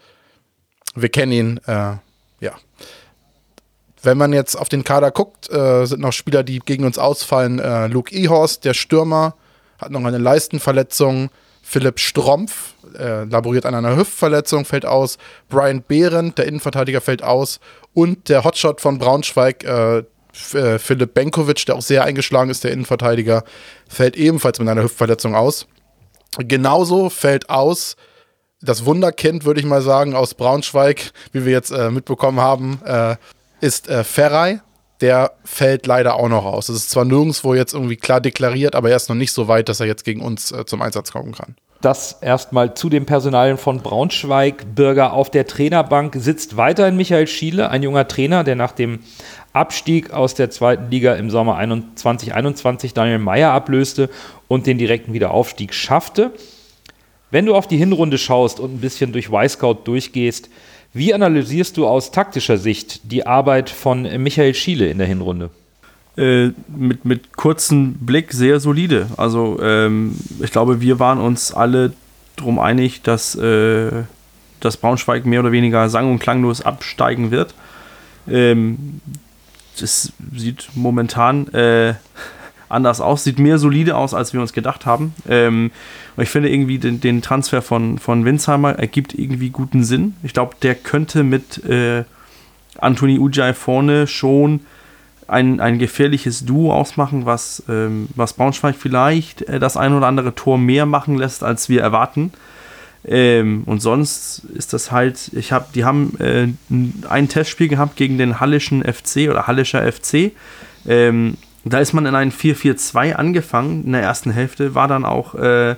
Wir 0.95 1.09
kennen 1.09 1.31
ihn, 1.31 1.57
äh, 1.67 1.95
ja. 2.39 2.53
Wenn 4.01 4.17
man 4.17 4.31
jetzt 4.31 4.55
auf 4.55 4.69
den 4.69 4.83
Kader 4.83 5.11
guckt, 5.11 5.51
äh, 5.51 5.85
sind 5.85 6.01
noch 6.01 6.13
Spieler, 6.13 6.43
die 6.43 6.59
gegen 6.59 6.85
uns 6.85 6.97
ausfallen. 6.97 7.59
Äh, 7.59 7.87
Luke 7.87 8.13
Ehorst, 8.15 8.63
der 8.63 8.73
Stürmer, 8.73 9.35
hat 9.77 9.91
noch 9.91 10.03
eine 10.03 10.17
Leistenverletzung. 10.17 11.29
Philipp 11.69 11.99
Strompf 11.99 12.75
äh, 12.97 13.25
laboriert 13.25 13.65
an 13.65 13.75
einer 13.75 13.97
Hüftverletzung, 13.97 14.63
fällt 14.63 14.85
aus. 14.85 15.17
Brian 15.49 15.83
Behrendt, 15.85 16.37
der 16.37 16.45
Innenverteidiger, 16.45 17.01
fällt 17.01 17.23
aus. 17.23 17.59
Und 17.93 18.29
der 18.29 18.45
Hotshot 18.45 18.79
von 18.79 18.99
Braunschweig, 18.99 19.65
äh, 19.65 19.97
äh, 20.53 20.79
Philipp 20.79 21.13
Benkovic, 21.13 21.65
der 21.65 21.75
auch 21.75 21.81
sehr 21.81 22.05
eingeschlagen 22.05 22.49
ist, 22.49 22.63
der 22.63 22.71
Innenverteidiger, 22.71 23.43
fällt 23.89 24.15
ebenfalls 24.15 24.59
mit 24.59 24.69
einer 24.69 24.83
Hüftverletzung 24.83 25.35
aus. 25.35 25.67
Genauso 26.37 27.09
fällt 27.09 27.49
aus 27.49 27.97
das 28.61 28.85
Wunderkind, 28.85 29.43
würde 29.43 29.59
ich 29.59 29.65
mal 29.65 29.81
sagen, 29.81 30.15
aus 30.15 30.35
Braunschweig, 30.35 31.11
wie 31.33 31.43
wir 31.43 31.51
jetzt 31.51 31.71
äh, 31.71 31.91
mitbekommen 31.91 32.39
haben, 32.39 32.79
äh, 32.85 33.17
ist 33.59 33.89
äh, 33.89 34.05
Ferrei. 34.05 34.61
Der 35.01 35.33
fällt 35.43 35.85
leider 35.85 36.15
auch 36.15 36.29
noch 36.29 36.45
aus. 36.45 36.69
Es 36.69 36.77
ist 36.77 36.89
zwar 36.89 37.05
nirgendwo 37.05 37.53
jetzt 37.53 37.73
irgendwie 37.73 37.97
klar 37.97 38.19
deklariert, 38.19 38.75
aber 38.75 38.89
er 38.89 38.95
ist 38.95 39.09
noch 39.09 39.15
nicht 39.15 39.31
so 39.31 39.47
weit, 39.47 39.69
dass 39.69 39.79
er 39.79 39.85
jetzt 39.85 40.03
gegen 40.03 40.21
uns 40.21 40.51
äh, 40.51 40.65
zum 40.65 40.81
Einsatz 40.81 41.11
kommen 41.11 41.33
kann. 41.33 41.55
Das 41.81 42.17
erstmal 42.21 42.73
zu 42.73 42.89
den 42.89 43.05
Personalien 43.05 43.57
von 43.57 43.81
Braunschweig. 43.81 44.75
Bürger 44.75 45.13
auf 45.13 45.29
der 45.29 45.45
Trainerbank 45.45 46.15
sitzt 46.17 46.57
weiterhin 46.57 46.97
Michael 46.97 47.27
Schiele, 47.27 47.69
ein 47.69 47.83
junger 47.83 48.07
Trainer, 48.07 48.43
der 48.43 48.55
nach 48.55 48.71
dem 48.71 48.99
Abstieg 49.53 50.11
aus 50.11 50.33
der 50.33 50.49
zweiten 50.49 50.89
Liga 50.89 51.13
im 51.15 51.29
Sommer 51.29 51.59
2021 51.95 52.93
Daniel 52.93 53.19
Meyer 53.19 53.51
ablöste 53.51 54.09
und 54.47 54.65
den 54.65 54.79
direkten 54.79 55.13
Wiederaufstieg 55.13 55.73
schaffte. 55.73 56.31
Wenn 57.29 57.45
du 57.45 57.53
auf 57.55 57.67
die 57.67 57.77
Hinrunde 57.77 58.17
schaust 58.17 58.59
und 58.59 58.75
ein 58.75 58.81
bisschen 58.81 59.11
durch 59.11 59.29
Y-Scout 59.29 59.81
durchgehst, 59.83 60.49
wie 60.97 61.13
analysierst 61.13 61.77
du 61.77 61.87
aus 61.87 62.11
taktischer 62.11 62.57
Sicht 62.57 63.11
die 63.11 63.25
Arbeit 63.25 63.69
von 63.69 64.03
Michael 64.21 64.53
Schiele 64.53 64.87
in 64.87 64.97
der 64.97 65.07
Hinrunde? 65.07 65.49
Äh, 66.17 66.49
mit, 66.67 67.05
mit 67.05 67.37
kurzem 67.37 67.93
Blick 67.93 68.33
sehr 68.33 68.59
solide. 68.59 69.07
Also 69.17 69.59
ähm, 69.61 70.15
ich 70.41 70.51
glaube, 70.51 70.81
wir 70.81 70.99
waren 70.99 71.19
uns 71.19 71.53
alle 71.53 71.93
darum 72.35 72.57
einig, 72.57 73.03
dass, 73.03 73.35
äh, 73.35 73.91
dass 74.59 74.77
Braunschweig 74.77 75.25
mehr 75.25 75.41
oder 75.41 75.51
weniger 75.51 75.89
sang- 75.89 76.11
und 76.11 76.19
klanglos 76.19 76.61
absteigen 76.61 77.29
wird. 77.29 77.53
Ähm, 78.27 79.01
das 79.79 80.11
sieht 80.35 80.69
momentan 80.73 81.47
äh, 81.53 81.93
anders 82.69 83.01
aus, 83.01 83.23
sieht 83.23 83.39
mehr 83.39 83.57
solide 83.57 83.95
aus, 83.95 84.13
als 84.13 84.33
wir 84.33 84.41
uns 84.41 84.53
gedacht 84.53 84.85
haben. 84.85 85.13
Ähm, 85.27 85.71
und 86.15 86.23
ich 86.23 86.29
finde 86.29 86.49
irgendwie 86.49 86.79
den, 86.79 86.99
den, 86.99 87.21
Transfer 87.21 87.61
von, 87.61 87.97
von 87.97 88.25
Winsheimer 88.25 88.73
ergibt 88.73 89.13
irgendwie 89.13 89.49
guten 89.49 89.83
Sinn. 89.83 90.15
Ich 90.23 90.33
glaube, 90.33 90.55
der 90.61 90.75
könnte 90.75 91.23
mit 91.23 91.63
äh, 91.65 92.03
Anthony 92.79 93.19
Ujai 93.19 93.53
vorne 93.53 94.07
schon 94.07 94.61
ein, 95.27 95.59
ein 95.59 95.77
gefährliches 95.77 96.45
Duo 96.45 96.73
ausmachen, 96.73 97.25
was, 97.25 97.63
ähm, 97.67 98.07
was 98.15 98.33
Braunschweig 98.33 98.75
vielleicht 98.75 99.41
äh, 99.43 99.59
das 99.59 99.77
ein 99.77 99.93
oder 99.93 100.07
andere 100.07 100.35
Tor 100.35 100.57
mehr 100.57 100.85
machen 100.85 101.17
lässt, 101.17 101.43
als 101.43 101.69
wir 101.69 101.81
erwarten. 101.81 102.31
Ähm, 103.05 103.63
und 103.65 103.81
sonst 103.81 104.45
ist 104.53 104.73
das 104.73 104.91
halt, 104.91 105.31
ich 105.33 105.51
habe, 105.51 105.67
die 105.73 105.85
haben 105.85 106.17
äh, 106.19 106.47
ein 107.09 107.29
Testspiel 107.29 107.67
gehabt 107.67 107.95
gegen 107.95 108.17
den 108.17 108.39
Hallischen 108.39 108.83
FC 108.83 109.29
oder 109.29 109.47
Hallischer 109.47 109.89
FC. 109.89 110.31
Ähm, 110.87 111.37
da 111.73 111.79
ist 111.79 111.93
man 111.93 112.05
in 112.05 112.15
ein 112.15 112.31
4-4-2 112.31 113.13
angefangen 113.13 113.85
in 113.85 113.93
der 113.93 114.01
ersten 114.01 114.31
Hälfte, 114.31 114.75
war 114.75 114.87
dann 114.87 115.05
auch 115.05 115.35
äh, 115.35 115.75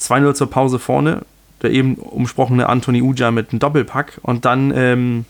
2-0 0.00 0.34
zur 0.34 0.50
Pause 0.50 0.78
vorne. 0.78 1.22
Der 1.60 1.72
eben 1.72 1.96
umsprochene 1.96 2.68
Anthony 2.68 3.02
Uja 3.02 3.32
mit 3.32 3.50
einem 3.50 3.58
Doppelpack. 3.58 4.20
Und 4.22 4.44
dann 4.44 4.72
ähm, 4.76 5.24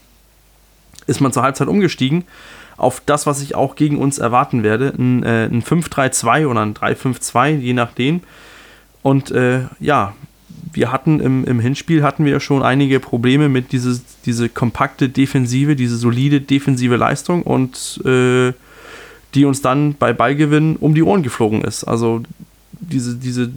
ist 1.07 1.23
man 1.23 1.33
zur 1.33 1.43
Halbzeit 1.43 1.69
umgestiegen 1.69 2.25
auf 2.77 3.03
das, 3.05 3.27
was 3.27 3.43
ich 3.43 3.55
auch 3.55 3.77
gegen 3.77 3.99
uns 3.99 4.19
erwarten 4.19 4.63
werde. 4.63 4.95
Ein, 4.97 5.23
äh, 5.25 5.47
ein 5.47 5.63
5-3-2 5.63 6.47
oder 6.47 6.61
ein 6.61 6.75
3-5-2, 6.75 7.57
je 7.57 7.73
nachdem. 7.73 8.21
Und 9.03 9.31
äh, 9.31 9.63
ja, 9.81 10.15
wir 10.73 10.93
hatten 10.93 11.21
im, 11.21 11.45
im 11.45 11.61
Hinspiel 11.61 12.03
hatten 12.03 12.25
wir 12.25 12.41
schon 12.41 12.63
einige 12.63 13.01
Probleme 13.01 13.49
mit 13.49 13.73
dieses, 13.73 14.03
diese 14.25 14.49
kompakte 14.49 15.09
Defensive, 15.09 15.77
diese 15.77 15.97
solide 15.97 16.41
defensive 16.41 16.97
Leistung 16.97 17.43
und 17.43 18.01
äh, 18.05 18.53
die 19.39 19.45
uns 19.45 19.63
dann 19.63 19.95
bei 19.95 20.13
Ballgewinn 20.13 20.75
um 20.75 20.97
die 20.97 21.03
Ohren 21.05 21.23
geflogen 21.23 21.63
ist. 21.63 21.85
Also 21.85 22.23
diese, 22.73 23.15
diese 23.15 23.53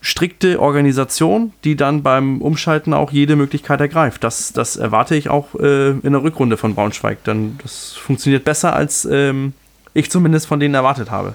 strikte 0.00 0.58
Organisation, 0.58 1.52
die 1.64 1.76
dann 1.76 2.02
beim 2.02 2.40
Umschalten 2.40 2.94
auch 2.94 3.12
jede 3.12 3.36
Möglichkeit 3.36 3.82
ergreift. 3.82 4.24
Das, 4.24 4.54
das 4.54 4.76
erwarte 4.76 5.16
ich 5.16 5.28
auch 5.28 5.54
äh, 5.56 5.90
in 5.90 6.12
der 6.12 6.22
Rückrunde 6.22 6.56
von 6.56 6.74
Braunschweig. 6.74 7.22
Dann 7.24 7.58
das 7.62 7.92
funktioniert 7.92 8.44
besser, 8.44 8.74
als 8.74 9.04
ähm, 9.04 9.52
ich 9.92 10.10
zumindest 10.10 10.46
von 10.46 10.58
denen 10.58 10.74
erwartet 10.74 11.10
habe. 11.10 11.34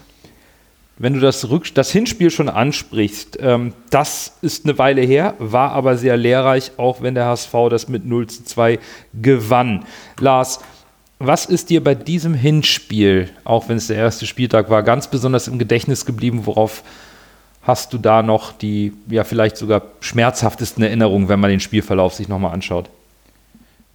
Wenn 0.97 1.13
du 1.13 1.19
das, 1.19 1.47
Rück 1.51 1.71
das 1.75 1.91
Hinspiel 1.91 2.31
schon 2.31 2.49
ansprichst, 2.49 3.37
ähm, 3.39 3.73
das 3.91 4.39
ist 4.41 4.65
eine 4.65 4.79
Weile 4.79 5.03
her, 5.03 5.35
war 5.37 5.71
aber 5.73 5.97
sehr 5.97 6.17
lehrreich, 6.17 6.71
auch 6.77 7.03
wenn 7.03 7.13
der 7.13 7.25
HSV 7.25 7.53
das 7.69 7.87
mit 7.87 8.07
0 8.07 8.25
zu 8.25 8.43
2 8.43 8.79
gewann. 9.13 9.85
Lars, 10.19 10.61
was 11.19 11.45
ist 11.45 11.69
dir 11.69 11.83
bei 11.83 11.95
diesem 11.95 12.33
Hinspiel, 12.33 13.29
auch 13.43 13.69
wenn 13.69 13.77
es 13.77 13.87
der 13.87 13.97
erste 13.97 14.25
Spieltag 14.25 14.69
war, 14.69 14.83
ganz 14.83 15.07
besonders 15.07 15.47
im 15.47 15.57
Gedächtnis 15.57 16.05
geblieben? 16.05 16.45
Worauf 16.45 16.83
hast 17.63 17.91
du 17.93 17.97
da 17.97 18.21
noch 18.21 18.53
die, 18.53 18.93
ja, 19.09 19.23
vielleicht 19.23 19.57
sogar 19.57 19.81
schmerzhaftesten 19.99 20.83
Erinnerungen, 20.83 21.27
wenn 21.27 21.39
man 21.39 21.49
den 21.49 21.59
Spielverlauf 21.59 22.13
sich 22.13 22.27
nochmal 22.27 22.53
anschaut? 22.53 22.89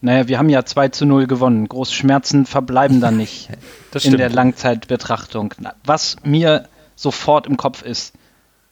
Naja, 0.01 0.27
wir 0.27 0.39
haben 0.39 0.49
ja 0.49 0.65
2 0.65 0.89
zu 0.89 1.07
0 1.07 1.29
gewonnen. 1.29 1.69
Große 1.69 1.95
Schmerzen 1.95 2.45
verbleiben 2.45 3.01
da 3.01 3.13
nicht 3.13 3.49
in 4.03 4.17
der 4.17 4.31
Langzeitbetrachtung. 4.31 5.55
Was 5.85 6.17
mir 6.25 6.69
sofort 6.97 7.47
im 7.47 7.57
Kopf 7.57 7.83
ist, 7.83 8.15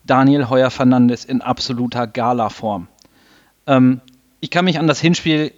Daniel 0.05 0.49
Heuer 0.49 0.71
Fernandes 0.71 1.25
in 1.25 1.41
absoluter 1.41 2.09
Gala-Form. 2.09 2.89
Ähm, 3.69 4.01
ich 4.41 4.51
kann 4.51 4.65
mich 4.65 4.79
an 4.79 4.89
das 4.89 5.01
Hinspiel 5.01 5.53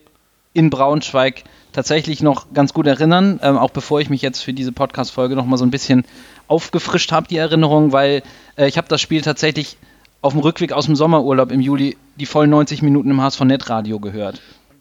in 0.53 0.69
Braunschweig 0.69 1.45
tatsächlich 1.73 2.23
noch 2.23 2.53
ganz 2.53 2.73
gut 2.73 2.87
erinnern, 2.87 3.41
ähm, 3.43 3.59
auch 3.59 3.71
bevor 3.71 4.01
ich 4.01 4.11
mich 4.11 4.23
jetzt 4.23 4.41
für 4.41 4.53
diese 4.53 4.73
Podcast-Folge 4.73 5.37
noch 5.37 5.47
mal 5.47 5.57
so 5.57 5.65
ein 5.65 5.71
bisschen 5.71 6.05
aufgefrischt 6.49 7.13
habe, 7.13 7.29
die 7.29 7.37
Erinnerung, 7.37 7.93
weil 7.93 8.23
äh, 8.57 8.69
ich 8.69 8.77
habe 8.77 8.89
das 8.89 9.01
Spiel 9.01 9.23
tatsächlich 9.23 9.77
auf 10.21 10.33
dem 10.33 10.41
Rückweg 10.41 10.73
aus 10.73 10.87
dem 10.87 10.97
Sommerurlaub 10.97 11.51
im 11.51 11.61
Juli 11.61 11.97
die 12.17 12.27
vollen 12.27 12.51
90 12.51 12.83
Minuten 12.83 13.11
im 13.11 13.21
HSV 13.21 13.41
Netradio 13.41 13.99
gehört. 13.99 14.41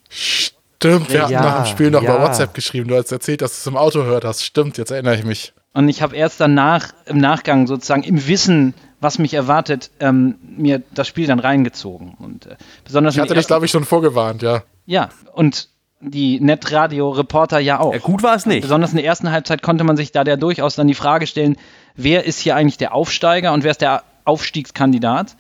Stimmt, 0.10 1.12
wir 1.12 1.24
hatten 1.24 1.34
nach 1.34 1.64
dem 1.64 1.66
Spiel 1.66 1.92
noch 1.92 2.04
ja. 2.04 2.18
bei 2.18 2.24
WhatsApp 2.24 2.54
geschrieben. 2.54 2.90
Du 2.90 2.96
hast 2.96 3.12
erzählt, 3.12 3.42
dass 3.42 3.52
du 3.52 3.58
es 3.60 3.68
im 3.68 3.78
Auto 3.78 4.00
gehört 4.00 4.26
hast. 4.26 4.44
Stimmt, 4.44 4.78
jetzt 4.78 4.92
erinnere 4.92 5.16
ich 5.16 5.24
mich. 5.24 5.54
Und 5.74 5.88
ich 5.90 6.02
habe 6.02 6.16
erst 6.16 6.42
danach, 6.42 6.94
im 7.06 7.18
Nachgang 7.18 7.66
sozusagen, 7.66 8.04
im 8.04 8.28
Wissen, 8.28 8.74
was 9.00 9.18
mich 9.18 9.34
erwartet, 9.34 9.90
ähm, 10.00 10.36
mir 10.42 10.84
das 10.94 11.08
Spiel 11.08 11.28
dann 11.28 11.40
reingezogen. 11.40 12.16
Und, 12.20 12.46
äh, 12.46 12.56
besonders 12.84 13.16
ich 13.16 13.22
hatte 13.22 13.34
dich, 13.34 13.48
glaube 13.48 13.66
ich, 13.66 13.72
schon 13.72 13.86
vorgewarnt, 13.86 14.42
ja. 14.42 14.64
Ja, 14.86 15.10
und 15.34 15.70
die 16.02 16.40
Netradio-Reporter 16.40 17.60
ja 17.60 17.80
auch. 17.80 17.94
Ja, 17.94 18.00
gut 18.00 18.24
war 18.24 18.36
es 18.36 18.46
nicht. 18.46 18.62
Besonders 18.62 18.92
in 18.92 18.98
der 18.98 19.06
ersten 19.06 19.32
Halbzeit 19.32 19.62
konnte 19.62 19.84
man 19.84 19.98
sich 19.98 20.12
da 20.12 20.24
ja 20.24 20.36
durchaus 20.36 20.76
dann 20.76 20.88
die 20.88 20.94
Frage 20.94 21.28
stellen, 21.28 21.58
wer 21.96 22.26
ist 22.26 22.40
hier 22.40 22.56
eigentlich 22.56 22.78
der 22.78 22.94
Aufsteiger 22.94 23.54
und 23.54 23.64
wer 23.64 23.72
ist 23.72 23.82
der 23.82 24.04
Aufstiegskandidat? 24.26 25.36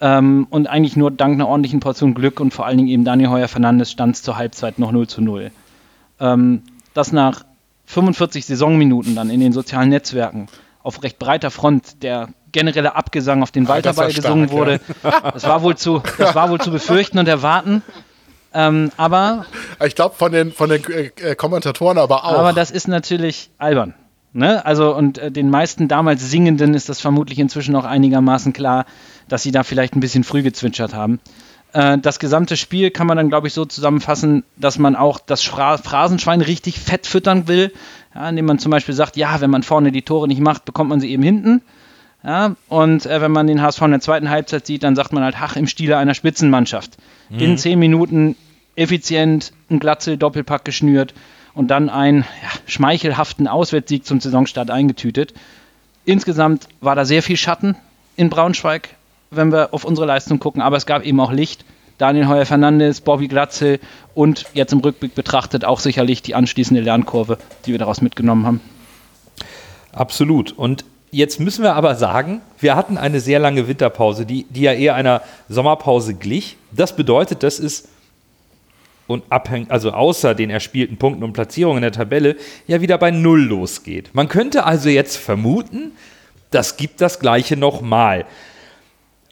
Ähm, 0.00 0.46
und 0.50 0.66
eigentlich 0.66 0.96
nur 0.96 1.10
dank 1.10 1.34
einer 1.34 1.48
ordentlichen 1.48 1.80
Portion 1.80 2.14
Glück 2.14 2.40
und 2.40 2.52
vor 2.52 2.66
allen 2.66 2.78
Dingen 2.78 2.88
eben 2.88 3.04
Daniel 3.04 3.30
Heuer 3.30 3.48
Fernandes 3.48 3.90
stand 3.90 4.16
es 4.16 4.22
zur 4.22 4.36
Halbzeit 4.36 4.78
noch 4.78 4.92
0 4.92 5.06
zu 5.06 5.20
0. 5.20 5.50
Ähm, 6.20 6.62
dass 6.94 7.12
nach 7.12 7.44
45 7.86 8.46
Saisonminuten 8.46 9.14
dann 9.14 9.30
in 9.30 9.40
den 9.40 9.52
sozialen 9.52 9.90
Netzwerken 9.90 10.48
auf 10.82 11.02
recht 11.02 11.18
breiter 11.18 11.50
Front 11.50 12.02
der 12.02 12.28
generelle 12.52 12.94
Abgesang 12.94 13.42
auf 13.42 13.50
den 13.50 13.66
Ah, 13.66 13.70
Walterball 13.70 14.12
gesungen 14.12 14.48
stark, 14.48 14.58
wurde, 14.58 14.80
das, 15.02 15.44
war 15.44 15.62
wohl 15.62 15.76
zu, 15.76 16.02
das 16.18 16.34
war 16.34 16.50
wohl 16.50 16.60
zu 16.60 16.70
befürchten 16.70 17.18
und 17.18 17.26
erwarten. 17.26 17.82
Ähm, 18.54 18.90
aber 18.96 19.46
Ich 19.84 19.94
glaube, 19.94 20.14
von 20.14 20.32
den, 20.32 20.52
von 20.52 20.70
den 20.70 20.82
äh, 20.84 21.10
äh, 21.20 21.34
Kommentatoren 21.34 21.98
aber 21.98 22.24
auch. 22.24 22.38
aber 22.38 22.52
das 22.52 22.70
ist 22.70 22.88
natürlich 22.88 23.50
albern. 23.58 23.94
Ne? 24.32 24.64
Also, 24.64 24.94
und 24.94 25.18
äh, 25.18 25.30
den 25.30 25.50
meisten 25.50 25.88
damals 25.88 26.28
Singenden 26.28 26.74
ist 26.74 26.88
das 26.88 27.00
vermutlich 27.00 27.38
inzwischen 27.38 27.76
auch 27.76 27.84
einigermaßen 27.84 28.52
klar, 28.52 28.86
dass 29.28 29.42
sie 29.42 29.52
da 29.52 29.62
vielleicht 29.62 29.94
ein 29.96 30.00
bisschen 30.00 30.24
früh 30.24 30.42
gezwitschert 30.42 30.94
haben. 30.94 31.20
Äh, 31.72 31.98
das 31.98 32.18
gesamte 32.18 32.56
Spiel 32.56 32.90
kann 32.90 33.06
man 33.06 33.16
dann, 33.16 33.28
glaube 33.28 33.48
ich, 33.48 33.52
so 33.54 33.64
zusammenfassen, 33.64 34.44
dass 34.56 34.78
man 34.78 34.96
auch 34.96 35.18
das 35.18 35.42
Phra 35.42 35.76
Phrasenschwein 35.76 36.40
richtig 36.40 36.80
fett 36.80 37.06
füttern 37.06 37.48
will. 37.48 37.72
Ja, 38.14 38.28
indem 38.28 38.46
man 38.46 38.60
zum 38.60 38.70
Beispiel 38.70 38.94
sagt, 38.94 39.16
ja, 39.16 39.40
wenn 39.40 39.50
man 39.50 39.64
vorne 39.64 39.90
die 39.90 40.02
Tore 40.02 40.28
nicht 40.28 40.40
macht, 40.40 40.64
bekommt 40.64 40.90
man 40.90 41.00
sie 41.00 41.10
eben 41.10 41.22
hinten. 41.24 41.62
Ja, 42.24 42.56
und 42.68 43.04
äh, 43.04 43.20
wenn 43.20 43.32
man 43.32 43.46
den 43.46 43.60
HSV 43.60 43.82
in 43.82 43.90
der 43.90 44.00
zweiten 44.00 44.30
Halbzeit 44.30 44.66
sieht, 44.66 44.82
dann 44.82 44.96
sagt 44.96 45.12
man 45.12 45.22
halt, 45.22 45.36
ach, 45.38 45.56
im 45.56 45.66
Stile 45.66 45.98
einer 45.98 46.14
Spitzenmannschaft. 46.14 46.96
In 47.30 47.58
zehn 47.58 47.78
Minuten 47.78 48.36
effizient 48.76 49.52
ein 49.70 49.78
Glatzel-Doppelpack 49.78 50.64
geschnürt 50.64 51.14
und 51.54 51.68
dann 51.68 51.90
einen 51.90 52.22
ja, 52.22 52.48
schmeichelhaften 52.66 53.46
Auswärtssieg 53.46 54.06
zum 54.06 54.20
Saisonstart 54.20 54.70
eingetütet. 54.70 55.34
Insgesamt 56.06 56.68
war 56.80 56.96
da 56.96 57.04
sehr 57.04 57.22
viel 57.22 57.36
Schatten 57.36 57.76
in 58.16 58.30
Braunschweig, 58.30 58.90
wenn 59.30 59.52
wir 59.52 59.72
auf 59.72 59.84
unsere 59.84 60.06
Leistung 60.06 60.38
gucken, 60.38 60.62
aber 60.62 60.76
es 60.76 60.86
gab 60.86 61.04
eben 61.04 61.20
auch 61.20 61.32
Licht. 61.32 61.64
Daniel 61.98 62.26
Heuer 62.26 62.44
Fernandes, 62.44 63.02
Bobby 63.02 63.28
Glatzel 63.28 63.78
und 64.14 64.46
jetzt 64.52 64.72
im 64.72 64.80
Rückblick 64.80 65.14
betrachtet 65.14 65.64
auch 65.64 65.78
sicherlich 65.78 66.22
die 66.22 66.34
anschließende 66.34 66.82
Lernkurve, 66.82 67.38
die 67.66 67.72
wir 67.72 67.78
daraus 67.78 68.00
mitgenommen 68.00 68.46
haben. 68.46 68.60
Absolut. 69.92 70.50
Und 70.52 70.84
jetzt 71.14 71.40
müssen 71.40 71.62
wir 71.62 71.74
aber 71.74 71.94
sagen, 71.94 72.40
wir 72.58 72.76
hatten 72.76 72.98
eine 72.98 73.20
sehr 73.20 73.38
lange 73.38 73.68
Winterpause, 73.68 74.26
die, 74.26 74.44
die 74.50 74.62
ja 74.62 74.72
eher 74.72 74.94
einer 74.94 75.22
Sommerpause 75.48 76.14
glich. 76.14 76.56
Das 76.72 76.96
bedeutet, 76.96 77.42
das 77.42 77.58
ist 77.58 77.88
und 79.06 79.22
abhängig, 79.28 79.70
also 79.70 79.90
außer 79.92 80.34
den 80.34 80.50
erspielten 80.50 80.96
Punkten 80.96 81.24
und 81.24 81.34
Platzierungen 81.34 81.78
in 81.78 81.82
der 81.82 81.92
Tabelle, 81.92 82.36
ja 82.66 82.80
wieder 82.80 82.96
bei 82.96 83.10
Null 83.10 83.42
losgeht. 83.42 84.10
Man 84.14 84.28
könnte 84.28 84.64
also 84.64 84.88
jetzt 84.88 85.16
vermuten, 85.16 85.92
das 86.50 86.76
gibt 86.76 87.00
das 87.00 87.20
Gleiche 87.20 87.56
nochmal. 87.56 88.24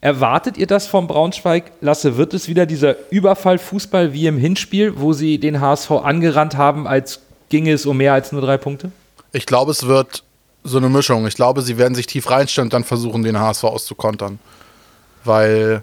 Erwartet 0.03 0.59
ihr 0.59 0.67
das 0.67 0.89
vom 0.89 1.07
Braunschweig? 1.07 1.73
Lasse, 1.81 2.17
wird 2.17 2.35
es 2.35 2.49
wieder 2.49 2.67
dieser 2.67 2.97
Überfallfußball 3.11 4.13
wie 4.13 4.27
im 4.27 4.37
Hinspiel, 4.37 5.01
wo 5.01 5.13
sie 5.13 5.39
den 5.39 5.61
HSV 5.61 5.91
angerannt 5.93 6.57
haben, 6.57 6.87
als 6.87 7.21
ginge 7.49 7.73
es 7.73 7.87
um 7.87 7.97
mehr 7.97 8.13
als 8.13 8.33
nur 8.33 8.43
drei 8.43 8.59
Punkte? 8.59 8.91
Ich 9.33 9.47
glaube, 9.47 9.71
es 9.71 9.87
wird 9.87 10.25
so 10.65 10.79
eine 10.79 10.89
Mischung. 10.89 11.27
Ich 11.27 11.35
glaube, 11.35 11.63
sie 11.63 11.79
werden 11.79 11.95
sich 11.95 12.07
tief 12.07 12.31
reinstellen 12.31 12.67
und 12.67 12.73
dann 12.73 12.85
versuchen, 12.85 13.23
den 13.23 13.39
HSV 13.39 13.65
auszukontern. 13.65 14.39
Weil 15.25 15.83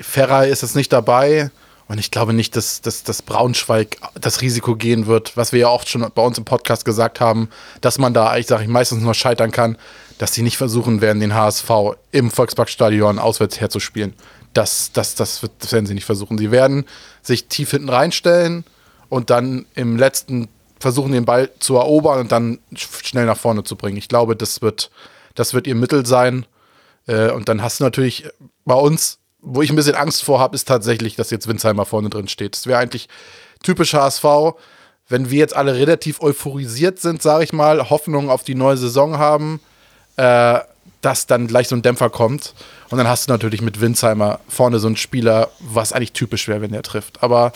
Ferrei 0.00 0.48
ist 0.48 0.62
jetzt 0.62 0.76
nicht 0.76 0.92
dabei 0.92 1.50
und 1.88 1.98
ich 1.98 2.10
glaube 2.10 2.34
nicht, 2.34 2.54
dass, 2.54 2.82
dass, 2.82 3.02
dass 3.02 3.22
Braunschweig 3.22 3.96
das 4.20 4.42
Risiko 4.42 4.76
gehen 4.76 5.06
wird, 5.06 5.36
was 5.36 5.52
wir 5.52 5.60
ja 5.60 5.68
auch 5.68 5.86
schon 5.86 6.06
bei 6.14 6.22
uns 6.22 6.36
im 6.36 6.44
Podcast 6.44 6.84
gesagt 6.84 7.20
haben, 7.20 7.48
dass 7.80 7.98
man 7.98 8.12
da, 8.12 8.36
ich 8.36 8.46
sage 8.46 8.62
ich, 8.62 8.68
meistens 8.68 9.02
nur 9.02 9.14
scheitern 9.14 9.50
kann, 9.50 9.78
dass 10.18 10.34
sie 10.34 10.42
nicht 10.42 10.58
versuchen 10.58 11.00
werden, 11.00 11.20
den 11.20 11.34
HSV 11.34 11.70
im 12.12 12.30
Volksparkstadion 12.30 13.18
auswärts 13.18 13.60
herzuspielen. 13.60 14.14
Das, 14.52 14.90
das, 14.92 15.14
das, 15.14 15.42
wird, 15.42 15.52
das 15.60 15.72
werden 15.72 15.86
sie 15.86 15.94
nicht 15.94 16.04
versuchen. 16.04 16.36
Sie 16.36 16.50
werden 16.50 16.84
sich 17.22 17.46
tief 17.46 17.70
hinten 17.70 17.88
reinstellen 17.88 18.64
und 19.08 19.30
dann 19.30 19.64
im 19.74 19.96
letzten 19.96 20.48
versuchen, 20.80 21.12
den 21.12 21.24
Ball 21.24 21.50
zu 21.58 21.76
erobern 21.76 22.20
und 22.20 22.32
dann 22.32 22.58
sch- 22.72 23.06
schnell 23.06 23.26
nach 23.26 23.36
vorne 23.36 23.64
zu 23.64 23.76
bringen. 23.76 23.96
Ich 23.96 24.08
glaube, 24.08 24.36
das 24.36 24.62
wird, 24.62 24.90
das 25.34 25.54
wird 25.54 25.66
ihr 25.66 25.74
Mittel 25.74 26.06
sein. 26.06 26.46
Äh, 27.06 27.30
und 27.30 27.48
dann 27.48 27.62
hast 27.62 27.80
du 27.80 27.84
natürlich 27.84 28.28
bei 28.64 28.74
uns, 28.74 29.18
wo 29.40 29.62
ich 29.62 29.70
ein 29.70 29.76
bisschen 29.76 29.94
Angst 29.94 30.22
vor 30.24 30.40
habe, 30.40 30.54
ist 30.54 30.66
tatsächlich, 30.68 31.16
dass 31.16 31.30
jetzt 31.30 31.48
Winsheimer 31.48 31.84
vorne 31.86 32.10
drin 32.10 32.28
steht. 32.28 32.54
Das 32.54 32.66
wäre 32.66 32.78
eigentlich 32.80 33.08
typisch 33.62 33.94
HSV, 33.94 34.24
wenn 35.08 35.30
wir 35.30 35.38
jetzt 35.38 35.56
alle 35.56 35.74
relativ 35.74 36.20
euphorisiert 36.20 36.98
sind, 36.98 37.22
sage 37.22 37.44
ich 37.44 37.52
mal, 37.52 37.88
Hoffnung 37.90 38.30
auf 38.30 38.42
die 38.44 38.54
neue 38.54 38.76
Saison 38.76 39.16
haben, 39.18 39.60
äh, 40.16 40.58
dass 41.00 41.26
dann 41.26 41.46
gleich 41.46 41.68
so 41.68 41.76
ein 41.76 41.82
Dämpfer 41.82 42.10
kommt. 42.10 42.54
Und 42.90 42.98
dann 42.98 43.06
hast 43.08 43.28
du 43.28 43.32
natürlich 43.32 43.62
mit 43.62 43.80
Winsheimer 43.80 44.40
vorne 44.48 44.80
so 44.80 44.88
einen 44.88 44.96
Spieler, 44.96 45.48
was 45.60 45.92
eigentlich 45.92 46.12
typisch 46.12 46.48
wäre, 46.48 46.60
wenn 46.60 46.72
der 46.72 46.82
trifft. 46.82 47.22
Aber 47.22 47.52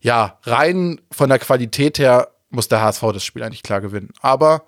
ja, 0.00 0.38
rein 0.44 1.00
von 1.10 1.30
der 1.30 1.38
Qualität 1.38 1.98
her 1.98 2.28
muss 2.54 2.68
der 2.68 2.80
HSV 2.82 3.02
das 3.12 3.24
Spiel 3.24 3.42
eigentlich 3.42 3.62
klar 3.62 3.80
gewinnen. 3.80 4.10
Aber 4.20 4.62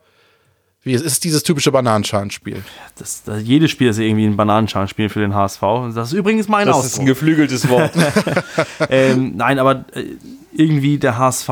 wie, 0.83 0.95
es 0.95 1.03
ist 1.03 1.25
dieses 1.25 1.43
typische 1.43 1.73
Bananenschalenspiel. 1.73 2.63
Das, 2.97 3.25
das, 3.25 3.43
jedes 3.43 3.73
Spiel 3.73 3.89
ist 3.89 3.99
irgendwie 3.99 4.25
ein 4.25 4.37
Bananenschalenspiel 4.37 5.09
für 5.09 5.19
den 5.19 5.35
HSV. 5.35 5.61
Das 5.95 6.13
ist 6.13 6.13
übrigens 6.13 6.47
mein 6.47 6.69
Das 6.69 6.79
ist 6.79 6.85
Ausdruck. 6.85 7.03
ein 7.03 7.07
geflügeltes 7.07 7.69
Wort. 7.69 7.91
ähm, 8.89 9.33
nein, 9.37 9.59
aber 9.59 9.85
äh, 9.95 10.05
irgendwie 10.55 10.99
der 10.99 11.19
HSV 11.19 11.49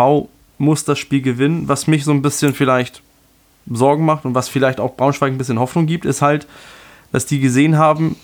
muss 0.58 0.84
das 0.84 1.00
Spiel 1.00 1.20
gewinnen. 1.20 1.66
Was 1.66 1.88
mich 1.88 2.04
so 2.04 2.12
ein 2.12 2.22
bisschen 2.22 2.54
vielleicht 2.54 3.02
Sorgen 3.68 4.04
macht 4.04 4.24
und 4.24 4.36
was 4.36 4.48
vielleicht 4.48 4.78
auch 4.78 4.94
Braunschweig 4.94 5.32
ein 5.32 5.38
bisschen 5.38 5.58
Hoffnung 5.58 5.86
gibt, 5.86 6.04
ist 6.04 6.22
halt, 6.22 6.46
dass 7.10 7.26
die 7.26 7.40
gesehen 7.40 7.76
haben, 7.76 8.14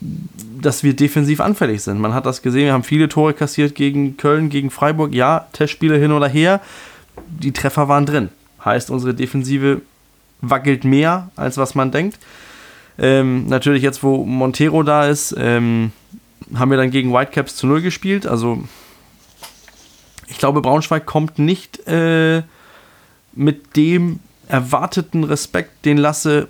dass 0.00 0.84
wir 0.84 0.94
defensiv 0.94 1.40
anfällig 1.40 1.82
sind. 1.82 1.98
Man 1.98 2.14
hat 2.14 2.26
das 2.26 2.42
gesehen, 2.42 2.66
wir 2.66 2.74
haben 2.74 2.84
viele 2.84 3.08
Tore 3.08 3.34
kassiert 3.34 3.74
gegen 3.74 4.16
Köln, 4.16 4.50
gegen 4.50 4.70
Freiburg. 4.70 5.14
Ja, 5.14 5.48
Testspiele 5.52 5.96
hin 5.96 6.12
oder 6.12 6.28
her. 6.28 6.60
Die 7.28 7.52
Treffer 7.52 7.88
waren 7.88 8.06
drin. 8.06 8.28
Heißt, 8.64 8.90
unsere 8.90 9.14
Defensive 9.14 9.82
wackelt 10.40 10.84
mehr, 10.84 11.30
als 11.36 11.56
was 11.56 11.74
man 11.74 11.90
denkt. 11.90 12.18
Ähm, 12.98 13.46
natürlich 13.46 13.82
jetzt, 13.82 14.02
wo 14.02 14.24
Montero 14.24 14.82
da 14.82 15.06
ist, 15.06 15.34
ähm, 15.36 15.92
haben 16.54 16.70
wir 16.70 16.78
dann 16.78 16.90
gegen 16.90 17.12
Whitecaps 17.12 17.56
zu 17.56 17.66
Null 17.66 17.82
gespielt. 17.82 18.26
Also 18.26 18.62
ich 20.28 20.38
glaube, 20.38 20.62
Braunschweig 20.62 21.06
kommt 21.06 21.38
nicht 21.38 21.86
äh, 21.86 22.42
mit 23.34 23.76
dem 23.76 24.20
erwarteten 24.48 25.24
Respekt, 25.24 25.84
den 25.84 25.98
Lasse 25.98 26.48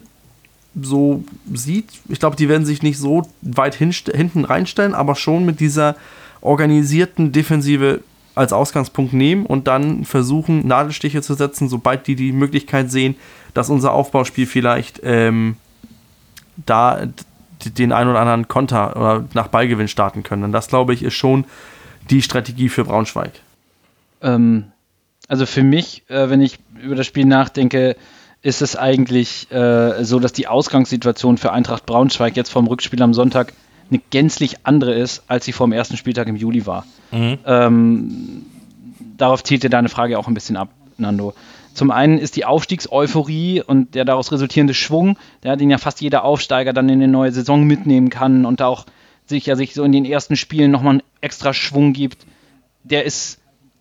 so 0.81 1.25
sieht. 1.53 1.89
Ich 2.09 2.19
glaube, 2.19 2.37
die 2.37 2.49
werden 2.49 2.67
sich 2.67 2.83
nicht 2.83 2.99
so 2.99 3.29
weit 3.43 3.75
hinten 3.77 4.45
reinstellen, 4.45 4.95
aber 4.95 5.15
schon 5.15 5.45
mit 5.45 5.61
dieser 5.61 5.97
organisierten 6.41 7.33
Defensive 7.33 8.01
als 8.35 8.53
Ausgangspunkt 8.53 9.13
nehmen 9.13 9.47
und 9.47 9.69
dann 9.69 10.05
versuchen, 10.05 10.67
Nadelstiche 10.67 11.23
zu 11.23 11.35
setzen, 11.35 11.69
sobald 11.69 12.07
die 12.07 12.17
die 12.17 12.33
Möglichkeit 12.33 12.91
sehen, 12.91 13.17
dass 13.55 13.71
unser 13.71 13.93
Aufbauspiel 13.93 14.47
vielleicht 14.47 15.01
ähm, 15.05 15.57
da 16.57 17.07
den 17.65 17.93
ein 17.93 18.09
oder 18.09 18.21
anderen 18.21 18.49
Konter 18.49 18.97
oder 18.97 19.25
nach 19.35 19.49
Ballgewinn 19.49 19.89
starten 19.89 20.23
können. 20.23 20.45
Und 20.45 20.53
das, 20.53 20.69
glaube 20.69 20.93
ich, 20.95 21.03
ist 21.03 21.15
schon 21.15 21.45
die 22.11 22.23
Strategie 22.23 22.69
für 22.69 22.85
Braunschweig. 22.85 23.33
Ähm, 24.21 24.65
also 25.29 25.47
für 25.47 25.63
mich, 25.63 26.03
äh, 26.09 26.29
wenn 26.29 26.41
ich 26.41 26.59
über 26.83 26.95
das 26.95 27.07
Spiel 27.07 27.25
nachdenke, 27.25 27.97
ist 28.43 28.61
es 28.61 28.77
eigentlich 28.77 29.51
äh, 29.51 30.05
so, 30.05 30.21
dass 30.21 30.33
die 30.33 30.49
Ausgangssituation 30.49 31.39
für 31.39 31.53
Eintracht 31.53 31.87
Braunschweig 31.87 32.37
jetzt 32.37 32.51
vom 32.51 32.67
Rückspiel 32.67 33.03
am 33.03 33.15
Sonntag 33.15 33.55
eine 33.91 34.01
gänzlich 34.11 34.67
andere 34.67 34.95
ist, 34.95 35.25
als 35.29 35.45
sie 35.45 35.53
vor 35.53 35.67
dem 35.67 35.73
ersten 35.73 35.97
Spieltag 35.97 36.29
im 36.29 36.37
Juli 36.37 36.67
war. 36.67 36.87
Ähm, 37.47 38.47
darauf 39.17 39.45
zielte 39.45 39.71
deine 39.71 39.89
Frage 39.89 40.19
auch 40.19 40.29
ein 40.29 40.35
bisschen 40.35 40.57
ab, 40.57 40.71
Nando. 40.99 41.35
Zum 41.75 41.91
einen 41.91 42.19
ist 42.19 42.37
die 42.37 42.45
Aufstiegseuphorie 42.45 43.61
und 43.61 43.95
der 43.97 44.05
daraus 44.05 44.31
resultierende 44.31 44.75
Schwung, 44.75 45.19
der 45.43 45.57
den 45.57 45.71
ja 45.71 45.79
fast 45.79 46.01
jeder 46.01 46.25
Aufsteiger 46.25 46.73
dann 46.73 46.89
in 46.89 47.03
eine 47.03 47.09
neue 47.09 47.33
Saison 47.33 47.65
mitnehmen 47.65 48.11
kann 48.11 48.47
und 48.47 48.63
auch 48.63 48.87
sich 49.27 49.47
ja 49.47 49.57
sich 49.57 49.75
so 49.75 49.83
in 49.83 49.93
den 49.93 50.05
ersten 50.05 50.37
Spielen 50.37 50.71
nochmal 50.71 50.95
einen 50.95 51.03
extra 51.21 51.53
Schwung 51.53 51.93
gibt, 51.93 52.27
der 52.85 53.05
ist 53.05 53.41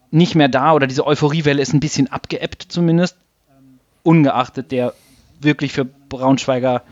nicht 0.10 0.36
mehr 0.36 0.48
da 0.48 0.74
oder 0.74 0.88
diese 0.88 1.06
Euphoriewelle 1.06 1.62
ist 1.62 1.74
ein 1.74 1.80
bisschen 1.80 2.12
abgeebbt 2.12 2.66
zumindest, 2.68 3.18
ungeachtet 4.04 4.72
der 4.72 4.94
wirklich 5.40 5.74
für 5.74 5.86
Braunschweiger 5.86 6.84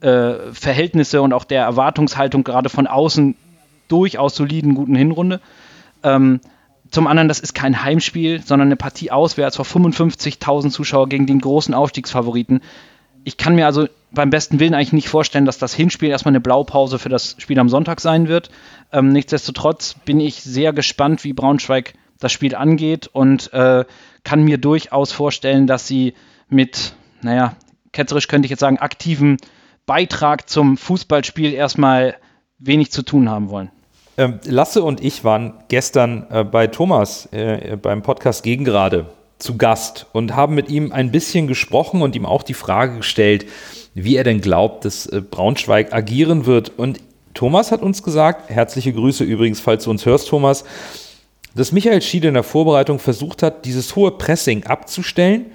äh, 0.00 0.52
Verhältnisse 0.52 1.22
und 1.22 1.32
auch 1.32 1.44
der 1.44 1.62
Erwartungshaltung 1.62 2.44
gerade 2.44 2.68
von 2.68 2.86
außen 2.86 3.36
durchaus 3.88 4.34
soliden, 4.34 4.74
guten 4.74 4.94
Hinrunde. 4.94 5.40
Ähm, 6.02 6.40
zum 6.90 7.06
anderen, 7.06 7.28
das 7.28 7.40
ist 7.40 7.54
kein 7.54 7.82
Heimspiel, 7.82 8.42
sondern 8.42 8.68
eine 8.68 8.76
Partie 8.76 9.10
auswärts 9.10 9.56
vor 9.56 9.64
55.000 9.64 10.70
Zuschauer 10.70 11.08
gegen 11.08 11.26
den 11.26 11.40
großen 11.40 11.74
Aufstiegsfavoriten. 11.74 12.60
Ich 13.24 13.36
kann 13.36 13.54
mir 13.54 13.66
also 13.66 13.88
beim 14.10 14.30
besten 14.30 14.58
Willen 14.58 14.74
eigentlich 14.74 14.92
nicht 14.94 15.08
vorstellen, 15.08 15.44
dass 15.44 15.58
das 15.58 15.74
Hinspiel 15.74 16.08
erstmal 16.08 16.32
eine 16.32 16.40
Blaupause 16.40 16.98
für 16.98 17.10
das 17.10 17.36
Spiel 17.38 17.58
am 17.58 17.68
Sonntag 17.68 18.00
sein 18.00 18.28
wird. 18.28 18.50
Ähm, 18.90 19.10
nichtsdestotrotz 19.10 19.96
bin 20.04 20.18
ich 20.20 20.42
sehr 20.42 20.72
gespannt, 20.72 21.24
wie 21.24 21.34
Braunschweig 21.34 21.92
das 22.20 22.32
Spiel 22.32 22.54
angeht 22.54 23.08
und 23.12 23.52
äh, 23.52 23.84
kann 24.24 24.42
mir 24.42 24.58
durchaus 24.58 25.12
vorstellen, 25.12 25.66
dass 25.66 25.86
sie 25.86 26.14
mit, 26.48 26.94
naja, 27.20 27.54
ketzerisch 27.92 28.28
könnte 28.28 28.46
ich 28.46 28.50
jetzt 28.50 28.60
sagen, 28.60 28.78
aktivem 28.78 29.36
Beitrag 29.88 30.48
zum 30.48 30.76
Fußballspiel 30.76 31.52
erstmal 31.52 32.14
wenig 32.58 32.92
zu 32.92 33.02
tun 33.02 33.28
haben 33.28 33.48
wollen. 33.48 33.70
Ähm, 34.18 34.38
Lasse 34.44 34.82
und 34.82 35.02
ich 35.02 35.24
waren 35.24 35.54
gestern 35.68 36.26
äh, 36.30 36.44
bei 36.44 36.66
Thomas 36.66 37.26
äh, 37.32 37.76
beim 37.80 38.02
Podcast 38.02 38.42
Gegengrade 38.42 39.06
zu 39.38 39.56
Gast 39.56 40.06
und 40.12 40.36
haben 40.36 40.54
mit 40.54 40.68
ihm 40.68 40.92
ein 40.92 41.10
bisschen 41.10 41.46
gesprochen 41.46 42.02
und 42.02 42.14
ihm 42.14 42.26
auch 42.26 42.42
die 42.42 42.54
Frage 42.54 42.98
gestellt, 42.98 43.46
wie 43.94 44.16
er 44.16 44.24
denn 44.24 44.40
glaubt, 44.40 44.84
dass 44.84 45.06
äh, 45.06 45.22
Braunschweig 45.22 45.92
agieren 45.92 46.44
wird. 46.44 46.78
Und 46.78 47.00
Thomas 47.32 47.72
hat 47.72 47.80
uns 47.80 48.02
gesagt, 48.02 48.50
herzliche 48.50 48.92
Grüße 48.92 49.24
übrigens, 49.24 49.60
falls 49.60 49.84
du 49.84 49.90
uns 49.90 50.04
hörst, 50.04 50.28
Thomas, 50.28 50.64
dass 51.54 51.72
Michael 51.72 52.02
Schiede 52.02 52.28
in 52.28 52.34
der 52.34 52.42
Vorbereitung 52.42 52.98
versucht 52.98 53.42
hat, 53.42 53.64
dieses 53.64 53.96
hohe 53.96 54.10
Pressing 54.10 54.64
abzustellen 54.64 55.46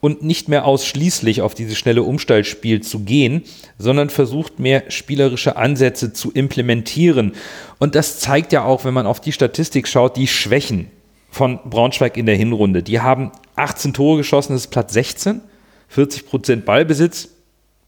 und 0.00 0.22
nicht 0.22 0.48
mehr 0.48 0.64
ausschließlich 0.64 1.42
auf 1.42 1.54
dieses 1.54 1.76
schnelle 1.76 2.02
Umstallspiel 2.02 2.82
zu 2.82 3.00
gehen, 3.00 3.42
sondern 3.78 4.10
versucht 4.10 4.58
mehr 4.58 4.90
spielerische 4.90 5.56
Ansätze 5.56 6.12
zu 6.12 6.30
implementieren. 6.32 7.32
Und 7.78 7.94
das 7.94 8.20
zeigt 8.20 8.52
ja 8.52 8.64
auch, 8.64 8.84
wenn 8.84 8.94
man 8.94 9.06
auf 9.06 9.20
die 9.20 9.32
Statistik 9.32 9.88
schaut, 9.88 10.16
die 10.16 10.28
Schwächen 10.28 10.90
von 11.30 11.58
Braunschweig 11.64 12.16
in 12.16 12.26
der 12.26 12.36
Hinrunde. 12.36 12.82
Die 12.82 13.00
haben 13.00 13.32
18 13.56 13.92
Tore 13.92 14.18
geschossen, 14.18 14.52
das 14.52 14.62
ist 14.62 14.70
Platz 14.70 14.92
16, 14.92 15.40
40 15.88 16.26
Prozent 16.26 16.64
Ballbesitz, 16.64 17.28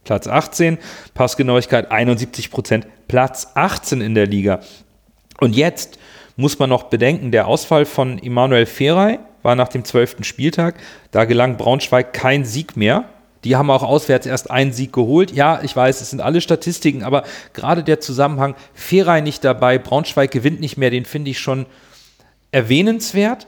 Platz 0.05 0.27
18, 0.27 0.79
Passgenauigkeit 1.15 1.91
71 1.91 2.51
Prozent, 2.51 2.87
Platz 3.07 3.49
18 3.55 4.01
in 4.01 4.15
der 4.15 4.27
Liga. 4.27 4.61
Und 5.39 5.55
jetzt 5.55 5.99
muss 6.37 6.59
man 6.59 6.71
noch 6.71 6.85
bedenken, 6.85 7.31
der 7.31 7.47
Ausfall 7.47 7.85
von 7.85 8.19
Immanuel 8.19 8.67
Ferrei 8.67 9.21
war 9.43 9.55
nach 9.55 9.69
dem 9.69 9.85
12. 9.85 10.19
Spieltag. 10.23 10.77
Da 11.11 11.25
gelang 11.25 11.57
Braunschweig 11.57 12.13
kein 12.13 12.45
Sieg 12.45 12.77
mehr. 12.77 13.05
Die 13.45 13.57
haben 13.57 13.71
auch 13.71 13.83
auswärts 13.83 14.27
erst 14.27 14.51
einen 14.51 14.73
Sieg 14.73 14.93
geholt. 14.93 15.33
Ja, 15.33 15.61
ich 15.63 15.75
weiß, 15.75 16.01
es 16.01 16.11
sind 16.11 16.21
alle 16.21 16.41
Statistiken, 16.41 17.03
aber 17.03 17.25
gerade 17.55 17.83
der 17.83 18.01
Zusammenhang, 18.01 18.55
Ferrei 18.75 19.23
nicht 19.23 19.45
dabei, 19.45 19.79
Braunschweig 19.79 20.31
gewinnt 20.31 20.61
nicht 20.61 20.77
mehr, 20.77 20.91
den 20.91 21.07
finde 21.07 21.31
ich 21.31 21.39
schon 21.39 21.67
erwähnenswert. 22.51 23.47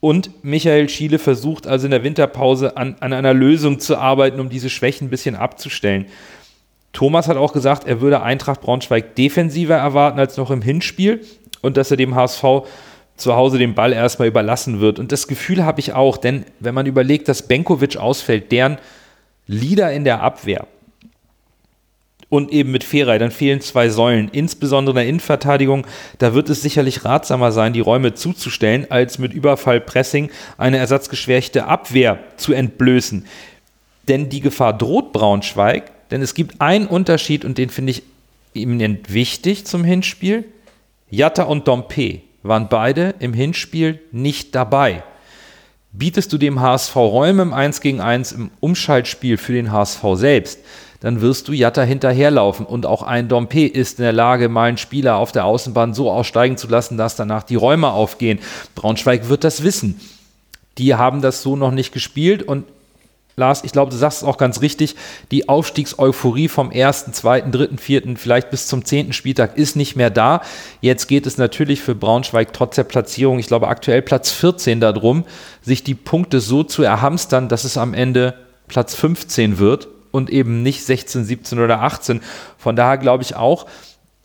Und 0.00 0.44
Michael 0.44 0.88
Schiele 0.88 1.18
versucht 1.18 1.66
also 1.66 1.86
in 1.86 1.92
der 1.92 2.02
Winterpause 2.02 2.76
an, 2.76 2.96
an 3.00 3.12
einer 3.12 3.32
Lösung 3.32 3.78
zu 3.78 3.96
arbeiten, 3.96 4.40
um 4.40 4.50
diese 4.50 4.68
Schwächen 4.68 5.06
ein 5.06 5.10
bisschen 5.10 5.36
abzustellen. 5.36 6.06
Thomas 6.92 7.28
hat 7.28 7.36
auch 7.36 7.52
gesagt, 7.52 7.86
er 7.86 8.00
würde 8.00 8.22
Eintracht 8.22 8.60
Braunschweig 8.60 9.14
defensiver 9.14 9.76
erwarten 9.76 10.18
als 10.18 10.36
noch 10.36 10.50
im 10.50 10.60
Hinspiel 10.60 11.24
und 11.62 11.76
dass 11.76 11.90
er 11.90 11.96
dem 11.96 12.14
HSV 12.14 12.44
zu 13.16 13.34
Hause 13.34 13.58
den 13.58 13.74
Ball 13.74 13.92
erstmal 13.92 14.28
überlassen 14.28 14.80
wird. 14.80 14.98
Und 14.98 15.12
das 15.12 15.28
Gefühl 15.28 15.64
habe 15.64 15.80
ich 15.80 15.92
auch, 15.92 16.16
denn 16.16 16.44
wenn 16.60 16.74
man 16.74 16.86
überlegt, 16.86 17.28
dass 17.28 17.46
Benkovic 17.46 17.96
ausfällt, 17.96 18.50
deren 18.52 18.78
Leader 19.46 19.92
in 19.92 20.04
der 20.04 20.22
Abwehr, 20.22 20.66
und 22.32 22.50
eben 22.50 22.70
mit 22.70 22.82
Ferrei, 22.82 23.18
dann 23.18 23.30
fehlen 23.30 23.60
zwei 23.60 23.90
Säulen, 23.90 24.30
insbesondere 24.32 24.94
in 24.94 24.96
der 24.96 25.06
Innenverteidigung. 25.06 25.86
Da 26.16 26.32
wird 26.32 26.48
es 26.48 26.62
sicherlich 26.62 27.04
ratsamer 27.04 27.52
sein, 27.52 27.74
die 27.74 27.80
Räume 27.80 28.14
zuzustellen, 28.14 28.86
als 28.88 29.18
mit 29.18 29.34
Überfallpressing 29.34 30.30
eine 30.56 30.78
ersatzgeschwächte 30.78 31.66
Abwehr 31.66 32.20
zu 32.38 32.54
entblößen. 32.54 33.26
Denn 34.08 34.30
die 34.30 34.40
Gefahr 34.40 34.72
droht 34.72 35.12
Braunschweig, 35.12 35.90
denn 36.10 36.22
es 36.22 36.32
gibt 36.32 36.58
einen 36.62 36.86
Unterschied 36.86 37.44
und 37.44 37.58
den 37.58 37.68
finde 37.68 37.90
ich 37.90 38.02
eminent 38.54 39.12
wichtig 39.12 39.66
zum 39.66 39.84
Hinspiel. 39.84 40.44
Jatta 41.10 41.42
und 41.42 41.68
Dompe 41.68 42.22
waren 42.42 42.68
beide 42.68 43.14
im 43.18 43.32
Hinspiel 43.34 44.00
nicht 44.10 44.54
dabei. 44.54 45.02
Bietest 45.92 46.32
du 46.32 46.38
dem 46.38 46.60
HSV 46.60 46.96
Räume 46.96 47.42
im 47.42 47.52
1 47.52 47.80
gegen 47.80 48.00
1 48.00 48.32
im 48.32 48.50
Umschaltspiel 48.60 49.36
für 49.36 49.52
den 49.52 49.70
HSV 49.70 50.02
selbst, 50.14 50.60
dann 51.00 51.20
wirst 51.20 51.48
du 51.48 51.52
Jatta 51.52 51.82
hinterherlaufen. 51.82 52.64
Und 52.64 52.86
auch 52.86 53.02
ein 53.02 53.28
Dompe 53.28 53.66
ist 53.66 53.98
in 53.98 54.04
der 54.04 54.12
Lage, 54.12 54.48
mal 54.48 54.68
einen 54.68 54.78
Spieler 54.78 55.16
auf 55.16 55.32
der 55.32 55.44
Außenbahn 55.44 55.94
so 55.94 56.10
aussteigen 56.10 56.56
zu 56.56 56.68
lassen, 56.68 56.96
dass 56.96 57.16
danach 57.16 57.42
die 57.42 57.56
Räume 57.56 57.90
aufgehen. 57.90 58.38
Braunschweig 58.74 59.28
wird 59.28 59.44
das 59.44 59.64
wissen. 59.64 60.00
Die 60.78 60.94
haben 60.94 61.20
das 61.20 61.42
so 61.42 61.56
noch 61.56 61.72
nicht 61.72 61.92
gespielt 61.92 62.42
und 62.42 62.64
Lars, 63.36 63.64
ich 63.64 63.72
glaube, 63.72 63.90
du 63.90 63.96
sagst 63.96 64.22
es 64.22 64.28
auch 64.28 64.36
ganz 64.36 64.60
richtig, 64.60 64.94
die 65.30 65.48
Aufstiegseuphorie 65.48 66.48
vom 66.48 66.70
ersten, 66.70 67.12
zweiten, 67.14 67.50
dritten, 67.50 67.78
vierten, 67.78 68.16
vielleicht 68.16 68.50
bis 68.50 68.66
zum 68.66 68.84
zehnten 68.84 69.12
Spieltag 69.14 69.56
ist 69.56 69.74
nicht 69.74 69.96
mehr 69.96 70.10
da. 70.10 70.42
Jetzt 70.80 71.08
geht 71.08 71.26
es 71.26 71.38
natürlich 71.38 71.80
für 71.80 71.94
Braunschweig 71.94 72.52
trotz 72.52 72.76
der 72.76 72.84
Platzierung, 72.84 73.38
ich 73.38 73.46
glaube 73.46 73.68
aktuell 73.68 74.02
Platz 74.02 74.30
14 74.30 74.80
darum, 74.80 75.24
sich 75.62 75.82
die 75.82 75.94
Punkte 75.94 76.40
so 76.40 76.62
zu 76.62 76.82
erhamstern, 76.82 77.48
dass 77.48 77.64
es 77.64 77.78
am 77.78 77.94
Ende 77.94 78.34
Platz 78.68 78.94
15 78.94 79.58
wird 79.58 79.88
und 80.10 80.28
eben 80.28 80.62
nicht 80.62 80.84
16, 80.84 81.24
17 81.24 81.58
oder 81.58 81.80
18. 81.80 82.20
Von 82.58 82.76
daher 82.76 82.98
glaube 82.98 83.22
ich 83.22 83.34
auch 83.34 83.66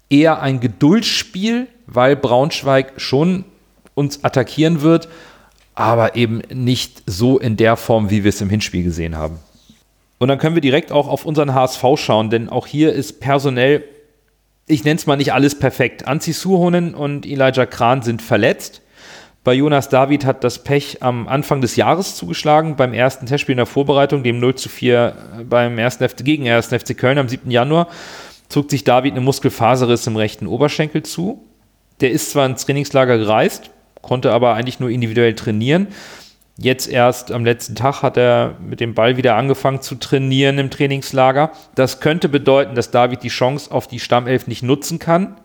eher 0.10 0.42
ein 0.42 0.60
Geduldsspiel, 0.60 1.68
weil 1.86 2.16
Braunschweig 2.18 2.94
schon 2.98 3.46
uns 3.94 4.24
attackieren 4.24 4.82
wird 4.82 5.08
aber 5.78 6.16
eben 6.16 6.42
nicht 6.52 7.04
so 7.06 7.38
in 7.38 7.56
der 7.56 7.78
Form, 7.78 8.10
wie 8.10 8.24
wir 8.24 8.30
es 8.30 8.42
im 8.42 8.50
Hinspiel 8.50 8.84
gesehen 8.84 9.16
haben. 9.16 9.38
Und 10.18 10.28
dann 10.28 10.40
können 10.40 10.56
wir 10.56 10.62
direkt 10.62 10.92
auch 10.92 11.08
auf 11.08 11.24
unseren 11.24 11.54
HSV 11.54 11.84
schauen, 11.98 12.32
denn 12.32 12.50
auch 12.50 12.66
hier 12.66 12.94
ist 12.94 13.20
personell, 13.20 13.84
ich 14.66 14.84
nenne 14.84 14.96
es 14.96 15.06
mal 15.06 15.18
nicht 15.18 15.34
alles 15.34 15.60
perfekt. 15.60 16.08
Anzi 16.08 16.34
Suhonen 16.34 16.96
und 16.96 17.28
Elijah 17.28 17.68
Kran 17.68 18.02
sind 18.02 18.24
verletzt. 18.24 18.82
Bei 19.44 19.54
Jonas 19.54 19.88
David 19.90 20.26
hat 20.26 20.44
das 20.44 20.64
Pech 20.64 21.04
am 21.04 21.28
Anfang 21.28 21.62
des 21.62 21.76
Jahres 21.76 22.16
zugeschlagen, 22.16 22.76
beim 22.76 22.96
ersten 22.96 23.28
Testspiel 23.28 23.54
in 23.54 23.58
der 23.58 23.68
Vorbereitung, 23.68 24.24
dem 24.24 24.40
0 24.40 24.56
zu 24.56 24.70
4 24.70 25.46
beim 25.48 25.78
ersten 25.78 26.10
FC, 26.10 26.26
gegen 26.26 26.44
den 26.44 26.54
ersten 26.54 26.78
FC 26.78 26.98
Köln 26.98 27.20
am 27.20 27.30
7. 27.30 27.52
Januar, 27.52 27.88
zog 28.50 28.72
sich 28.72 28.84
David 28.84 29.12
eine 29.12 29.22
Muskelfaserriss 29.22 30.08
im 30.08 30.16
rechten 30.16 30.48
Oberschenkel 30.48 31.04
zu. 31.04 31.46
Der 32.02 32.10
ist 32.10 32.32
zwar 32.32 32.48
ins 32.48 32.66
Trainingslager 32.66 33.20
gereist, 33.20 33.70
konnte 34.02 34.32
aber 34.32 34.54
eigentlich 34.54 34.80
nur 34.80 34.90
individuell 34.90 35.36
trainieren. 35.36 35.88
Jetzt 36.60 36.90
erst 36.90 37.32
am 37.32 37.46
letzten 37.46 37.76
Tag 37.76 38.02
hat 38.02 38.18
er 38.18 38.56
mit 38.60 38.80
dem 38.80 38.96
Ball 38.96 39.16
wieder 39.16 39.36
angefangen 39.36 39.82
zu 39.82 39.96
trainieren 39.96 40.58
im 40.58 40.72
Trainingslager. 40.72 41.52
Das 41.76 42.00
könnte 42.00 42.30
bedeuten, 42.30 42.74
dass 42.74 42.90
David 42.90 43.22
die 43.22 43.28
Chance 43.28 43.72
auf 43.72 43.88
die 43.88 44.00
Stammelf 44.00 44.48
nicht 44.48 44.64
nutzen 44.64 44.98
kann. 44.98 45.36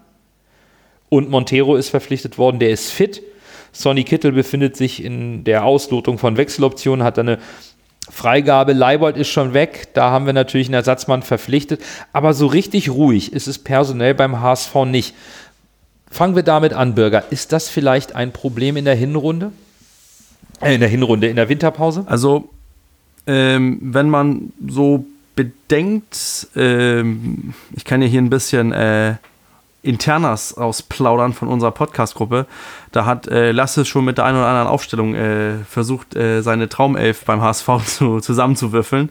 Und 1.10 1.28
Montero 1.28 1.76
ist 1.76 1.90
verpflichtet 1.90 2.38
worden, 2.38 2.58
der 2.58 2.70
ist 2.70 2.90
fit. 2.90 3.22
Sonny 3.72 4.04
Kittel 4.04 4.32
befindet 4.32 4.76
sich 4.76 5.04
in 5.04 5.44
der 5.44 5.64
Auslotung 5.64 6.16
von 6.16 6.38
Wechseloptionen, 6.38 7.04
hat 7.04 7.18
eine 7.18 7.38
Freigabe. 8.10 8.72
Leibold 8.72 9.16
ist 9.16 9.28
schon 9.28 9.54
weg, 9.54 9.88
da 9.94 10.10
haben 10.10 10.26
wir 10.26 10.32
natürlich 10.32 10.68
einen 10.68 10.74
Ersatzmann 10.74 11.22
verpflichtet. 11.22 11.82
Aber 12.14 12.32
so 12.32 12.46
richtig 12.46 12.90
ruhig 12.90 13.32
ist 13.32 13.46
es 13.46 13.58
personell 13.58 14.14
beim 14.14 14.40
HSV 14.40 14.74
nicht. 14.86 15.14
Fangen 16.12 16.36
wir 16.36 16.42
damit 16.42 16.74
an, 16.74 16.94
Bürger. 16.94 17.24
Ist 17.30 17.52
das 17.52 17.70
vielleicht 17.70 18.14
ein 18.14 18.32
Problem 18.32 18.76
in 18.76 18.84
der 18.84 18.94
Hinrunde? 18.94 19.50
Äh, 20.60 20.74
in 20.74 20.80
der 20.80 20.88
Hinrunde, 20.90 21.26
in 21.26 21.36
der 21.36 21.48
Winterpause? 21.48 22.04
Also, 22.06 22.50
ähm, 23.26 23.78
wenn 23.80 24.10
man 24.10 24.52
so 24.68 25.06
bedenkt, 25.34 26.48
ähm, 26.54 27.54
ich 27.74 27.86
kann 27.86 28.02
ja 28.02 28.08
hier 28.08 28.20
ein 28.20 28.28
bisschen 28.28 28.72
äh, 28.72 29.14
Internas 29.82 30.52
ausplaudern 30.52 31.32
von 31.32 31.48
unserer 31.48 31.70
Podcast-Gruppe. 31.70 32.44
Da 32.92 33.06
hat 33.06 33.26
äh, 33.28 33.50
Lasse 33.52 33.86
schon 33.86 34.04
mit 34.04 34.18
der 34.18 34.26
einen 34.26 34.36
oder 34.36 34.48
anderen 34.48 34.68
Aufstellung 34.68 35.14
äh, 35.14 35.64
versucht, 35.66 36.14
äh, 36.14 36.42
seine 36.42 36.68
Traumelf 36.68 37.24
beim 37.24 37.40
HSV 37.40 37.68
zu, 37.86 38.20
zusammenzuwürfeln. 38.20 39.10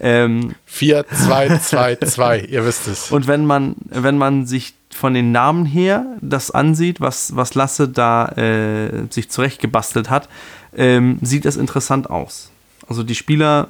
Ähm, 0.00 0.54
4, 0.64 1.06
2, 1.08 1.58
2, 1.58 1.96
2, 1.96 2.40
ihr 2.40 2.64
wisst 2.64 2.88
es. 2.88 3.12
Und 3.12 3.26
wenn 3.26 3.44
man, 3.44 3.76
wenn 3.90 4.16
man 4.16 4.46
sich 4.46 4.77
von 4.90 5.14
den 5.14 5.32
Namen 5.32 5.66
her 5.66 6.04
das 6.20 6.50
ansieht, 6.50 7.00
was, 7.00 7.36
was 7.36 7.54
Lasse 7.54 7.88
da 7.88 8.26
äh, 8.28 9.06
sich 9.10 9.30
zurechtgebastelt 9.30 10.10
hat, 10.10 10.28
ähm, 10.76 11.18
sieht 11.22 11.44
es 11.46 11.56
interessant 11.56 12.10
aus. 12.10 12.50
Also 12.88 13.02
die 13.02 13.14
Spieler 13.14 13.68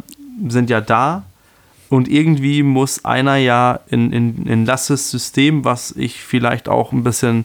sind 0.48 0.70
ja 0.70 0.80
da 0.80 1.24
und 1.88 2.08
irgendwie 2.08 2.62
muss 2.62 3.04
einer 3.04 3.36
ja 3.36 3.80
in, 3.88 4.12
in, 4.12 4.46
in 4.46 4.66
Lasses 4.66 5.10
System, 5.10 5.64
was 5.64 5.92
ich 5.92 6.22
vielleicht 6.22 6.68
auch 6.68 6.92
ein 6.92 7.02
bisschen 7.02 7.44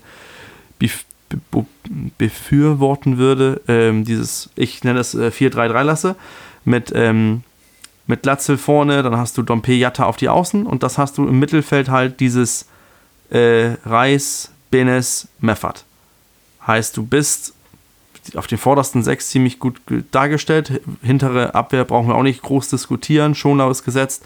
befürworten 2.17 3.17
würde, 3.17 3.61
ähm, 3.67 4.05
dieses, 4.05 4.49
ich 4.55 4.83
nenne 4.83 4.99
es 4.99 5.15
äh, 5.15 5.31
4-3-3 5.33 5.83
Lasse, 5.83 6.15
mit, 6.65 6.91
ähm, 6.93 7.43
mit 8.05 8.25
Latzel 8.25 8.57
vorne, 8.57 9.01
dann 9.01 9.17
hast 9.17 9.37
du 9.37 9.41
Dompe 9.41 9.73
Jatta 9.73 10.05
auf 10.05 10.17
die 10.17 10.29
Außen 10.29 10.65
und 10.65 10.83
das 10.83 10.97
hast 10.97 11.17
du 11.17 11.27
im 11.27 11.39
Mittelfeld 11.39 11.89
halt 11.89 12.19
dieses 12.19 12.67
äh, 13.33 13.77
Reis, 13.85 14.51
Benes, 14.71 15.27
Meffert. 15.39 15.83
Heißt, 16.65 16.95
du 16.95 17.05
bist 17.05 17.53
auf 18.35 18.47
den 18.47 18.57
vordersten 18.57 19.03
sechs 19.03 19.29
ziemlich 19.29 19.59
gut 19.59 19.81
dargestellt. 20.11 20.81
Hintere 21.01 21.55
Abwehr 21.55 21.83
brauchen 21.83 22.07
wir 22.07 22.15
auch 22.15 22.23
nicht 22.23 22.41
groß 22.41 22.69
diskutieren. 22.69 23.35
Schonlau 23.35 23.69
ist 23.69 23.83
gesetzt. 23.83 24.23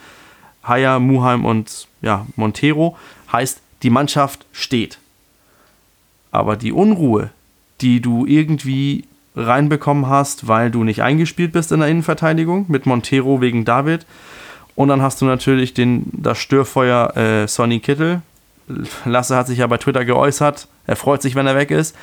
Haya, 0.63 0.99
Muheim 0.99 1.45
und 1.45 1.87
ja, 2.01 2.27
Montero. 2.35 2.97
Heißt, 3.31 3.61
die 3.81 3.89
Mannschaft 3.89 4.45
steht. 4.51 4.99
Aber 6.31 6.57
die 6.57 6.71
Unruhe, 6.71 7.31
die 7.81 8.01
du 8.01 8.25
irgendwie 8.25 9.05
reinbekommen 9.35 10.07
hast, 10.07 10.47
weil 10.47 10.69
du 10.69 10.83
nicht 10.83 11.01
eingespielt 11.01 11.53
bist 11.53 11.71
in 11.71 11.79
der 11.79 11.89
Innenverteidigung 11.89 12.65
mit 12.67 12.85
Montero 12.85 13.41
wegen 13.41 13.65
David. 13.65 14.05
Und 14.75 14.89
dann 14.89 15.01
hast 15.01 15.21
du 15.21 15.25
natürlich 15.25 15.73
den, 15.73 16.05
das 16.13 16.37
Störfeuer 16.37 17.15
äh, 17.17 17.47
Sonny 17.47 17.79
Kittel. 17.79 18.21
Lasse 19.05 19.35
hat 19.35 19.47
sich 19.47 19.59
ja 19.59 19.67
bei 19.67 19.77
Twitter 19.77 20.05
geäußert. 20.05 20.67
Er 20.85 20.95
freut 20.95 21.21
sich, 21.21 21.35
wenn 21.35 21.47
er 21.47 21.55
weg 21.55 21.71
ist. 21.71 21.95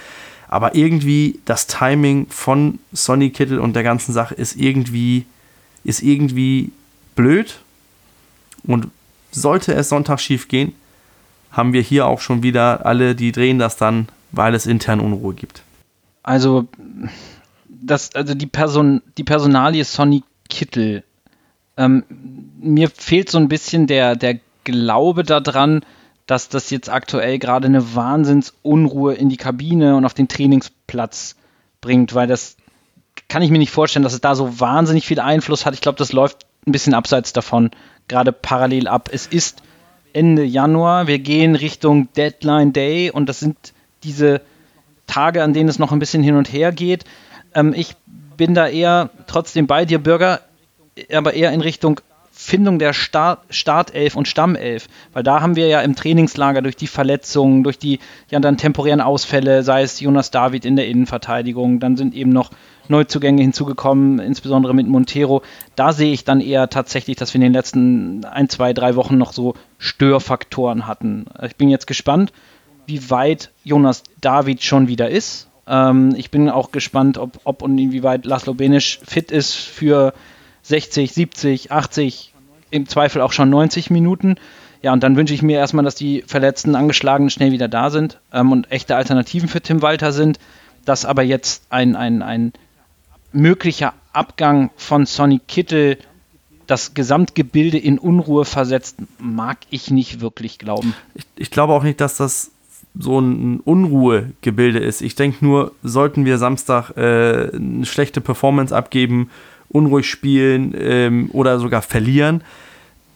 Aber 0.49 0.75
irgendwie 0.75 1.41
das 1.45 1.67
Timing 1.67 2.27
von 2.29 2.79
Sonny 2.93 3.31
Kittel 3.31 3.59
und 3.59 3.75
der 3.75 3.83
ganzen 3.83 4.13
Sache 4.13 4.35
ist 4.35 4.57
irgendwie, 4.57 5.27
ist 5.85 6.03
irgendwie 6.03 6.73
blöd. 7.17 7.59
Und 8.65 8.89
sollte 9.31 9.75
es 9.75 9.89
Sonntag 9.89 10.21
schief 10.21 10.49
gehen, 10.49 10.73
haben 11.51 11.73
wir 11.73 11.83
hier 11.83 12.07
auch 12.07 12.21
schon 12.21 12.43
wieder 12.43 12.87
alle, 12.87 13.15
die 13.15 13.33
drehen 13.33 13.59
das 13.59 13.77
dann, 13.77 14.09
weil 14.33 14.55
es 14.55 14.67
intern 14.67 15.01
Unruhe 15.01 15.35
gibt. 15.35 15.63
Also, 16.23 16.67
das, 17.69 18.15
also 18.15 18.35
die, 18.35 18.47
Person, 18.47 19.03
die 19.19 19.25
Personalie 19.25 19.85
Sonny 19.85 20.23
Kittel, 20.49 21.05
ähm, 21.77 22.05
mir 22.61 22.89
fehlt 22.89 23.31
so 23.31 23.39
ein 23.39 23.49
bisschen 23.49 23.87
der, 23.87 24.17
der 24.17 24.39
Glaube 24.65 25.23
daran, 25.25 25.85
dass 26.27 26.49
das 26.49 26.71
jetzt 26.71 26.89
aktuell 26.91 27.39
gerade 27.39 27.67
eine 27.67 27.95
Wahnsinnsunruhe 27.95 29.15
in 29.15 29.29
die 29.29 29.37
Kabine 29.37 29.97
und 29.97 30.05
auf 30.05 30.15
den 30.15 30.29
Trainingsplatz 30.29 31.37
bringt, 31.81 32.15
weil 32.15 32.27
das 32.27 32.57
kann 33.29 33.43
ich 33.43 33.51
mir 33.51 33.59
nicht 33.59 33.71
vorstellen, 33.71 34.03
dass 34.03 34.15
es 34.15 34.21
da 34.21 34.35
so 34.35 34.61
wahnsinnig 34.61 35.07
viel 35.07 35.21
Einfluss 35.21 35.67
hat. 35.67 35.75
Ich 35.75 35.81
glaube, 35.81 35.99
das 35.99 36.13
läuft 36.13 36.47
ein 36.67 36.73
bisschen 36.73 36.95
abseits 36.95 37.33
davon, 37.33 37.71
gerade 38.09 38.33
parallel 38.33 38.89
ab. 38.89 39.11
Es 39.13 39.27
ist 39.27 39.63
Ende 40.13 40.45
Januar, 40.45 41.07
wir 41.07 41.19
gehen 41.19 41.57
Richtung 41.57 42.09
Deadline 42.15 42.73
Day 42.73 43.11
und 43.11 43.29
das 43.29 43.41
sind 43.41 43.57
diese 44.03 44.41
Tage, 45.07 45.43
an 45.43 45.53
denen 45.53 45.69
es 45.69 45.79
noch 45.79 45.93
ein 45.93 45.99
bisschen 45.99 46.23
hin 46.23 46.37
und 46.37 46.53
her 46.53 46.73
geht. 46.73 47.05
Ähm, 47.55 47.75
ich 47.77 47.97
bin 48.37 48.55
da 48.55 48.69
eher 48.69 49.11
trotzdem 49.27 49.67
bei 49.67 49.85
dir, 49.85 49.99
Bürger, 49.99 50.41
aber 51.13 51.35
eher 51.35 51.53
in 51.53 51.61
Richtung 51.61 52.01
Findung 52.37 52.81
der 52.81 52.93
Start, 52.93 53.41
Startelf 53.49 54.17
und 54.17 54.27
Stammelf, 54.27 54.89
weil 55.13 55.23
da 55.23 55.41
haben 55.41 55.55
wir 55.55 55.69
ja 55.69 55.81
im 55.83 55.95
Trainingslager 55.95 56.63
durch 56.63 56.75
die 56.75 56.89
Verletzungen, 56.89 57.63
durch 57.63 57.79
die 57.79 58.01
ja 58.29 58.41
dann 58.41 58.57
temporären 58.57 59.01
Ausfälle, 59.01 59.63
sei 59.63 59.83
es 59.83 60.01
Jonas 60.01 60.33
David 60.33 60.65
in 60.65 60.75
der 60.75 60.89
Innenverteidigung, 60.89 61.79
dann 61.79 61.97
sind 61.97 62.13
eben 62.13 62.31
noch 62.31 62.51
Neuzugänge 62.89 63.41
hinzugekommen, 63.41 64.19
insbesondere 64.19 64.75
mit 64.75 64.89
Montero. 64.89 65.43
Da 65.77 65.93
sehe 65.93 66.13
ich 66.13 66.25
dann 66.25 66.41
eher 66.41 66.69
tatsächlich, 66.69 67.17
dass 67.17 67.33
wir 67.33 67.37
in 67.37 67.43
den 67.43 67.53
letzten 67.53 68.25
ein, 68.25 68.49
zwei, 68.49 68.73
drei 68.73 68.97
Wochen 68.97 69.17
noch 69.17 69.33
so 69.33 69.55
Störfaktoren 69.79 70.89
hatten. 70.89 71.27
Ich 71.47 71.55
bin 71.57 71.71
jetzt 71.71 71.87
gespannt, 71.87 72.33
wie 72.87 73.11
weit 73.11 73.53
Jonas 73.63 74.03
David 74.21 74.63
schon 74.63 74.89
wieder 74.89 75.09
ist. 75.09 75.49
Ähm, 75.67 76.15
ich 76.17 76.31
bin 76.33 76.51
auch 76.51 76.73
gespannt, 76.73 77.17
ob, 77.17 77.41
ob 77.45 77.63
und 77.63 77.79
inwieweit 77.79 78.27
Laszlo 78.27 78.55
Benisch 78.55 78.99
fit 79.05 79.31
ist 79.31 79.55
für 79.55 80.13
60, 80.65 81.13
70, 81.13 81.73
80, 81.73 82.35
im 82.71 82.89
Zweifel 82.89 83.23
auch 83.23 83.33
schon 83.33 83.51
90 83.51 83.91
Minuten. 83.91 84.37
Ja, 84.83 84.93
und 84.93 85.03
dann 85.03 85.17
wünsche 85.17 85.33
ich 85.33 85.43
mir 85.43 85.59
erstmal, 85.59 85.85
dass 85.85 85.95
die 85.95 86.23
Verletzten, 86.27 86.75
Angeschlagenen 86.75 87.31
schnell 87.31 87.53
wieder 87.53 87.69
da 87.69 87.91
sind 87.91 88.19
ähm, 88.33 88.53
und 88.53 88.71
echte 88.71 88.97
Alternativen 88.97 89.49
für 89.49 89.61
Tim 89.61 89.81
Walter 89.81 90.13
sind. 90.13 90.39
Dass 90.85 91.07
aber 91.07 91.23
jetzt 91.23 91.63
ein, 91.71 91.97
ein, 91.97 92.21
ein 92.21 92.53
möglicher 93.33 93.95
Abgang 94.13 94.71
von 94.77 95.07
Sonny 95.07 95.41
Kittel 95.47 95.99
das 96.67 96.95
Gesamtgebilde 96.95 97.79
in 97.79 97.99
Unruhe 97.99 98.45
versetzt, 98.45 98.97
mag 99.19 99.59
ich 99.71 99.91
nicht 99.91 100.21
wirklich 100.21 100.59
glauben. 100.59 100.95
Ich, 101.15 101.25
ich 101.37 101.51
glaube 101.51 101.75
auch 101.75 101.83
nicht, 101.83 102.01
dass 102.01 102.17
das 102.17 102.51
so 102.99 103.19
ein 103.19 103.61
Unruhegebilde 103.61 104.79
ist. 104.79 105.03
Ich 105.03 105.15
denke 105.15 105.45
nur, 105.45 105.73
sollten 105.83 106.25
wir 106.25 106.39
Samstag 106.39 106.91
äh, 106.97 107.51
eine 107.55 107.85
schlechte 107.87 108.21
Performance 108.21 108.75
abgeben, 108.75 109.31
unruhig 109.75 110.09
spielen 110.09 110.75
ähm, 110.79 111.31
oder 111.33 111.59
sogar 111.59 111.83
verlieren, 111.83 112.43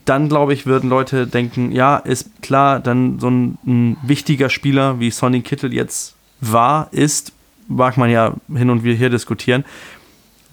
dann 0.04 0.28
glaube 0.28 0.54
ich, 0.54 0.66
würden 0.66 0.90
Leute 0.90 1.26
denken, 1.26 1.70
ja, 1.70 1.96
ist 1.96 2.42
klar, 2.42 2.80
dann 2.80 3.20
so 3.20 3.28
ein, 3.30 3.58
ein 3.66 3.96
wichtiger 4.02 4.50
Spieler 4.50 5.00
wie 5.00 5.10
Sonny 5.10 5.42
Kittel 5.42 5.72
jetzt 5.72 6.16
war, 6.40 6.88
ist, 6.92 7.32
mag 7.68 7.96
man 7.96 8.10
ja 8.10 8.34
hin 8.54 8.70
und 8.70 8.82
wieder 8.82 8.96
hier 8.96 9.10
diskutieren, 9.10 9.64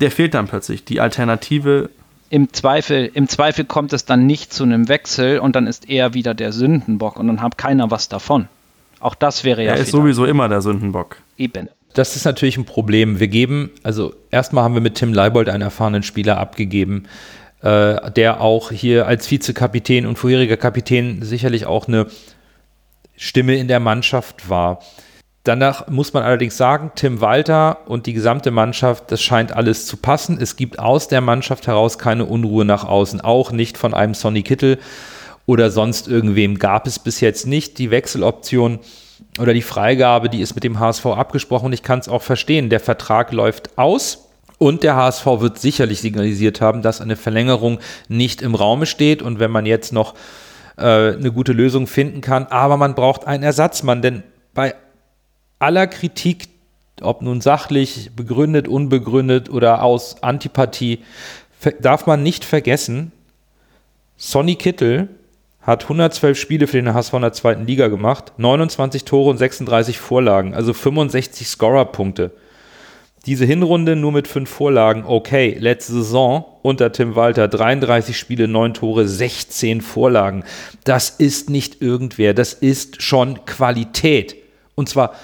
der 0.01 0.11
fehlt 0.11 0.33
dann 0.33 0.47
plötzlich. 0.47 0.83
Die 0.85 0.99
Alternative 0.99 1.89
im 2.29 2.51
Zweifel, 2.51 3.09
im 3.13 3.29
Zweifel 3.29 3.65
kommt 3.65 3.93
es 3.93 4.05
dann 4.05 4.25
nicht 4.25 4.51
zu 4.51 4.63
einem 4.63 4.89
Wechsel 4.89 5.39
und 5.39 5.55
dann 5.55 5.67
ist 5.67 5.89
er 5.89 6.13
wieder 6.13 6.33
der 6.33 6.51
Sündenbock 6.51 7.17
und 7.17 7.27
dann 7.27 7.41
hat 7.41 7.57
keiner 7.57 7.91
was 7.91 8.09
davon. 8.09 8.47
Auch 8.99 9.15
das 9.15 9.43
wäre 9.43 9.63
ja. 9.63 9.73
Er 9.73 9.77
ist 9.77 9.91
sowieso 9.91 10.25
immer 10.25 10.49
der 10.49 10.61
Sündenbock. 10.61 11.17
Eben. 11.37 11.69
Das 11.95 12.17
ist 12.17 12.25
natürlich 12.25 12.57
ein 12.57 12.65
Problem. 12.65 13.21
Wir 13.21 13.29
geben, 13.29 13.71
also 13.81 14.13
erstmal 14.29 14.65
haben 14.65 14.73
wir 14.73 14.81
mit 14.81 14.95
Tim 14.95 15.13
Leibold 15.13 15.47
einen 15.47 15.61
erfahrenen 15.61 16.03
Spieler 16.03 16.37
abgegeben, 16.37 17.07
äh, 17.61 18.11
der 18.11 18.41
auch 18.41 18.69
hier 18.69 19.07
als 19.07 19.31
Vizekapitän 19.31 20.05
und 20.05 20.17
vorheriger 20.17 20.57
Kapitän 20.57 21.21
sicherlich 21.23 21.65
auch 21.65 21.87
eine 21.87 22.07
Stimme 23.15 23.55
in 23.55 23.69
der 23.69 23.79
Mannschaft 23.79 24.49
war. 24.49 24.81
Danach 25.45 25.87
muss 25.87 26.11
man 26.11 26.23
allerdings 26.23 26.57
sagen, 26.57 26.91
Tim 26.95 27.21
Walter 27.21 27.87
und 27.87 28.07
die 28.07 28.13
gesamte 28.13 28.51
Mannschaft, 28.51 29.09
das 29.11 29.21
scheint 29.21 29.53
alles 29.53 29.85
zu 29.85 29.95
passen. 29.95 30.37
Es 30.41 30.57
gibt 30.57 30.79
aus 30.79 31.07
der 31.07 31.21
Mannschaft 31.21 31.65
heraus 31.65 31.97
keine 31.97 32.25
Unruhe 32.25 32.65
nach 32.65 32.83
außen, 32.83 33.21
auch 33.21 33.53
nicht 33.53 33.77
von 33.77 33.93
einem 33.93 34.15
Sonny 34.15 34.43
Kittel 34.43 34.79
oder 35.45 35.71
sonst 35.71 36.09
irgendwem 36.09 36.59
gab 36.59 36.87
es 36.87 36.99
bis 36.99 37.21
jetzt 37.21 37.47
nicht. 37.47 37.77
Die 37.77 37.89
Wechseloption 37.89 38.79
oder 39.39 39.53
die 39.53 39.61
Freigabe, 39.61 40.29
die 40.29 40.41
ist 40.41 40.55
mit 40.55 40.63
dem 40.63 40.79
HSV 40.79 41.05
abgesprochen 41.07 41.67
und 41.67 41.73
ich 41.73 41.83
kann 41.83 41.99
es 41.99 42.09
auch 42.09 42.21
verstehen. 42.21 42.69
Der 42.69 42.79
Vertrag 42.79 43.31
läuft 43.31 43.77
aus. 43.77 44.21
Und 44.57 44.83
der 44.83 44.95
HSV 44.95 45.25
wird 45.25 45.59
sicherlich 45.59 45.99
signalisiert 45.99 46.61
haben, 46.61 46.81
dass 46.81 47.01
eine 47.01 47.17
Verlängerung 47.17 47.79
nicht 48.07 48.41
im 48.41 48.55
Raume 48.55 48.85
steht. 48.85 49.21
Und 49.21 49.39
wenn 49.39 49.51
man 49.51 49.65
jetzt 49.65 49.91
noch 49.91 50.15
äh, 50.77 51.13
eine 51.13 51.31
gute 51.33 51.51
Lösung 51.51 51.87
finden 51.87 52.21
kann, 52.21 52.45
aber 52.45 52.77
man 52.77 52.95
braucht 52.95 53.27
einen 53.27 53.43
Ersatzmann, 53.43 54.01
denn 54.01 54.23
bei 54.53 54.75
aller 55.59 55.87
Kritik, 55.87 56.47
ob 57.01 57.21
nun 57.21 57.41
sachlich, 57.41 58.11
begründet, 58.15 58.69
unbegründet 58.69 59.49
oder 59.49 59.83
aus 59.83 60.23
Antipathie, 60.23 60.99
darf 61.81 62.05
man 62.05 62.23
nicht 62.23 62.45
vergessen, 62.45 63.11
Sonny 64.17 64.55
Kittel 64.55 65.09
hat 65.65 65.83
112 65.83 66.37
Spiele 66.37 66.67
für 66.67 66.77
den 66.77 66.93
HSV 66.93 67.13
in 67.13 67.21
der 67.21 67.33
zweiten 67.33 67.65
Liga 67.65 67.87
gemacht, 67.87 68.33
29 68.37 69.03
Tore 69.03 69.31
und 69.31 69.37
36 69.37 69.97
Vorlagen, 69.99 70.53
also 70.53 70.73
65 70.73 71.47
Scorerpunkte. 71.47 72.31
Diese 73.25 73.45
Hinrunde 73.45 73.95
nur 73.95 74.11
mit 74.11 74.27
fünf 74.27 74.51
Vorlagen, 74.51 75.03
okay. 75.07 75.57
Letzte 75.59 75.93
Saison 75.93 76.45
unter 76.61 76.91
Tim 76.91 77.15
Walter 77.15 77.47
33 77.47 78.15
Spiele, 78.15 78.47
9 78.47 78.75
Tore, 78.75 79.07
16 79.07 79.81
Vorlagen. 79.81 80.43
Das 80.83 81.09
ist 81.09 81.49
nicht 81.49 81.81
irgendwer, 81.81 82.35
das 82.35 82.53
ist 82.53 83.01
schon 83.01 83.43
Qualität. 83.45 84.35
Und 84.75 84.89
zwar 84.89 85.15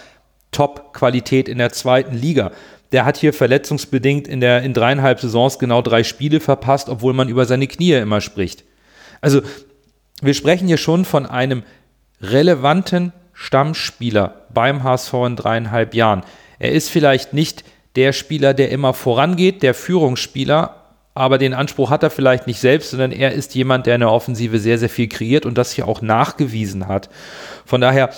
Top-Qualität 0.50 1.48
in 1.48 1.60
der 1.60 1.72
zweiten 1.72 2.16
Liga. 2.16 2.52
Der 2.92 3.06
hat 3.06 3.18
hier 3.18 3.34
verletzungsbedingt 3.34 4.28
in, 4.28 4.42
der, 4.42 4.64
in 4.64 4.74
dreieinhalb 4.74 5.20
Saisons 5.20 5.60
genau 5.60 5.84
drei 5.84 6.04
Spiele 6.04 6.39
verpasst, 6.39 6.89
obwohl 6.89 7.14
man 7.14 7.30
über 7.30 7.46
seine 7.46 7.68
Knie 7.68 7.94
immer 7.94 8.20
spricht. 8.20 8.64
Also 9.22 9.42
wir 10.22 10.34
sprechen 10.34 10.67
hier 10.67 10.78
schon 10.78 11.05
von 11.05 11.26
einem 11.26 11.63
relevanten 12.22 13.13
Stammspieler 13.34 14.45
beim 14.53 14.84
HSV 14.84 15.13
in 15.26 15.36
dreieinhalb 15.36 15.93
Jahren. 15.95 16.24
Er 16.59 16.72
ist 16.72 16.89
vielleicht 16.89 17.34
nicht 17.34 17.63
der 17.95 18.13
Spieler, 18.13 18.53
der 18.53 18.69
immer 18.69 18.93
vorangeht, 18.93 19.63
der 19.63 19.74
Führungsspieler, 19.74 20.76
aber 21.13 21.38
den 21.38 21.53
Anspruch 21.53 21.89
hat 21.89 22.03
er 22.03 22.09
vielleicht 22.09 22.47
nicht 22.47 22.59
selbst, 22.59 22.91
sondern 22.91 23.11
er 23.11 23.34
ist 23.34 23.53
jemand, 23.55 23.86
der 23.86 23.95
in 23.95 24.01
der 24.01 24.11
Offensive 24.11 24.59
sehr, 24.59 24.78
sehr 24.78 24.89
viel 24.89 25.07
kreiert 25.07 25.45
und 25.45 25.57
das 25.57 25.72
hier 25.72 25.88
auch 25.88 26.01
nachgewiesen 26.01 26.88
hat. 26.88 27.09
Von 27.65 27.82
daher, 27.82 28.11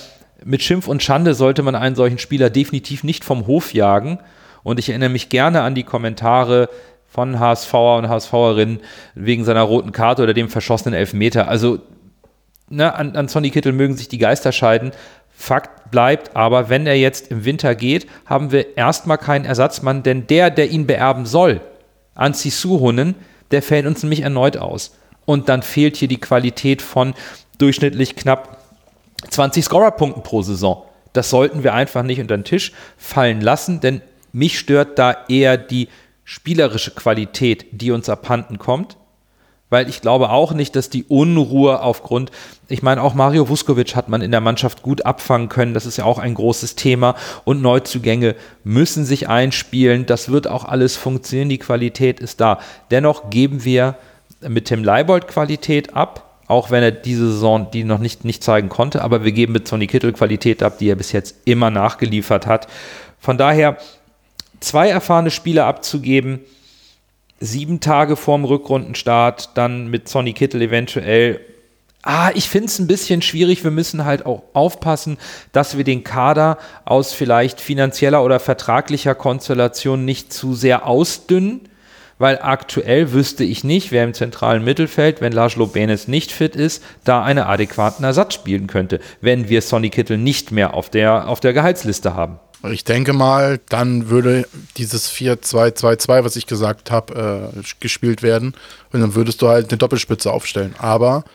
mit 0.45 0.61
Schimpf 0.61 0.87
und 0.87 1.01
Schande 1.01 1.33
sollte 1.33 1.63
man 1.63 1.75
einen 1.75 1.95
solchen 1.95 2.19
Spieler 2.19 2.49
definitiv 2.49 3.03
nicht 3.03 3.23
vom 3.23 3.47
Hof 3.47 3.73
jagen. 3.73 4.19
Und 4.61 4.77
ich 4.77 4.89
erinnere 4.89 5.09
mich 5.09 5.29
gerne 5.29 5.61
an 5.61 5.73
die 5.73 5.83
Kommentare 5.83 6.69
von 7.07 7.39
HSVer 7.39 7.97
und 7.97 8.09
HSVerinnen 8.09 8.79
wegen 9.15 9.45
seiner 9.45 9.61
roten 9.61 9.91
Karte 9.91 10.23
oder 10.23 10.33
dem 10.33 10.49
verschossenen 10.49 10.93
Elfmeter. 10.93 11.47
Also 11.47 11.79
ne, 12.75 12.93
an, 12.95 13.15
an 13.15 13.27
Sonny 13.27 13.49
Kittel 13.49 13.71
mögen 13.71 13.95
sich 13.95 14.07
die 14.07 14.17
Geister 14.17 14.51
scheiden. 14.51 14.91
Fakt 15.35 15.91
bleibt 15.91 16.35
aber, 16.35 16.69
wenn 16.69 16.87
er 16.87 16.97
jetzt 16.97 17.29
im 17.31 17.45
Winter 17.45 17.75
geht, 17.75 18.07
haben 18.25 18.51
wir 18.51 18.77
erstmal 18.77 19.17
keinen 19.17 19.45
Ersatzmann, 19.45 20.03
denn 20.03 20.27
der, 20.27 20.49
der 20.49 20.69
ihn 20.69 20.87
beerben 20.87 21.25
soll, 21.25 21.61
Anzi 22.15 22.49
Suhonen, 22.49 23.15
der 23.51 23.61
fällt 23.61 23.85
uns 23.85 24.03
nämlich 24.03 24.21
erneut 24.21 24.57
aus. 24.57 24.95
Und 25.25 25.49
dann 25.49 25.63
fehlt 25.63 25.97
hier 25.97 26.07
die 26.07 26.19
Qualität 26.19 26.81
von 26.81 27.13
durchschnittlich 27.57 28.15
knapp 28.15 28.57
20 29.29 29.63
Scorerpunkten 29.63 30.23
pro 30.23 30.41
Saison. 30.41 30.83
Das 31.13 31.29
sollten 31.29 31.63
wir 31.63 31.73
einfach 31.73 32.03
nicht 32.03 32.19
unter 32.19 32.37
den 32.37 32.43
Tisch 32.43 32.73
fallen 32.97 33.41
lassen, 33.41 33.79
denn 33.79 34.01
mich 34.31 34.59
stört 34.59 34.99
da 34.99 35.15
eher 35.29 35.57
die 35.57 35.87
spielerische 36.23 36.91
Qualität, 36.91 37.67
die 37.71 37.91
uns 37.91 38.09
abhanden 38.09 38.57
kommt, 38.57 38.97
weil 39.73 39.89
ich 39.89 40.01
glaube 40.01 40.29
auch 40.29 40.53
nicht, 40.53 40.75
dass 40.75 40.91
die 40.91 41.03
Unruhe 41.05 41.81
aufgrund, 41.81 42.29
ich 42.67 42.83
meine, 42.83 43.01
auch 43.01 43.15
Mario 43.15 43.49
Vuskovic 43.49 43.95
hat 43.95 44.07
man 44.07 44.21
in 44.21 44.29
der 44.29 44.39
Mannschaft 44.39 44.83
gut 44.83 45.03
abfangen 45.03 45.49
können, 45.49 45.73
das 45.73 45.87
ist 45.87 45.97
ja 45.97 46.05
auch 46.05 46.19
ein 46.19 46.35
großes 46.35 46.75
Thema. 46.75 47.15
Und 47.43 47.63
Neuzugänge 47.63 48.35
müssen 48.63 49.03
sich 49.03 49.29
einspielen, 49.29 50.05
das 50.05 50.29
wird 50.29 50.47
auch 50.47 50.65
alles 50.65 50.95
funktionieren, 50.95 51.49
die 51.49 51.57
Qualität 51.57 52.19
ist 52.19 52.39
da. 52.39 52.59
Dennoch 52.91 53.31
geben 53.31 53.65
wir 53.65 53.95
mit 54.47 54.65
Tim 54.65 54.83
Leibold 54.83 55.27
Qualität 55.27 55.95
ab, 55.95 56.39
auch 56.45 56.69
wenn 56.69 56.83
er 56.83 56.91
diese 56.91 57.31
Saison 57.31 57.71
die 57.73 57.83
noch 57.83 57.97
nicht, 57.97 58.25
nicht 58.25 58.43
zeigen 58.43 58.69
konnte, 58.69 59.01
aber 59.01 59.23
wir 59.23 59.31
geben 59.31 59.53
mit 59.53 59.67
Sonny 59.67 59.87
Kittel 59.87 60.13
Qualität 60.13 60.61
ab, 60.61 60.77
die 60.77 60.89
er 60.89 60.95
bis 60.95 61.13
jetzt 61.13 61.35
immer 61.45 61.71
nachgeliefert 61.71 62.45
hat. 62.45 62.67
Von 63.17 63.39
daher 63.39 63.77
zwei 64.59 64.89
erfahrene 64.89 65.31
Spieler 65.31 65.65
abzugeben, 65.65 66.41
sieben 67.43 67.79
Tage 67.79 68.15
vorm 68.15 68.45
Rückrundenstart, 68.45 69.51
dann 69.55 69.87
mit 69.87 70.07
Sonny 70.07 70.33
Kittel 70.33 70.61
eventuell. 70.61 71.41
Ah, 72.01 72.31
ich 72.33 72.49
finde 72.49 72.67
es 72.67 72.79
ein 72.79 72.87
bisschen 72.87 73.21
schwierig. 73.21 73.63
Wir 73.63 73.71
müssen 73.71 74.05
halt 74.05 74.25
auch 74.25 74.43
aufpassen, 74.53 75.17
dass 75.51 75.77
wir 75.77 75.83
den 75.83 76.03
Kader 76.03 76.57
aus 76.85 77.13
vielleicht 77.13 77.61
finanzieller 77.61 78.23
oder 78.23 78.39
vertraglicher 78.39 79.15
Konstellation 79.15 80.03
nicht 80.03 80.33
zu 80.33 80.53
sehr 80.53 80.85
ausdünnen, 80.85 81.61
weil 82.17 82.39
aktuell 82.41 83.13
wüsste 83.13 83.43
ich 83.43 83.63
nicht, 83.63 83.91
wer 83.91 84.03
im 84.03 84.13
zentralen 84.13 84.63
Mittelfeld, 84.63 85.21
wenn 85.21 85.31
Laszlo 85.31 85.67
Benes 85.67 86.07
nicht 86.07 86.31
fit 86.31 86.55
ist, 86.55 86.83
da 87.03 87.23
einen 87.23 87.43
adäquaten 87.43 88.03
Ersatz 88.03 88.33
spielen 88.33 88.67
könnte, 88.67 88.99
wenn 89.21 89.49
wir 89.49 89.61
Sonny 89.61 89.89
Kittel 89.89 90.17
nicht 90.17 90.51
mehr 90.51 90.73
auf 90.73 90.89
der, 90.89 91.27
auf 91.27 91.39
der 91.39 91.53
Gehaltsliste 91.53 92.13
haben. 92.15 92.39
Ich 92.71 92.85
denke 92.85 93.11
mal, 93.11 93.59
dann 93.67 94.09
würde 94.09 94.47
dieses 94.77 95.11
4-2-2-2, 95.11 96.23
was 96.23 96.35
ich 96.37 96.47
gesagt 96.47 96.91
habe, 96.91 97.51
äh, 97.55 97.61
gespielt 97.81 98.23
werden. 98.23 98.53
Und 98.91 99.01
dann 99.01 99.15
würdest 99.15 99.41
du 99.41 99.49
halt 99.49 99.69
eine 99.69 99.77
Doppelspitze 99.77 100.31
aufstellen. 100.31 100.73
Aber 100.77 101.25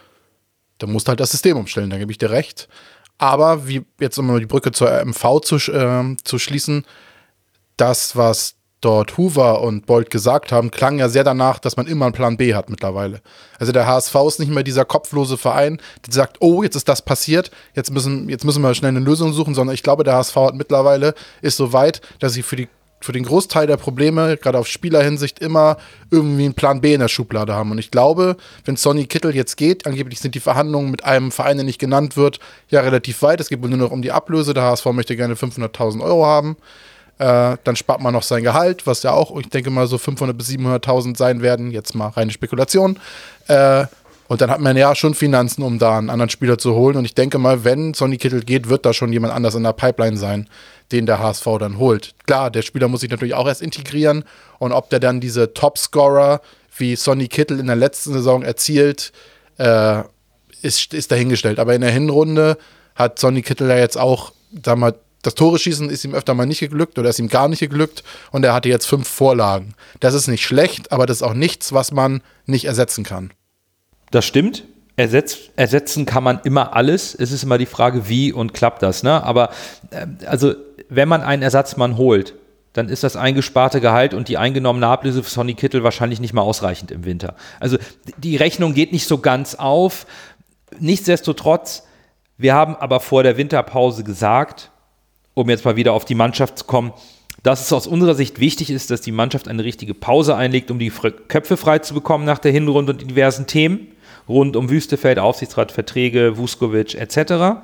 da 0.79 0.87
musst 0.87 1.07
du 1.07 1.11
halt 1.11 1.21
das 1.21 1.33
System 1.33 1.57
umstellen, 1.57 1.91
da 1.91 1.99
gebe 1.99 2.13
ich 2.13 2.19
dir 2.19 2.31
recht. 2.31 2.69
Aber 3.19 3.67
wie 3.67 3.85
jetzt 4.01 4.17
um 4.19 4.39
die 4.39 4.47
Brücke 4.47 4.73
zur 4.73 4.91
MV 5.05 5.41
zu, 5.41 5.57
äh, 5.57 6.17
zu 6.25 6.39
schließen, 6.39 6.87
das, 7.77 8.17
was 8.17 8.58
dort 8.81 9.17
Hoover 9.17 9.61
und 9.61 9.87
Bolt 9.87 10.11
gesagt 10.11 10.53
haben, 10.53 10.71
klang 10.71 10.99
ja 10.99 11.09
sehr 11.09 11.25
danach, 11.25 11.59
dass 11.59 11.77
man 11.77 11.87
immer 11.87 12.07
einen 12.07 12.15
Plan 12.15 12.37
B 12.37 12.55
hat 12.55 12.71
mittlerweile. 12.71 13.21
Also 13.59 13.73
der 13.73 13.87
HSV 13.87 14.15
ist 14.27 14.39
nicht 14.39 14.53
mehr 14.53 14.63
dieser 14.63 14.85
kopflose 14.85 15.37
Verein, 15.37 15.81
der 16.07 16.15
sagt, 16.15 16.37
oh, 16.41 16.63
jetzt 16.63 16.77
ist 16.77 16.89
das 16.89 17.03
passiert, 17.03 17.51
jetzt 17.75 17.91
müssen, 17.91 18.29
jetzt 18.29 18.45
müssen 18.45 18.63
wir 18.63 18.75
schnell 18.75 18.91
eine 18.91 19.01
Lösung 19.01 19.33
suchen, 19.33 19.55
sondern 19.55 19.75
ich 19.75 19.83
glaube, 19.83 20.05
der 20.05 20.15
HSV 20.15 20.37
hat 20.37 20.55
mittlerweile, 20.55 21.15
ist 21.43 21.57
so 21.57 21.73
weit, 21.73 22.01
dass 22.21 22.33
sie 22.33 22.43
für 22.43 22.57
die 22.57 22.69
für 23.01 23.13
den 23.13 23.25
Großteil 23.25 23.67
der 23.67 23.77
Probleme, 23.77 24.37
gerade 24.37 24.59
auf 24.59 24.67
Spielerhinsicht, 24.67 25.39
immer 25.39 25.77
irgendwie 26.11 26.45
einen 26.45 26.55
Plan 26.55 26.81
B 26.81 26.95
in 26.95 27.01
der 27.01 27.09
Schublade 27.09 27.55
haben. 27.55 27.71
Und 27.71 27.79
ich 27.79 27.91
glaube, 27.91 28.37
wenn 28.65 28.77
Sonny 28.77 29.07
Kittel 29.07 29.35
jetzt 29.35 29.57
geht, 29.57 29.87
angeblich 29.87 30.19
sind 30.19 30.35
die 30.35 30.41
Verhandlungen 30.41 30.91
mit 30.91 31.05
einem 31.05 31.31
Verein, 31.31 31.59
der 31.59 31.65
nicht 31.65 31.79
genannt 31.79 32.17
wird, 32.17 32.41
ja 32.69 32.81
relativ 32.81 33.23
weit. 33.23 33.41
Es 33.41 33.49
geht 33.49 33.63
wohl 33.63 33.69
nur 33.69 33.79
noch 33.79 33.93
um 33.93 34.03
die 34.03 34.13
Ablöse. 34.13 34.53
Der 34.53 34.65
HSV 34.65 34.87
möchte 34.87 35.17
gerne 35.17 35.35
500.000 35.35 36.03
Euro 36.03 36.27
haben. 36.27 36.57
Äh, 37.19 37.57
dann 37.65 37.77
spart 37.77 38.01
man 38.01 38.13
noch 38.13 38.23
sein 38.23 38.43
Gehalt, 38.43 38.87
was 38.87 39.03
ja 39.03 39.13
auch, 39.13 39.37
ich 39.39 39.49
denke 39.49 39.71
mal, 39.71 39.87
so 39.87 39.97
500.000 39.97 40.33
bis 40.35 40.49
700.000 40.49 41.17
sein 41.17 41.43
werden. 41.43 41.71
Jetzt 41.71 41.95
mal 41.95 42.09
reine 42.09 42.31
Spekulation. 42.31 42.99
Äh, 43.49 43.87
und 44.29 44.43
dann 44.43 44.51
hat 44.51 44.61
man 44.61 44.77
ja 44.77 44.95
schon 44.95 45.15
Finanzen, 45.15 45.63
um 45.63 45.79
da 45.79 45.97
einen 45.97 46.11
anderen 46.11 46.29
Spieler 46.29 46.59
zu 46.59 46.75
holen. 46.75 46.97
Und 46.97 47.07
ich 47.07 47.15
denke 47.15 47.39
mal, 47.39 47.65
wenn 47.65 47.95
Sonny 47.95 48.19
Kittel 48.19 48.43
geht, 48.43 48.69
wird 48.69 48.85
da 48.85 48.93
schon 48.93 49.11
jemand 49.11 49.33
anders 49.33 49.55
in 49.55 49.63
der 49.63 49.73
Pipeline 49.73 50.19
sein, 50.19 50.49
den 50.93 51.07
der 51.07 51.19
HSV 51.19 51.47
dann 51.59 51.79
holt. 51.79 52.15
Klar, 52.27 52.51
der 52.51 52.61
Spieler 52.61 52.89
muss 52.89 53.01
sich 53.01 53.11
natürlich 53.11 53.35
auch 53.35 53.49
erst 53.49 53.63
integrieren. 53.63 54.25
Und 54.59 54.73
ob 54.73 54.91
der 54.91 55.01
dann 55.01 55.21
diese 55.21 55.55
Topscorer 55.55 56.43
wie 56.77 56.95
Sonny 56.95 57.29
Kittel 57.29 57.59
in 57.59 57.67
der 57.67 57.77
letzten 57.77 58.13
Saison 58.13 58.43
erzielt, 58.43 59.13
äh, 59.57 60.03
ist, 60.61 60.93
ist 60.93 61.11
dahingestellt. 61.11 61.59
Aber 61.59 61.75
in 61.75 61.81
der 61.81 61.91
Hinrunde 61.91 62.59
hat 62.95 63.19
Sonny 63.19 63.41
Kittel 63.41 63.71
ja 63.71 63.79
jetzt 63.79 63.97
auch, 63.97 64.33
sag 64.63 64.77
mal, 64.77 64.95
das 65.23 65.35
Tore 65.35 65.59
schießen 65.59 65.91
ist 65.91 66.05
ihm 66.05 66.15
öfter 66.15 66.35
mal 66.35 66.47
nicht 66.47 66.61
geglückt 66.61 66.99
oder 66.99 67.11
ist 67.11 67.19
ihm 67.19 67.29
gar 67.29 67.49
nicht 67.49 67.61
geglückt 67.61 68.05
und 68.31 68.45
er 68.45 68.55
hatte 68.55 68.69
jetzt 68.69 68.87
fünf 68.87 69.09
Vorlagen. 69.09 69.75
Das 70.01 70.15
ist 70.15 70.29
nicht 70.29 70.45
schlecht, 70.45 70.93
aber 70.93 71.07
das 71.07 71.19
ist 71.19 71.23
auch 71.23 71.35
nichts, 71.35 71.73
was 71.73 71.93
man 71.93 72.23
nicht 72.47 72.67
ersetzen 72.67 73.05
kann. 73.05 73.33
Das 74.11 74.25
stimmt. 74.25 74.65
Ersetz, 74.97 75.39
ersetzen 75.55 76.07
kann 76.07 76.25
man 76.25 76.41
immer 76.43 76.75
alles. 76.75 77.15
Es 77.15 77.31
ist 77.31 77.45
immer 77.45 77.59
die 77.59 77.67
Frage, 77.67 78.09
wie 78.09 78.33
und 78.33 78.53
klappt 78.53 78.83
das. 78.83 79.05
Ne? 79.05 79.23
Aber 79.23 79.51
äh, 79.91 80.07
also, 80.27 80.55
wenn 80.89 81.09
man 81.09 81.23
einen 81.23 81.43
Ersatzmann 81.43 81.97
holt, 81.97 82.35
dann 82.73 82.89
ist 82.89 83.05
das 83.05 83.15
eingesparte 83.17 83.81
Gehalt 83.81 84.13
und 84.15 84.29
die 84.29 84.39
eingenommene 84.39 84.87
Ablöse 84.87 85.23
für 85.23 85.31
Sonny 85.31 85.55
Kittel 85.55 85.85
wahrscheinlich 85.85 86.21
nicht 86.21 86.33
mal 86.33 86.43
ausreichend 86.43 86.91
im 86.91 87.05
Winter. 87.05 87.35
Also 87.61 87.79
die 88.17 88.37
Rechnung 88.37 88.75
geht 88.75 88.93
nicht 88.93 89.07
so 89.07 89.19
ganz 89.19 89.55
auf. 89.55 90.07
Nichtsdestotrotz, 90.79 91.85
wir 92.37 92.55
haben 92.55 92.77
aber 92.77 93.01
vor 93.01 93.23
der 93.23 93.37
Winterpause 93.37 94.05
gesagt, 94.05 94.71
um 95.39 95.49
jetzt 95.49 95.65
mal 95.65 95.77
wieder 95.77 95.93
auf 95.93 96.05
die 96.05 96.15
Mannschaft 96.15 96.59
zu 96.59 96.65
kommen, 96.65 96.93
dass 97.43 97.61
es 97.61 97.73
aus 97.73 97.87
unserer 97.87 98.15
Sicht 98.15 98.41
wichtig 98.41 98.71
ist, 98.71 98.91
dass 98.91 99.01
die 99.01 99.13
Mannschaft 99.13 99.47
eine 99.49 99.63
richtige 99.63 99.95
Pause 99.95 100.35
einlegt, 100.35 100.71
um 100.71 100.79
die 100.79 100.91
Köpfe 100.91 101.57
frei 101.57 101.79
zu 101.79 101.95
bekommen 101.95 102.25
nach 102.25 102.39
der 102.39 102.53
Hinrunde 102.53 102.93
und 102.93 103.09
diversen 103.09 103.47
Themen 103.47 103.89
rund 104.29 104.57
um 104.57 104.69
Wüstefeld, 104.69 105.19
Aufsichtsrat, 105.19 105.73
Verträge, 105.73 106.37
Vuskovic 106.37 106.95
etc. 106.95 107.61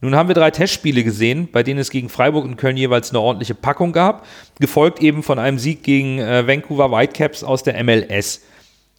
Nun 0.00 0.16
haben 0.16 0.28
wir 0.28 0.34
drei 0.34 0.50
Testspiele 0.50 1.04
gesehen, 1.04 1.48
bei 1.52 1.62
denen 1.62 1.78
es 1.78 1.90
gegen 1.90 2.08
Freiburg 2.08 2.44
und 2.44 2.56
Köln 2.56 2.76
jeweils 2.76 3.10
eine 3.10 3.20
ordentliche 3.20 3.54
Packung 3.54 3.92
gab, 3.92 4.26
gefolgt 4.58 5.00
eben 5.00 5.22
von 5.22 5.38
einem 5.38 5.58
Sieg 5.58 5.82
gegen 5.82 6.18
äh, 6.18 6.46
Vancouver 6.46 6.90
Whitecaps 6.90 7.44
aus 7.44 7.62
der 7.62 7.82
MLS. 7.84 8.42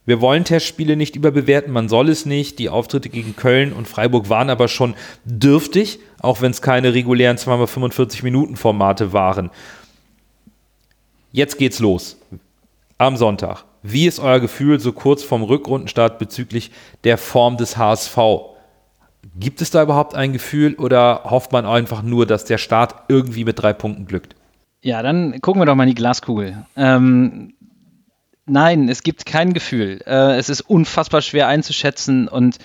Wir 0.05 0.21
wollen 0.21 0.43
Testspiele 0.43 0.95
nicht 0.95 1.15
überbewerten, 1.15 1.73
man 1.73 1.89
soll 1.89 2.09
es 2.09 2.25
nicht. 2.25 2.59
Die 2.59 2.69
Auftritte 2.69 3.09
gegen 3.09 3.35
Köln 3.35 3.73
und 3.73 3.87
Freiburg 3.87 4.29
waren 4.29 4.49
aber 4.49 4.67
schon 4.67 4.93
dürftig, 5.23 5.99
auch 6.19 6.41
wenn 6.41 6.51
es 6.51 6.61
keine 6.61 6.93
regulären 6.93 7.37
2x45 7.37 8.23
Minuten 8.23 8.55
Formate 8.55 9.13
waren. 9.13 9.49
Jetzt 11.31 11.57
geht's 11.57 11.79
los. 11.79 12.17
Am 12.97 13.17
Sonntag. 13.17 13.65
Wie 13.81 14.07
ist 14.07 14.19
euer 14.19 14.39
Gefühl 14.39 14.79
so 14.79 14.93
kurz 14.93 15.23
vorm 15.23 15.43
Rückrundenstart 15.43 16.17
bezüglich 16.17 16.71
der 17.03 17.17
Form 17.17 17.57
des 17.57 17.77
HSV? 17.77 18.17
Gibt 19.37 19.61
es 19.61 19.71
da 19.71 19.81
überhaupt 19.83 20.15
ein 20.15 20.33
Gefühl 20.33 20.75
oder 20.75 21.23
hofft 21.25 21.51
man 21.51 21.65
einfach 21.65 22.03
nur, 22.03 22.25
dass 22.25 22.45
der 22.45 22.57
Start 22.57 22.95
irgendwie 23.09 23.43
mit 23.43 23.61
drei 23.61 23.73
Punkten 23.73 24.05
glückt? 24.05 24.35
Ja, 24.81 25.01
dann 25.01 25.41
gucken 25.41 25.61
wir 25.61 25.65
doch 25.65 25.73
mal 25.73 25.83
in 25.83 25.89
die 25.89 25.95
Glaskugel. 25.95 26.63
Ähm, 26.77 27.54
Nein, 28.45 28.89
es 28.89 29.01
gibt 29.01 29.25
kein 29.25 29.53
Gefühl. 29.53 30.01
Äh, 30.05 30.37
es 30.37 30.49
ist 30.49 30.61
unfassbar 30.61 31.21
schwer 31.21 31.47
einzuschätzen 31.47 32.27
und 32.27 32.59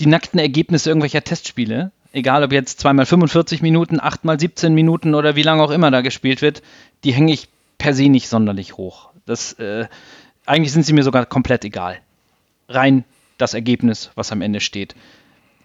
die 0.00 0.06
nackten 0.06 0.38
Ergebnisse 0.38 0.90
irgendwelcher 0.90 1.24
Testspiele, 1.24 1.92
egal 2.12 2.44
ob 2.44 2.52
jetzt 2.52 2.80
zweimal 2.80 3.06
45 3.06 3.62
Minuten, 3.62 4.00
achtmal 4.00 4.38
17 4.38 4.74
Minuten 4.74 5.14
oder 5.14 5.36
wie 5.36 5.42
lange 5.42 5.62
auch 5.62 5.70
immer 5.70 5.90
da 5.90 6.02
gespielt 6.02 6.42
wird, 6.42 6.62
die 7.04 7.12
hänge 7.12 7.32
ich 7.32 7.48
per 7.78 7.94
se 7.94 8.08
nicht 8.08 8.28
sonderlich 8.28 8.76
hoch. 8.76 9.10
Das, 9.24 9.54
äh, 9.54 9.86
eigentlich 10.44 10.72
sind 10.72 10.84
sie 10.84 10.92
mir 10.92 11.04
sogar 11.04 11.24
komplett 11.24 11.64
egal. 11.64 11.98
Rein 12.68 13.04
das 13.38 13.54
Ergebnis, 13.54 14.10
was 14.14 14.32
am 14.32 14.42
Ende 14.42 14.60
steht. 14.60 14.94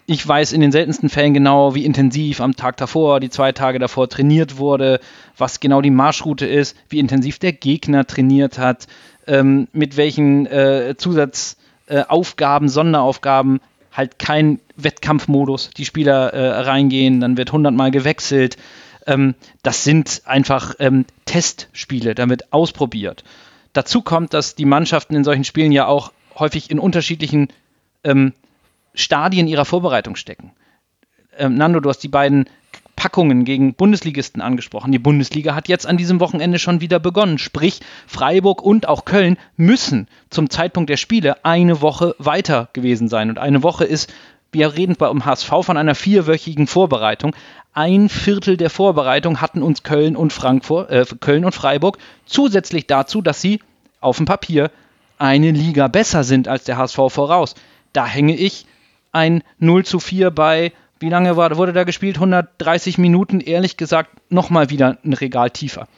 Ich 0.06 0.26
weiß 0.26 0.52
in 0.52 0.62
den 0.62 0.72
seltensten 0.72 1.10
Fällen 1.10 1.34
genau, 1.34 1.74
wie 1.74 1.84
intensiv 1.84 2.40
am 2.40 2.56
Tag 2.56 2.78
davor, 2.78 3.20
die 3.20 3.28
zwei 3.28 3.52
Tage 3.52 3.78
davor 3.78 4.08
trainiert 4.08 4.56
wurde, 4.56 5.00
was 5.36 5.60
genau 5.60 5.82
die 5.82 5.90
Marschroute 5.90 6.46
ist, 6.46 6.76
wie 6.88 6.98
intensiv 6.98 7.38
der 7.38 7.52
Gegner 7.52 8.06
trainiert 8.06 8.58
hat, 8.58 8.86
ähm, 9.28 9.68
mit 9.72 9.96
welchen 9.96 10.46
äh, 10.46 10.94
Zusatzaufgaben, 10.96 12.68
äh, 12.68 12.70
Sonderaufgaben 12.70 13.60
halt 13.92 14.18
kein 14.18 14.60
Wettkampfmodus 14.76 15.70
die 15.76 15.84
Spieler 15.84 16.32
äh, 16.32 16.60
reingehen, 16.60 17.20
dann 17.20 17.36
wird 17.36 17.52
hundertmal 17.52 17.90
gewechselt. 17.90 18.56
Ähm, 19.06 19.34
das 19.62 19.84
sind 19.84 20.22
einfach 20.24 20.74
ähm, 20.78 21.04
Testspiele, 21.24 22.14
da 22.14 22.28
wird 22.28 22.52
ausprobiert. 22.52 23.24
Dazu 23.72 24.02
kommt, 24.02 24.34
dass 24.34 24.54
die 24.54 24.64
Mannschaften 24.64 25.14
in 25.14 25.24
solchen 25.24 25.44
Spielen 25.44 25.72
ja 25.72 25.86
auch 25.86 26.12
häufig 26.38 26.70
in 26.70 26.78
unterschiedlichen 26.78 27.48
ähm, 28.04 28.32
Stadien 28.94 29.46
ihrer 29.46 29.64
Vorbereitung 29.64 30.16
stecken. 30.16 30.52
Ähm, 31.36 31.54
Nando, 31.54 31.80
du 31.80 31.88
hast 31.88 32.02
die 32.02 32.08
beiden 32.08 32.48
Packungen 32.98 33.44
gegen 33.44 33.74
Bundesligisten 33.74 34.42
angesprochen. 34.42 34.90
Die 34.90 34.98
Bundesliga 34.98 35.54
hat 35.54 35.68
jetzt 35.68 35.86
an 35.86 35.96
diesem 35.96 36.18
Wochenende 36.18 36.58
schon 36.58 36.80
wieder 36.80 36.98
begonnen. 36.98 37.38
Sprich, 37.38 37.78
Freiburg 38.08 38.60
und 38.60 38.88
auch 38.88 39.04
Köln 39.04 39.38
müssen 39.56 40.08
zum 40.30 40.50
Zeitpunkt 40.50 40.90
der 40.90 40.96
Spiele 40.96 41.44
eine 41.44 41.80
Woche 41.80 42.16
weiter 42.18 42.68
gewesen 42.72 43.08
sein. 43.08 43.30
Und 43.30 43.38
eine 43.38 43.62
Woche 43.62 43.84
ist, 43.84 44.12
wir 44.50 44.74
reden 44.74 44.96
beim 44.96 45.24
HSV 45.24 45.48
von 45.60 45.76
einer 45.76 45.94
vierwöchigen 45.94 46.66
Vorbereitung. 46.66 47.36
Ein 47.72 48.08
Viertel 48.08 48.56
der 48.56 48.68
Vorbereitung 48.68 49.40
hatten 49.40 49.62
uns 49.62 49.84
Köln 49.84 50.16
und 50.16 50.32
Frankfurt, 50.32 50.90
äh, 50.90 51.06
Köln 51.20 51.44
und 51.44 51.54
Freiburg 51.54 51.98
zusätzlich 52.26 52.88
dazu, 52.88 53.22
dass 53.22 53.40
sie 53.40 53.60
auf 54.00 54.16
dem 54.16 54.26
Papier 54.26 54.72
eine 55.18 55.52
Liga 55.52 55.86
besser 55.86 56.24
sind 56.24 56.48
als 56.48 56.64
der 56.64 56.76
HSV 56.76 56.98
voraus. 57.10 57.54
Da 57.92 58.06
hänge 58.06 58.34
ich 58.34 58.66
ein 59.12 59.44
0 59.60 59.84
zu 59.84 60.00
4 60.00 60.32
bei 60.32 60.72
wie 61.00 61.08
lange 61.08 61.36
war, 61.36 61.56
wurde 61.56 61.72
da 61.72 61.84
gespielt? 61.84 62.16
130 62.16 62.98
Minuten, 62.98 63.40
ehrlich 63.40 63.76
gesagt, 63.76 64.10
nochmal 64.30 64.70
wieder 64.70 64.98
ein 65.04 65.12
Regal 65.12 65.50
tiefer. 65.50 65.88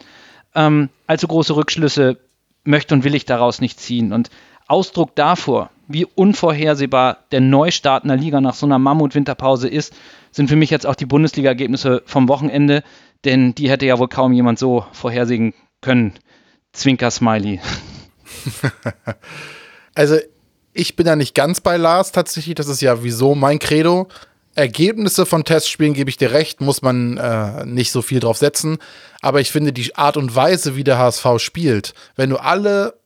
Ähm, 0.54 0.88
allzu 1.06 1.28
große 1.28 1.54
Rückschlüsse 1.56 2.18
möchte 2.64 2.94
und 2.94 3.04
will 3.04 3.14
ich 3.14 3.24
daraus 3.24 3.60
nicht 3.60 3.80
ziehen. 3.80 4.12
Und 4.12 4.30
Ausdruck 4.66 5.16
davor, 5.16 5.70
wie 5.88 6.04
unvorhersehbar 6.04 7.18
der 7.32 7.40
Neustart 7.40 8.04
einer 8.04 8.16
Liga 8.16 8.40
nach 8.40 8.54
so 8.54 8.66
einer 8.66 8.78
Mammut-Winterpause 8.78 9.68
ist, 9.68 9.94
sind 10.30 10.48
für 10.48 10.56
mich 10.56 10.70
jetzt 10.70 10.86
auch 10.86 10.94
die 10.94 11.06
Bundesliga-Ergebnisse 11.06 12.02
vom 12.06 12.28
Wochenende, 12.28 12.84
denn 13.24 13.54
die 13.54 13.68
hätte 13.68 13.86
ja 13.86 13.98
wohl 13.98 14.08
kaum 14.08 14.32
jemand 14.32 14.58
so 14.58 14.84
vorhersehen 14.92 15.54
können. 15.80 16.14
Zwinker-Smiley. 16.72 17.60
also, 19.94 20.18
ich 20.72 20.94
bin 20.94 21.06
da 21.06 21.16
nicht 21.16 21.34
ganz 21.34 21.60
bei 21.60 21.76
Lars 21.76 22.12
tatsächlich. 22.12 22.54
Das 22.54 22.68
ist 22.68 22.80
ja 22.80 23.02
wieso 23.02 23.34
mein 23.34 23.58
Credo. 23.58 24.06
Ergebnisse 24.54 25.26
von 25.26 25.44
Testspielen, 25.44 25.94
gebe 25.94 26.10
ich 26.10 26.16
dir 26.16 26.32
recht, 26.32 26.60
muss 26.60 26.82
man 26.82 27.16
äh, 27.16 27.64
nicht 27.66 27.92
so 27.92 28.02
viel 28.02 28.20
drauf 28.20 28.36
setzen. 28.36 28.78
Aber 29.20 29.40
ich 29.40 29.50
finde 29.52 29.72
die 29.72 29.94
Art 29.94 30.16
und 30.16 30.34
Weise, 30.34 30.76
wie 30.76 30.84
der 30.84 30.98
HSV 30.98 31.26
spielt, 31.38 31.94
wenn 32.16 32.30
du 32.30 32.36
alle 32.36 33.00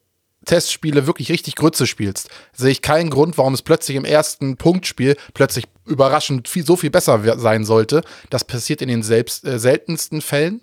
Testspiele 0.45 1.07
wirklich 1.07 1.31
richtig 1.31 1.55
Grütze 1.55 1.87
spielst, 1.87 2.29
sehe 2.53 2.71
ich 2.71 2.81
keinen 2.81 3.09
Grund, 3.09 3.37
warum 3.37 3.53
es 3.53 3.61
plötzlich 3.61 3.97
im 3.97 4.05
ersten 4.05 4.57
Punktspiel 4.57 5.17
plötzlich 5.33 5.65
überraschend 5.85 6.47
viel, 6.47 6.65
so 6.65 6.75
viel 6.75 6.91
besser 6.91 7.21
sein 7.37 7.65
sollte. 7.65 8.01
Das 8.29 8.43
passiert 8.43 8.81
in 8.81 8.87
den 8.87 9.03
selbst, 9.03 9.45
äh, 9.45 9.59
seltensten 9.59 10.21
Fällen. 10.21 10.61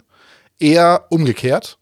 Eher 0.58 1.06
umgekehrt. 1.10 1.78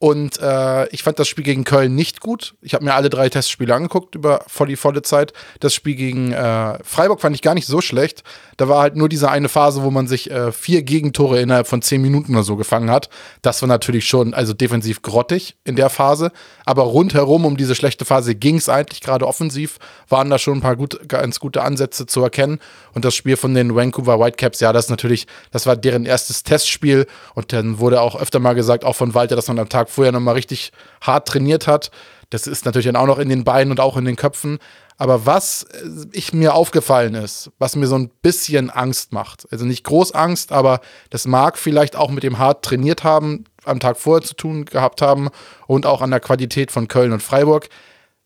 Und 0.00 0.38
äh, 0.40 0.86
ich 0.90 1.02
fand 1.02 1.18
das 1.18 1.26
Spiel 1.26 1.42
gegen 1.42 1.64
Köln 1.64 1.96
nicht 1.96 2.20
gut. 2.20 2.54
Ich 2.62 2.74
habe 2.74 2.84
mir 2.84 2.94
alle 2.94 3.10
drei 3.10 3.28
Testspiele 3.28 3.74
angeguckt 3.74 4.14
über 4.14 4.44
voll 4.46 4.68
die 4.68 4.76
volle 4.76 5.02
Zeit. 5.02 5.32
Das 5.58 5.74
Spiel 5.74 5.96
gegen 5.96 6.32
äh, 6.32 6.78
Freiburg 6.84 7.20
fand 7.20 7.34
ich 7.34 7.42
gar 7.42 7.54
nicht 7.54 7.66
so 7.66 7.80
schlecht. 7.80 8.22
Da 8.58 8.68
war 8.68 8.80
halt 8.80 8.94
nur 8.94 9.08
diese 9.08 9.28
eine 9.28 9.48
Phase, 9.48 9.82
wo 9.82 9.90
man 9.90 10.06
sich 10.06 10.30
äh, 10.30 10.52
vier 10.52 10.82
Gegentore 10.82 11.40
innerhalb 11.40 11.66
von 11.66 11.82
zehn 11.82 12.00
Minuten 12.00 12.34
oder 12.34 12.44
so 12.44 12.54
gefangen 12.54 12.90
hat. 12.90 13.08
Das 13.42 13.60
war 13.60 13.68
natürlich 13.68 14.06
schon, 14.06 14.34
also 14.34 14.54
defensiv 14.54 15.02
grottig 15.02 15.56
in 15.64 15.74
der 15.74 15.90
Phase. 15.90 16.30
Aber 16.64 16.84
rundherum 16.84 17.44
um 17.44 17.56
diese 17.56 17.74
schlechte 17.74 18.04
Phase 18.04 18.36
ging 18.36 18.56
es 18.56 18.68
eigentlich, 18.68 19.00
gerade 19.00 19.26
offensiv, 19.26 19.78
waren 20.08 20.30
da 20.30 20.38
schon 20.38 20.58
ein 20.58 20.60
paar 20.60 20.76
gut, 20.76 21.08
ganz 21.08 21.40
gute 21.40 21.62
Ansätze 21.62 22.06
zu 22.06 22.22
erkennen. 22.22 22.60
Und 22.94 23.04
das 23.04 23.16
Spiel 23.16 23.36
von 23.36 23.52
den 23.52 23.74
Vancouver 23.74 24.20
Whitecaps, 24.20 24.60
ja, 24.60 24.72
das 24.72 24.90
natürlich, 24.90 25.26
das 25.50 25.66
war 25.66 25.76
deren 25.76 26.06
erstes 26.06 26.44
Testspiel. 26.44 27.08
Und 27.34 27.52
dann 27.52 27.80
wurde 27.80 28.00
auch 28.00 28.14
öfter 28.14 28.38
mal 28.38 28.54
gesagt, 28.54 28.84
auch 28.84 28.94
von 28.94 29.14
Walter, 29.14 29.34
dass 29.34 29.48
man 29.48 29.58
am 29.58 29.68
Tag 29.68 29.87
Tag 29.88 29.94
vorher 29.94 30.12
nochmal 30.12 30.34
richtig 30.34 30.72
hart 31.00 31.28
trainiert 31.28 31.66
hat. 31.66 31.90
Das 32.30 32.46
ist 32.46 32.64
natürlich 32.64 32.86
dann 32.86 32.96
auch 32.96 33.06
noch 33.06 33.18
in 33.18 33.28
den 33.28 33.44
Beinen 33.44 33.70
und 33.70 33.80
auch 33.80 33.96
in 33.96 34.04
den 34.04 34.16
Köpfen. 34.16 34.58
Aber 34.98 35.26
was 35.26 35.62
äh, 35.62 36.06
ich 36.12 36.32
mir 36.32 36.54
aufgefallen 36.54 37.14
ist, 37.14 37.50
was 37.58 37.76
mir 37.76 37.86
so 37.86 37.96
ein 37.96 38.10
bisschen 38.20 38.68
Angst 38.68 39.12
macht, 39.12 39.46
also 39.50 39.64
nicht 39.64 39.84
groß 39.84 40.12
Angst, 40.12 40.52
aber 40.52 40.80
das 41.10 41.26
mag 41.26 41.56
vielleicht 41.56 41.96
auch 41.96 42.10
mit 42.10 42.24
dem 42.24 42.38
hart 42.38 42.64
trainiert 42.64 43.04
haben, 43.04 43.44
am 43.64 43.80
Tag 43.80 43.96
vorher 43.96 44.26
zu 44.26 44.34
tun 44.34 44.64
gehabt 44.64 45.00
haben 45.00 45.28
und 45.66 45.86
auch 45.86 46.02
an 46.02 46.10
der 46.10 46.20
Qualität 46.20 46.72
von 46.72 46.88
Köln 46.88 47.12
und 47.12 47.22
Freiburg. 47.22 47.68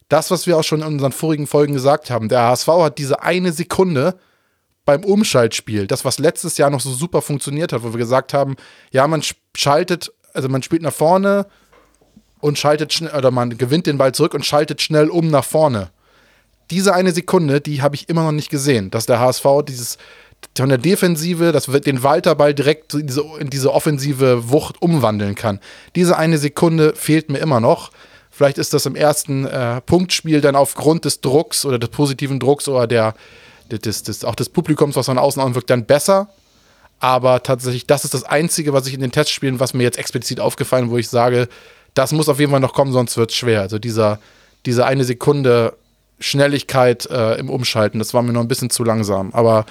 Das, 0.09 0.31
was 0.31 0.47
wir 0.47 0.59
auch 0.59 0.65
schon 0.65 0.81
in 0.81 0.87
unseren 0.87 1.13
vorigen 1.13 1.47
Folgen 1.47 1.75
gesagt 1.75 2.11
haben, 2.11 2.29
der 2.29 2.43
HSV 2.43 2.69
hat 2.69 2.99
diese 2.99 3.23
eine 3.23 3.53
Sekunde 3.53 4.19
beim 4.85 5.05
Umschaltspiel, 5.05 5.87
das, 5.87 6.05
was 6.05 6.19
letztes 6.19 6.59
Jahr 6.59 6.71
noch 6.71 6.81
so 6.81 6.91
super 6.91 7.23
funktioniert 7.23 7.73
hat, 7.73 7.85
wo 7.85 7.93
wir 7.93 7.99
gesagt 7.99 8.35
haben, 8.35 8.57
ja, 8.91 9.07
man 9.07 9.23
schaltet 9.57 10.13
also 10.35 10.49
man 10.49 10.63
spielt 10.63 10.83
nach 10.83 10.93
vorne 10.93 11.47
und 12.41 12.59
schaltet 12.59 12.93
schnell, 12.93 13.15
oder 13.15 13.31
man 13.31 13.57
gewinnt 13.57 13.87
den 13.87 13.99
Ball 13.99 14.13
zurück 14.13 14.35
und 14.35 14.45
schaltet 14.45 14.81
schnell 14.81 15.09
um 15.09 15.29
nach 15.29 15.45
vorne. 15.45 15.91
Diese 16.71 16.95
eine 16.95 17.13
Sekunde, 17.13 17.61
die 17.61 17.83
habe 17.83 17.95
ich 17.95 18.09
immer 18.09 18.25
noch 18.25 18.33
nicht 18.33 18.51
gesehen, 18.51 18.91
dass 18.91 19.07
der 19.07 19.21
HSV 19.21 19.47
dieses 19.67 19.99
von 20.57 20.69
der 20.69 20.79
Defensive, 20.79 21.53
dass 21.53 21.67
den 21.67 22.03
Walterball 22.03 22.53
direkt 22.53 22.95
in 22.95 23.07
diese, 23.07 23.23
in 23.39 23.49
diese 23.49 23.73
offensive 23.73 24.51
Wucht 24.51 24.83
umwandeln 24.83 25.35
kann. 25.35 25.61
Diese 25.95 26.17
eine 26.17 26.39
Sekunde 26.39 26.95
fehlt 26.95 27.31
mir 27.31 27.39
immer 27.39 27.61
noch. 27.61 27.91
Vielleicht 28.31 28.59
ist 28.59 28.75
das 28.75 28.87
im 28.87 28.97
ersten 28.97 29.47
äh, 29.47 29.81
Punktspiel 29.83 30.41
dann 30.41 30.57
aufgrund 30.57 31.05
des 31.05 31.21
Drucks 31.21 31.65
oder 31.65 31.79
des 31.79 31.91
positiven 31.91 32.41
Drucks 32.41 32.67
oder 32.67 32.87
der, 32.87 33.15
des, 33.71 34.03
des, 34.03 34.25
auch 34.25 34.35
des 34.35 34.49
Publikums, 34.49 34.97
was 34.97 35.07
von 35.07 35.19
außen 35.19 35.41
anwirkt, 35.41 35.71
dann 35.71 35.85
besser. 35.85 36.29
Aber 37.03 37.43
tatsächlich, 37.43 37.85
das 37.89 38.05
ist 38.05 38.15
das 38.15 38.23
Einzige, 38.23 38.73
was 38.73 38.87
ich 38.87 38.95
in 38.95 39.01
den 39.01 39.11
Testspielen, 39.11 39.59
was 39.59 39.75
mir 39.75 39.83
jetzt 39.83 39.99
explizit 39.99 40.39
aufgefallen, 40.39 40.89
wo 40.89 40.99
ich 40.99 41.09
sage, 41.09 41.49
das 41.95 42.13
muss 42.13 42.29
auf 42.29 42.39
jeden 42.39 42.53
Fall 42.53 42.61
noch 42.61 42.75
kommen, 42.75 42.93
sonst 42.93 43.17
wird 43.17 43.31
es 43.31 43.37
schwer. 43.37 43.61
Also 43.61 43.81
dieser, 43.81 44.21
diese 44.67 44.87
eine 44.87 45.03
Sekunde 45.03 45.77
Schnelligkeit 46.21 47.07
äh, 47.07 47.35
im 47.41 47.51
Umschalten, 47.51 47.99
das 47.99 48.15
war 48.15 48.23
mir 48.23 48.33
noch 48.33 48.41
ein 48.41 48.47
bisschen 48.47 48.71
zu 48.71 48.85
langsam. 48.85 49.35
Aber 49.35 49.67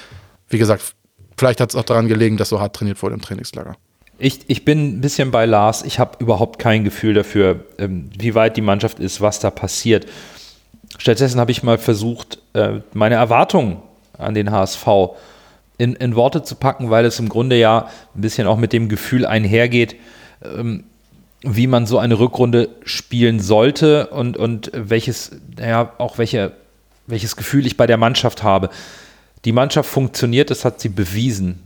wie 0.50 0.58
gesagt, 0.58 0.94
vielleicht 1.38 1.62
hat 1.62 1.70
es 1.70 1.78
auch 1.78 1.86
daran 1.86 2.10
gelegen, 2.10 2.36
dass 2.36 2.50
so 2.50 2.60
hart 2.60 2.76
trainiert 2.76 3.02
wurde 3.02 3.16
im 3.16 3.22
Trainingslager. 3.22 3.78
Ich, 4.20 4.42
ich 4.48 4.66
bin 4.66 4.98
ein 4.98 5.02
bisschen 5.02 5.32
bei 5.32 5.46
Lars. 5.46 5.84
Ich 5.84 6.00
habe 6.00 6.18
überhaupt 6.20 6.60
kein 6.60 6.84
Gefühl 6.84 7.14
dafür, 7.14 7.64
ähm, 7.78 8.10
wie 8.20 8.36
weit 8.36 8.58
die 8.58 8.62
Mannschaft 8.62 9.00
ist, 9.00 9.22
was 9.22 9.40
da 9.40 9.52
passiert. 9.52 10.06
Stattdessen 10.98 11.40
habe 11.40 11.52
ich 11.52 11.64
mal 11.64 11.78
versucht, 11.78 12.40
äh, 12.52 12.82
meine 12.94 13.16
Erwartungen 13.16 13.78
an 14.18 14.34
den 14.34 14.52
HSV 14.52 14.86
in, 15.82 15.96
in, 15.96 16.16
Worte 16.16 16.44
zu 16.44 16.54
packen, 16.54 16.92
weil 16.92 17.06
es 17.06 17.18
im 17.18 17.28
Grunde 17.28 17.58
ja 17.58 17.88
ein 18.16 18.22
bisschen 18.22 18.46
auch 18.46 18.58
mit 18.58 18.72
dem 18.72 18.88
Gefühl 18.88 19.26
einhergeht, 19.26 19.96
ähm, 20.44 20.84
wie 21.42 21.66
man 21.66 21.88
so 21.88 21.98
eine 21.98 22.20
Rückrunde 22.20 22.70
spielen 22.84 23.40
sollte 23.40 24.08
und, 24.08 24.38
und 24.38 24.70
welches, 24.76 25.32
ja, 25.60 25.92
auch 25.98 26.20
welche, 26.20 26.52
welches 27.08 27.36
Gefühl 27.36 27.66
ich 27.66 27.78
bei 27.78 27.88
der 27.88 27.98
Mannschaft 27.98 28.44
habe. 28.44 28.70
Die 29.44 29.52
Mannschaft 29.52 29.90
funktioniert, 29.90 30.52
das 30.52 30.66
hat 30.66 30.80
sie 30.80 30.90
bewiesen. 30.90 31.64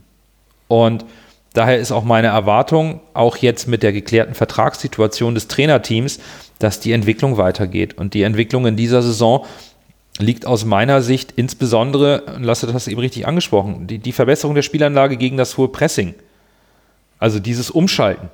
Und 0.66 1.04
daher 1.52 1.76
ist 1.76 1.92
auch 1.92 2.04
meine 2.04 2.28
Erwartung, 2.28 3.00
auch 3.12 3.36
jetzt 3.36 3.68
mit 3.68 3.82
der 3.82 3.92
geklärten 3.92 4.32
Vertragssituation 4.32 5.34
des 5.34 5.46
Trainerteams, 5.46 6.20
dass 6.58 6.80
die 6.80 6.92
Entwicklung 6.92 7.36
weitergeht. 7.36 7.98
Und 7.98 8.14
die 8.14 8.22
Entwicklung 8.22 8.66
in 8.66 8.76
dieser 8.76 9.02
Saison 9.02 9.44
liegt 10.18 10.46
aus 10.46 10.64
meiner 10.64 11.02
Sicht 11.02 11.32
insbesondere, 11.36 12.38
Lasse 12.40 12.66
das 12.66 12.88
eben 12.88 13.00
richtig 13.00 13.26
angesprochen, 13.26 13.86
die, 13.86 13.98
die 13.98 14.12
Verbesserung 14.12 14.54
der 14.54 14.62
Spielanlage 14.62 15.16
gegen 15.16 15.36
das 15.36 15.56
hohe 15.56 15.68
Pressing. 15.68 16.14
Also 17.18 17.38
dieses 17.38 17.70
Umschalten, 17.70 18.30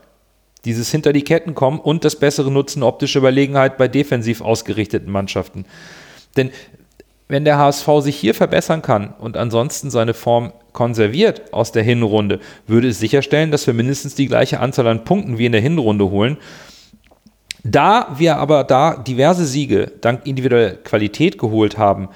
dieses 0.64 0.90
hinter 0.90 1.12
die 1.12 1.22
Ketten 1.22 1.54
kommen 1.54 1.78
und 1.78 2.04
das 2.04 2.16
bessere 2.16 2.50
Nutzen 2.50 2.82
optischer 2.82 3.18
Überlegenheit 3.18 3.78
bei 3.78 3.88
defensiv 3.88 4.40
ausgerichteten 4.40 5.10
Mannschaften. 5.10 5.64
Denn 6.36 6.50
wenn 7.28 7.44
der 7.44 7.58
HSV 7.58 7.88
sich 8.00 8.16
hier 8.16 8.34
verbessern 8.34 8.82
kann 8.82 9.14
und 9.18 9.36
ansonsten 9.36 9.90
seine 9.90 10.14
Form 10.14 10.52
konserviert 10.72 11.52
aus 11.52 11.72
der 11.72 11.82
Hinrunde, 11.82 12.40
würde 12.66 12.88
es 12.88 12.98
sicherstellen, 12.98 13.50
dass 13.50 13.66
wir 13.66 13.74
mindestens 13.74 14.14
die 14.14 14.26
gleiche 14.26 14.60
Anzahl 14.60 14.86
an 14.86 15.04
Punkten 15.04 15.38
wie 15.38 15.46
in 15.46 15.52
der 15.52 15.60
Hinrunde 15.60 16.10
holen 16.10 16.36
da 17.64 18.14
wir 18.18 18.36
aber 18.36 18.64
da 18.64 18.96
diverse 18.96 19.44
Siege 19.46 19.92
dank 20.00 20.26
individueller 20.26 20.74
Qualität 20.74 21.38
geholt 21.38 21.78
haben, 21.78 22.08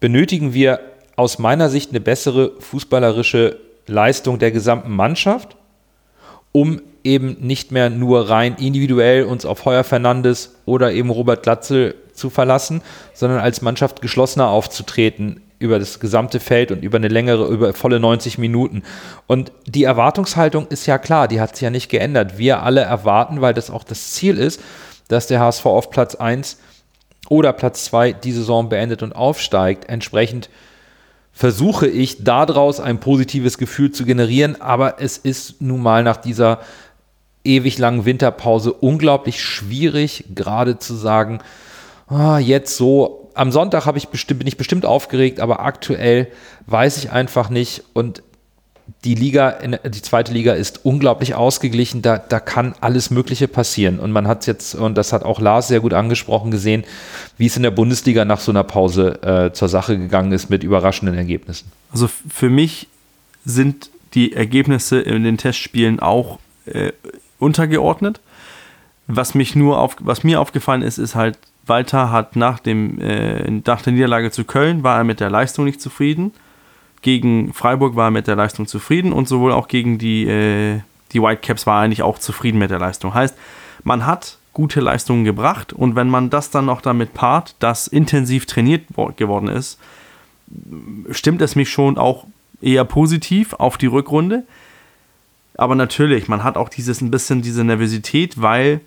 benötigen 0.00 0.52
wir 0.52 0.80
aus 1.16 1.38
meiner 1.38 1.70
Sicht 1.70 1.90
eine 1.90 2.00
bessere 2.00 2.52
fußballerische 2.60 3.58
Leistung 3.86 4.38
der 4.38 4.50
gesamten 4.50 4.94
Mannschaft, 4.94 5.56
um 6.52 6.82
eben 7.04 7.36
nicht 7.40 7.72
mehr 7.72 7.88
nur 7.88 8.28
rein 8.28 8.56
individuell 8.56 9.24
uns 9.24 9.46
auf 9.46 9.64
Heuer 9.64 9.84
Fernandes 9.84 10.56
oder 10.66 10.92
eben 10.92 11.10
Robert 11.10 11.42
Glatzel 11.42 11.94
zu 12.12 12.30
verlassen, 12.30 12.82
sondern 13.14 13.38
als 13.38 13.62
Mannschaft 13.62 14.02
geschlossener 14.02 14.48
aufzutreten 14.48 15.40
über 15.58 15.78
das 15.78 16.00
gesamte 16.00 16.40
Feld 16.40 16.70
und 16.70 16.82
über 16.82 16.98
eine 16.98 17.08
längere, 17.08 17.46
über 17.46 17.72
volle 17.72 18.00
90 18.00 18.38
Minuten. 18.38 18.82
Und 19.26 19.52
die 19.66 19.84
Erwartungshaltung 19.84 20.66
ist 20.68 20.86
ja 20.86 20.98
klar, 20.98 21.28
die 21.28 21.40
hat 21.40 21.56
sich 21.56 21.62
ja 21.62 21.70
nicht 21.70 21.88
geändert. 21.88 22.38
Wir 22.38 22.62
alle 22.62 22.82
erwarten, 22.82 23.40
weil 23.40 23.54
das 23.54 23.70
auch 23.70 23.84
das 23.84 24.12
Ziel 24.12 24.38
ist, 24.38 24.60
dass 25.08 25.26
der 25.26 25.40
HSV 25.40 25.66
auf 25.66 25.90
Platz 25.90 26.14
1 26.14 26.58
oder 27.28 27.52
Platz 27.52 27.84
2 27.84 28.12
die 28.12 28.32
Saison 28.32 28.68
beendet 28.68 29.02
und 29.02 29.14
aufsteigt. 29.14 29.88
Entsprechend 29.88 30.50
versuche 31.32 31.86
ich 31.86 32.24
daraus 32.24 32.80
ein 32.80 32.98
positives 33.00 33.58
Gefühl 33.58 33.92
zu 33.92 34.04
generieren, 34.04 34.60
aber 34.60 35.00
es 35.00 35.18
ist 35.18 35.60
nun 35.60 35.82
mal 35.82 36.02
nach 36.02 36.16
dieser 36.16 36.60
ewig 37.44 37.78
langen 37.78 38.04
Winterpause 38.04 38.72
unglaublich 38.72 39.42
schwierig, 39.42 40.24
gerade 40.34 40.78
zu 40.78 40.94
sagen, 40.94 41.40
ah, 42.08 42.38
jetzt 42.38 42.76
so 42.76 43.25
am 43.36 43.52
Sonntag 43.52 43.86
ich 43.96 44.08
bestimmt, 44.08 44.40
bin 44.40 44.48
ich 44.48 44.56
bestimmt 44.56 44.86
aufgeregt, 44.86 45.40
aber 45.40 45.60
aktuell 45.60 46.28
weiß 46.66 46.96
ich 46.98 47.12
einfach 47.12 47.50
nicht. 47.50 47.84
Und 47.92 48.22
die 49.04 49.14
Liga, 49.14 49.58
die 49.84 50.02
zweite 50.02 50.32
Liga 50.32 50.54
ist 50.54 50.84
unglaublich 50.84 51.34
ausgeglichen. 51.34 52.02
Da, 52.02 52.18
da 52.18 52.40
kann 52.40 52.74
alles 52.80 53.10
Mögliche 53.10 53.46
passieren. 53.46 53.98
Und 53.98 54.12
man 54.12 54.26
hat 54.26 54.46
jetzt, 54.46 54.74
und 54.74 54.96
das 54.96 55.12
hat 55.12 55.24
auch 55.24 55.40
Lars 55.40 55.68
sehr 55.68 55.80
gut 55.80 55.92
angesprochen, 55.92 56.50
gesehen, 56.50 56.84
wie 57.36 57.46
es 57.46 57.56
in 57.56 57.62
der 57.62 57.70
Bundesliga 57.70 58.24
nach 58.24 58.40
so 58.40 58.52
einer 58.52 58.64
Pause 58.64 59.22
äh, 59.22 59.52
zur 59.52 59.68
Sache 59.68 59.98
gegangen 59.98 60.32
ist 60.32 60.48
mit 60.48 60.64
überraschenden 60.64 61.16
Ergebnissen. 61.16 61.70
Also 61.92 62.08
für 62.28 62.48
mich 62.48 62.88
sind 63.44 63.90
die 64.14 64.32
Ergebnisse 64.32 65.00
in 65.00 65.24
den 65.24 65.36
Testspielen 65.36 66.00
auch 66.00 66.38
äh, 66.64 66.92
untergeordnet. 67.38 68.20
Was 69.08 69.34
mich 69.34 69.54
nur 69.54 69.78
auf, 69.78 69.96
was 70.00 70.24
mir 70.24 70.40
aufgefallen 70.40 70.82
ist, 70.82 70.98
ist 70.98 71.14
halt 71.14 71.38
Walter 71.66 72.10
hat 72.10 72.36
nach, 72.36 72.60
dem, 72.60 73.00
äh, 73.00 73.50
nach 73.50 73.82
der 73.82 73.92
Niederlage 73.92 74.30
zu 74.30 74.44
Köln 74.44 74.82
war 74.82 74.98
er 74.98 75.04
mit 75.04 75.20
der 75.20 75.30
Leistung 75.30 75.64
nicht 75.64 75.80
zufrieden. 75.80 76.32
Gegen 77.02 77.52
Freiburg 77.52 77.96
war 77.96 78.08
er 78.08 78.10
mit 78.10 78.26
der 78.26 78.36
Leistung 78.36 78.66
zufrieden 78.66 79.12
und 79.12 79.28
sowohl 79.28 79.52
auch 79.52 79.68
gegen 79.68 79.98
die, 79.98 80.26
äh, 80.26 80.80
die 81.12 81.22
Whitecaps 81.22 81.66
war 81.66 81.80
er 81.80 81.84
eigentlich 81.84 82.02
auch 82.02 82.18
zufrieden 82.18 82.58
mit 82.58 82.70
der 82.70 82.78
Leistung. 82.78 83.14
Heißt, 83.14 83.36
man 83.84 84.06
hat 84.06 84.38
gute 84.56 84.80
Leistungen 84.80 85.26
gebracht. 85.26 85.74
Und 85.74 85.96
wenn 85.96 86.08
man 86.08 86.30
das 86.30 86.48
dann 86.50 86.64
noch 86.64 86.80
damit 86.80 87.12
paart, 87.12 87.54
dass 87.58 87.86
intensiv 87.86 88.46
trainiert 88.46 88.84
geworden 89.16 89.48
ist, 89.48 89.78
stimmt 91.10 91.42
es 91.42 91.56
mich 91.56 91.68
schon 91.68 91.98
auch 91.98 92.26
eher 92.62 92.84
positiv 92.84 93.52
auf 93.52 93.76
die 93.76 93.86
Rückrunde. 93.86 94.44
Aber 95.58 95.74
natürlich, 95.74 96.28
man 96.28 96.42
hat 96.42 96.56
auch 96.56 96.70
dieses 96.70 97.02
ein 97.02 97.10
bisschen 97.10 97.42
diese 97.42 97.64
Nervosität, 97.64 98.40
weil 98.40 98.80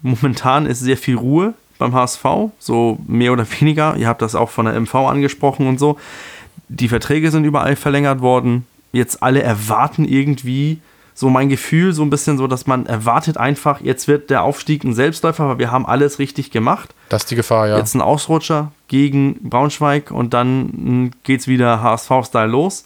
momentan 0.00 0.64
ist 0.64 0.80
sehr 0.80 0.96
viel 0.96 1.16
Ruhe 1.16 1.52
beim 1.78 1.94
HSV, 1.94 2.24
so 2.58 2.98
mehr 3.06 3.32
oder 3.32 3.46
weniger. 3.60 3.96
Ihr 3.96 4.08
habt 4.08 4.22
das 4.22 4.34
auch 4.34 4.50
von 4.50 4.66
der 4.66 4.78
MV 4.80 4.94
angesprochen 4.94 5.66
und 5.66 5.78
so. 5.78 5.98
Die 6.68 6.88
Verträge 6.88 7.30
sind 7.30 7.44
überall 7.44 7.76
verlängert 7.76 8.20
worden. 8.20 8.66
Jetzt 8.92 9.22
alle 9.22 9.42
erwarten 9.42 10.04
irgendwie 10.04 10.80
so 11.16 11.30
mein 11.30 11.48
Gefühl, 11.48 11.94
so 11.94 12.02
ein 12.02 12.10
bisschen 12.10 12.36
so, 12.36 12.46
dass 12.46 12.66
man 12.66 12.84
erwartet 12.84 13.38
einfach, 13.38 13.80
jetzt 13.80 14.06
wird 14.06 14.28
der 14.28 14.42
Aufstieg 14.42 14.84
ein 14.84 14.92
Selbstläufer, 14.92 15.48
weil 15.48 15.58
wir 15.58 15.72
haben 15.72 15.86
alles 15.86 16.18
richtig 16.18 16.50
gemacht. 16.50 16.94
Das 17.08 17.22
ist 17.22 17.30
die 17.30 17.36
Gefahr, 17.36 17.68
ja. 17.68 17.78
Jetzt 17.78 17.94
ein 17.94 18.02
Ausrutscher 18.02 18.70
gegen 18.88 19.48
Braunschweig 19.48 20.10
und 20.10 20.34
dann 20.34 21.12
geht 21.22 21.40
es 21.40 21.48
wieder 21.48 21.82
HSV-Style 21.82 22.48
los, 22.48 22.84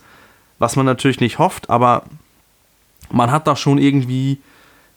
was 0.61 0.77
man 0.77 0.87
natürlich 0.87 1.19
nicht 1.19 1.41
hofft, 1.41 1.71
aber 1.71 2.05
man 3.11 3.33
hat 3.33 3.49
da 3.49 3.57
schon 3.57 3.79
irgendwie 3.79 4.39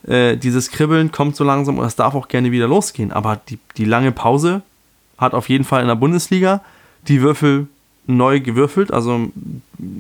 äh, 0.08 0.38
dieses 0.38 0.70
Kribbeln 0.70 1.12
kommt 1.12 1.36
so 1.36 1.44
langsam 1.44 1.80
und 1.80 1.86
es 1.86 1.96
darf 1.96 2.16
auch 2.16 2.28
gerne 2.28 2.52
wieder 2.52 2.68
losgehen. 2.68 3.12
Aber 3.12 3.40
die, 3.50 3.60
die 3.78 3.86
lange 3.86 4.12
Pause 4.12 4.62
hat 5.18 5.34
auf 5.34 5.50
jeden 5.50 5.64
Fall 5.64 5.82
in 5.82 5.88
der 5.88 5.96
Bundesliga 5.96 6.62
die 7.08 7.22
Würfel 7.22 7.68
neu 8.06 8.42
gewürfelt. 8.42 8.92
Also 8.92 9.32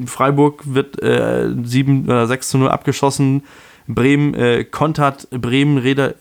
Freiburg 0.06 0.64
wird 0.66 1.02
äh, 1.02 1.50
7 1.64 2.06
oder 2.06 2.28
6 2.28 2.50
zu 2.50 2.58
0 2.58 2.70
abgeschossen. 2.70 3.44
Bremen 3.88 4.34
äh, 4.34 4.64
kontert 4.64 5.30
Bremen 5.30 5.78
Rede, 5.78 6.16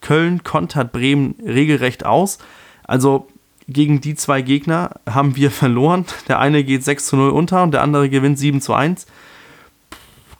Köln 0.00 0.42
kontert 0.44 0.92
Bremen 0.92 1.34
regelrecht 1.44 2.06
aus. 2.06 2.38
Also 2.84 3.28
gegen 3.68 4.00
die 4.00 4.14
zwei 4.14 4.42
Gegner 4.42 4.90
haben 5.08 5.36
wir 5.36 5.50
verloren. 5.50 6.06
Der 6.28 6.38
eine 6.38 6.64
geht 6.64 6.84
6 6.84 7.06
zu 7.06 7.16
0 7.16 7.30
unter 7.30 7.62
und 7.62 7.72
der 7.72 7.82
andere 7.82 8.08
gewinnt 8.08 8.38
7 8.38 8.60
zu 8.60 8.72
1 8.72 9.06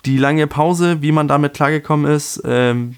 die 0.05 0.17
lange 0.17 0.47
Pause, 0.47 1.03
wie 1.03 1.13
man 1.13 1.29
damit 1.29 1.55
klargekommen 1.55 2.11
ist. 2.11 2.43
Ähm, 2.45 2.97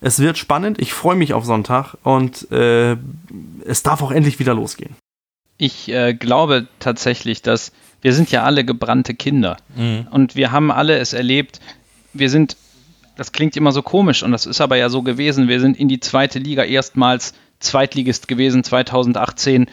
es 0.00 0.18
wird 0.18 0.38
spannend. 0.38 0.80
Ich 0.80 0.92
freue 0.92 1.16
mich 1.16 1.32
auf 1.34 1.44
Sonntag 1.44 1.94
und 2.02 2.50
äh, 2.52 2.96
es 3.64 3.82
darf 3.82 4.02
auch 4.02 4.12
endlich 4.12 4.38
wieder 4.38 4.54
losgehen. 4.54 4.94
Ich 5.58 5.88
äh, 5.88 6.14
glaube 6.14 6.68
tatsächlich, 6.80 7.42
dass 7.42 7.72
wir 8.02 8.12
sind 8.12 8.30
ja 8.30 8.44
alle 8.44 8.64
gebrannte 8.64 9.14
Kinder 9.14 9.56
mhm. 9.74 10.06
und 10.10 10.36
wir 10.36 10.52
haben 10.52 10.70
alle 10.70 10.98
es 10.98 11.12
erlebt. 11.12 11.60
Wir 12.12 12.30
sind, 12.30 12.56
das 13.16 13.32
klingt 13.32 13.56
immer 13.56 13.72
so 13.72 13.82
komisch 13.82 14.22
und 14.22 14.32
das 14.32 14.46
ist 14.46 14.60
aber 14.60 14.76
ja 14.76 14.90
so 14.90 15.02
gewesen. 15.02 15.48
Wir 15.48 15.60
sind 15.60 15.78
in 15.78 15.88
die 15.88 16.00
zweite 16.00 16.38
Liga 16.38 16.62
erstmals 16.62 17.34
Zweitligist 17.58 18.28
gewesen 18.28 18.64
2018. 18.64 19.66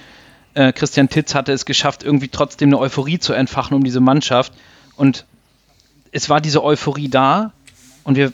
Äh, 0.53 0.71
Christian 0.71 1.09
Titz 1.09 1.35
hatte 1.35 1.51
es 1.51 1.65
geschafft, 1.65 2.03
irgendwie 2.03 2.29
trotzdem 2.29 2.69
eine 2.69 2.79
Euphorie 2.79 3.19
zu 3.19 3.33
entfachen 3.33 3.75
um 3.75 3.83
diese 3.83 3.99
Mannschaft. 3.99 4.53
Und 4.95 5.25
es 6.11 6.29
war 6.29 6.41
diese 6.41 6.63
Euphorie 6.63 7.09
da 7.09 7.53
und 8.03 8.15
wir 8.15 8.31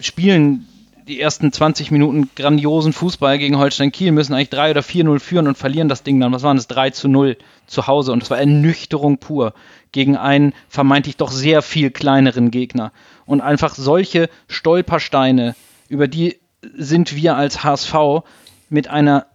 spielen 0.00 0.66
die 1.06 1.20
ersten 1.20 1.52
20 1.52 1.90
Minuten 1.90 2.30
grandiosen 2.34 2.92
Fußball 2.92 3.38
gegen 3.38 3.58
Holstein 3.58 3.92
Kiel, 3.92 4.12
müssen 4.12 4.32
eigentlich 4.32 4.50
3 4.50 4.70
oder 4.70 4.80
4-0 4.80 5.18
führen 5.18 5.48
und 5.48 5.58
verlieren 5.58 5.88
das 5.88 6.02
Ding 6.02 6.18
dann. 6.18 6.32
Was 6.32 6.42
waren 6.42 6.56
das? 6.56 6.66
3 6.66 6.90
zu 6.90 7.08
0 7.08 7.36
zu 7.66 7.86
Hause. 7.86 8.12
Und 8.12 8.22
es 8.22 8.30
war 8.30 8.38
Ernüchterung 8.38 9.18
pur 9.18 9.52
gegen 9.92 10.16
einen 10.16 10.54
vermeintlich 10.68 11.16
doch 11.16 11.30
sehr 11.30 11.62
viel 11.62 11.90
kleineren 11.90 12.50
Gegner. 12.50 12.92
Und 13.26 13.42
einfach 13.42 13.74
solche 13.74 14.30
Stolpersteine, 14.48 15.54
über 15.88 16.08
die 16.08 16.38
sind 16.74 17.14
wir 17.14 17.36
als 17.36 17.62
HSV 17.62 18.24
mit 18.70 18.88
einer 18.88 19.26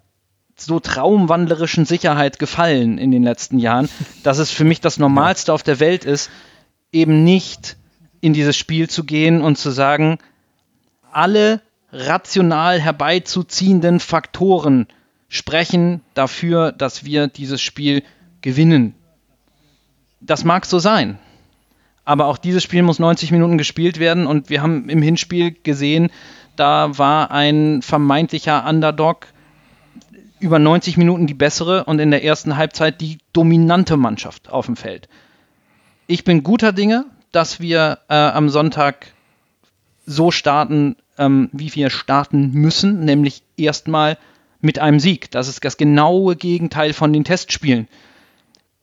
so 0.62 0.80
traumwandlerischen 0.80 1.86
Sicherheit 1.86 2.40
gefallen 2.40 2.98
in 2.98 3.12
den 3.12 3.24
letzten 3.24 3.60
Jahren, 3.60 3.90
dass 4.24 4.38
es 4.38 4.52
für 4.52 4.64
mich 4.64 4.82
das 4.82 4.98
Normalste 5.00 5.54
auf 5.54 5.64
der 5.64 5.80
Welt 5.80 6.06
ist, 6.06 6.30
eben 6.92 7.24
nicht 7.24 7.78
in 8.22 8.34
dieses 8.34 8.58
Spiel 8.58 8.90
zu 8.90 9.04
gehen 9.04 9.42
und 9.42 9.58
zu 9.58 9.70
sagen, 9.72 10.18
alle 11.12 11.62
rational 11.92 12.80
herbeizuziehenden 12.80 14.00
Faktoren 14.00 14.88
sprechen 15.28 16.02
dafür, 16.14 16.72
dass 16.72 17.06
wir 17.06 17.28
dieses 17.28 17.62
Spiel 17.62 18.04
gewinnen. 18.42 18.96
Das 20.22 20.44
mag 20.44 20.66
so 20.66 20.80
sein. 20.80 21.18
Aber 22.04 22.26
auch 22.26 22.38
dieses 22.38 22.64
Spiel 22.64 22.82
muss 22.82 23.00
90 23.00 23.32
Minuten 23.32 23.58
gespielt 23.58 24.00
werden 24.00 24.26
und 24.26 24.50
wir 24.50 24.62
haben 24.62 24.90
im 24.90 25.02
Hinspiel 25.02 25.56
gesehen, 25.64 26.10
da 26.56 26.98
war 26.98 27.32
ein 27.32 27.82
vermeintlicher 27.82 28.68
Underdog 28.68 29.28
über 30.40 30.60
90 30.60 30.98
Minuten 30.98 31.28
die 31.28 31.34
bessere 31.34 31.86
und 31.86 32.00
in 32.00 32.12
der 32.12 32.24
ersten 32.24 32.58
Halbzeit 32.58 33.02
die 33.02 33.20
dominante 33.34 33.98
Mannschaft 33.98 34.50
auf 34.50 34.66
dem 34.66 34.76
Feld. 34.76 35.10
Ich 36.08 36.24
bin 36.24 36.44
guter 36.44 36.74
Dinge, 36.74 37.06
dass 37.32 37.60
wir 37.60 38.00
äh, 38.10 38.16
am 38.16 38.50
Sonntag 38.50 39.14
so 40.06 40.32
starten, 40.32 40.96
ähm, 41.18 41.50
wie 41.52 41.74
wir 41.76 41.90
starten 41.90 42.52
müssen, 42.52 43.06
nämlich 43.06 43.44
erstmal 43.58 44.18
mit 44.62 44.80
einem 44.80 45.00
Sieg. 45.00 45.30
Das 45.32 45.48
ist 45.48 45.64
das 45.64 45.78
genaue 45.78 46.36
Gegenteil 46.36 46.94
von 46.94 47.14
den 47.14 47.24
Testspielen. 47.24 47.88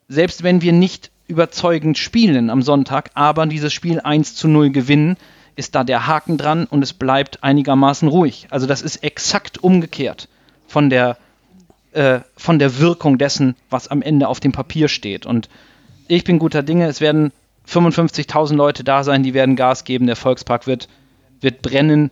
Selbst 0.09 0.42
wenn 0.42 0.62
wir 0.62 0.72
nicht 0.72 1.11
überzeugend 1.26 1.98
spielen 1.98 2.50
am 2.50 2.62
Sonntag, 2.62 3.11
aber 3.14 3.46
dieses 3.46 3.72
Spiel 3.72 4.00
1 4.00 4.36
zu 4.36 4.46
0 4.46 4.70
gewinnen, 4.70 5.16
ist 5.57 5.74
da 5.74 5.82
der 5.82 6.07
Haken 6.07 6.36
dran 6.36 6.66
und 6.66 6.82
es 6.82 6.92
bleibt 6.92 7.42
einigermaßen 7.42 8.09
ruhig. 8.09 8.46
Also 8.50 8.66
das 8.66 8.82
ist 8.82 9.02
exakt 9.02 9.59
umgekehrt 9.59 10.28
von 10.68 10.90
der 10.90 11.16
äh, 11.97 12.20
von 12.36 12.59
der 12.59 12.78
Wirkung 12.78 13.16
dessen, 13.16 13.57
was 13.70 13.88
am 13.88 14.03
Ende 14.03 14.28
auf 14.28 14.38
dem 14.38 14.53
Papier 14.53 14.88
steht. 14.88 15.24
Und 15.24 15.49
ich 16.09 16.24
bin 16.24 16.38
guter 16.38 16.62
Dinge, 16.62 16.86
es 16.86 17.01
werden 17.01 17.32
55.000 17.68 18.55
Leute 18.55 18.84
da 18.84 19.03
sein, 19.03 19.22
die 19.22 19.32
werden 19.32 19.57
Gas 19.57 19.84
geben, 19.84 20.07
der 20.07 20.16
Volkspark 20.16 20.66
wird, 20.66 20.88
wird 21.40 21.62
brennen 21.62 22.11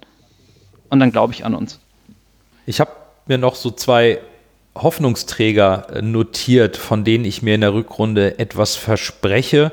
und 0.89 1.01
dann 1.01 1.13
glaube 1.13 1.35
ich 1.35 1.45
an 1.45 1.55
uns. 1.55 1.81
Ich 2.67 2.81
habe 2.81 2.93
mir 3.27 3.37
noch 3.37 3.55
so 3.57 3.71
zwei 3.71 4.21
Hoffnungsträger 4.75 5.87
äh, 5.97 6.03
notiert, 6.03 6.79
von 6.79 7.05
denen 7.05 7.27
ich 7.27 7.43
mir 7.43 7.55
in 7.55 7.61
der 7.61 7.75
Rückrunde 7.75 8.39
etwas 8.39 8.77
verspreche, 8.77 9.71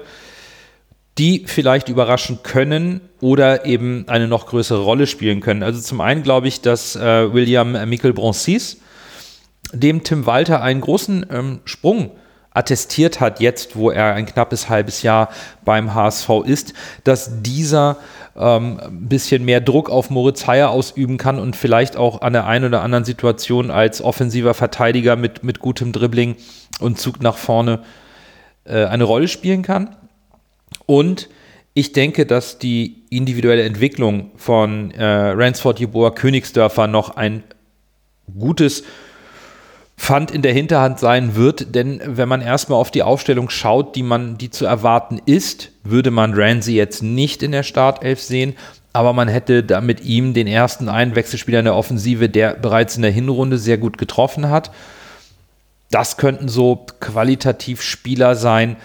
die 1.17 1.45
vielleicht 1.47 1.87
überraschen 1.87 2.43
können 2.43 2.99
oder 3.21 3.65
eben 3.65 4.05
eine 4.09 4.27
noch 4.27 4.45
größere 4.45 4.81
Rolle 4.81 5.07
spielen 5.07 5.39
können. 5.39 5.63
Also 5.63 5.79
zum 5.79 6.01
einen 6.01 6.21
glaube 6.21 6.49
ich, 6.49 6.59
dass 6.59 6.97
äh, 6.97 7.33
William 7.33 7.89
Mikkel 7.89 8.11
Broncis 8.11 8.81
dem 9.73 10.03
Tim 10.03 10.25
Walter 10.25 10.61
einen 10.61 10.81
großen 10.81 11.25
ähm, 11.31 11.59
Sprung 11.65 12.11
attestiert 12.53 13.19
hat, 13.19 13.39
jetzt 13.39 13.75
wo 13.75 13.91
er 13.91 14.13
ein 14.13 14.25
knappes 14.25 14.69
halbes 14.69 15.03
Jahr 15.03 15.29
beim 15.63 15.93
HSV 15.93 16.29
ist, 16.45 16.73
dass 17.05 17.41
dieser 17.41 17.97
ähm, 18.35 18.79
ein 18.83 19.07
bisschen 19.07 19.45
mehr 19.45 19.61
Druck 19.61 19.89
auf 19.89 20.09
Moritz 20.09 20.47
Heyer 20.47 20.69
ausüben 20.69 21.17
kann 21.17 21.39
und 21.39 21.55
vielleicht 21.55 21.95
auch 21.95 22.21
an 22.21 22.33
der 22.33 22.47
einen 22.47 22.65
oder 22.65 22.81
anderen 22.81 23.05
Situation 23.05 23.71
als 23.71 24.01
offensiver 24.01 24.53
Verteidiger 24.53 25.15
mit, 25.15 25.43
mit 25.43 25.59
gutem 25.59 25.93
Dribbling 25.93 26.35
und 26.79 26.99
Zug 26.99 27.21
nach 27.21 27.37
vorne 27.37 27.79
äh, 28.65 28.85
eine 28.85 29.05
Rolle 29.05 29.27
spielen 29.27 29.61
kann. 29.61 29.95
Und 30.85 31.29
ich 31.73 31.93
denke, 31.93 32.25
dass 32.25 32.59
die 32.59 33.03
individuelle 33.09 33.63
Entwicklung 33.63 34.31
von 34.35 34.91
äh, 34.91 35.05
Ransford 35.05 35.79
Jeboa 35.79 36.11
Königsdörfer 36.11 36.87
noch 36.87 37.15
ein 37.15 37.43
gutes 38.37 38.83
Pfand 40.01 40.31
in 40.31 40.41
der 40.41 40.51
Hinterhand 40.51 40.97
sein 40.97 41.35
wird, 41.35 41.75
denn 41.75 42.01
wenn 42.03 42.27
man 42.27 42.41
erstmal 42.41 42.79
auf 42.79 42.89
die 42.89 43.03
Aufstellung 43.03 43.51
schaut, 43.51 43.95
die 43.95 44.01
man, 44.01 44.35
die 44.35 44.49
zu 44.49 44.65
erwarten 44.65 45.21
ist, 45.27 45.69
würde 45.83 46.09
man 46.09 46.33
Ramsey 46.33 46.73
jetzt 46.73 47.03
nicht 47.03 47.43
in 47.43 47.51
der 47.51 47.61
Startelf 47.61 48.19
sehen, 48.19 48.55
aber 48.93 49.13
man 49.13 49.27
hätte 49.27 49.61
da 49.61 49.79
mit 49.79 50.03
ihm 50.03 50.33
den 50.33 50.47
ersten 50.47 50.89
Einwechselspieler 50.89 51.59
in 51.59 51.65
der 51.65 51.75
Offensive, 51.75 52.29
der 52.29 52.55
bereits 52.55 52.95
in 52.95 53.03
der 53.03 53.11
Hinrunde 53.11 53.59
sehr 53.59 53.77
gut 53.77 53.99
getroffen 53.99 54.49
hat. 54.49 54.71
Das 55.91 56.17
könnten 56.17 56.49
so 56.49 56.87
qualitativ 56.99 57.83
Spieler 57.83 58.33
sein, 58.33 58.77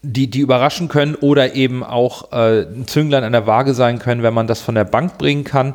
die, 0.00 0.30
die 0.30 0.40
überraschen 0.40 0.88
können 0.88 1.14
oder 1.14 1.54
eben 1.54 1.84
auch 1.84 2.32
äh, 2.32 2.62
ein 2.62 2.86
Zünglein 2.86 3.22
an 3.22 3.32
der 3.32 3.46
Waage 3.46 3.74
sein 3.74 3.98
können, 3.98 4.22
wenn 4.22 4.32
man 4.32 4.46
das 4.46 4.62
von 4.62 4.76
der 4.76 4.84
Bank 4.84 5.18
bringen 5.18 5.44
kann. 5.44 5.74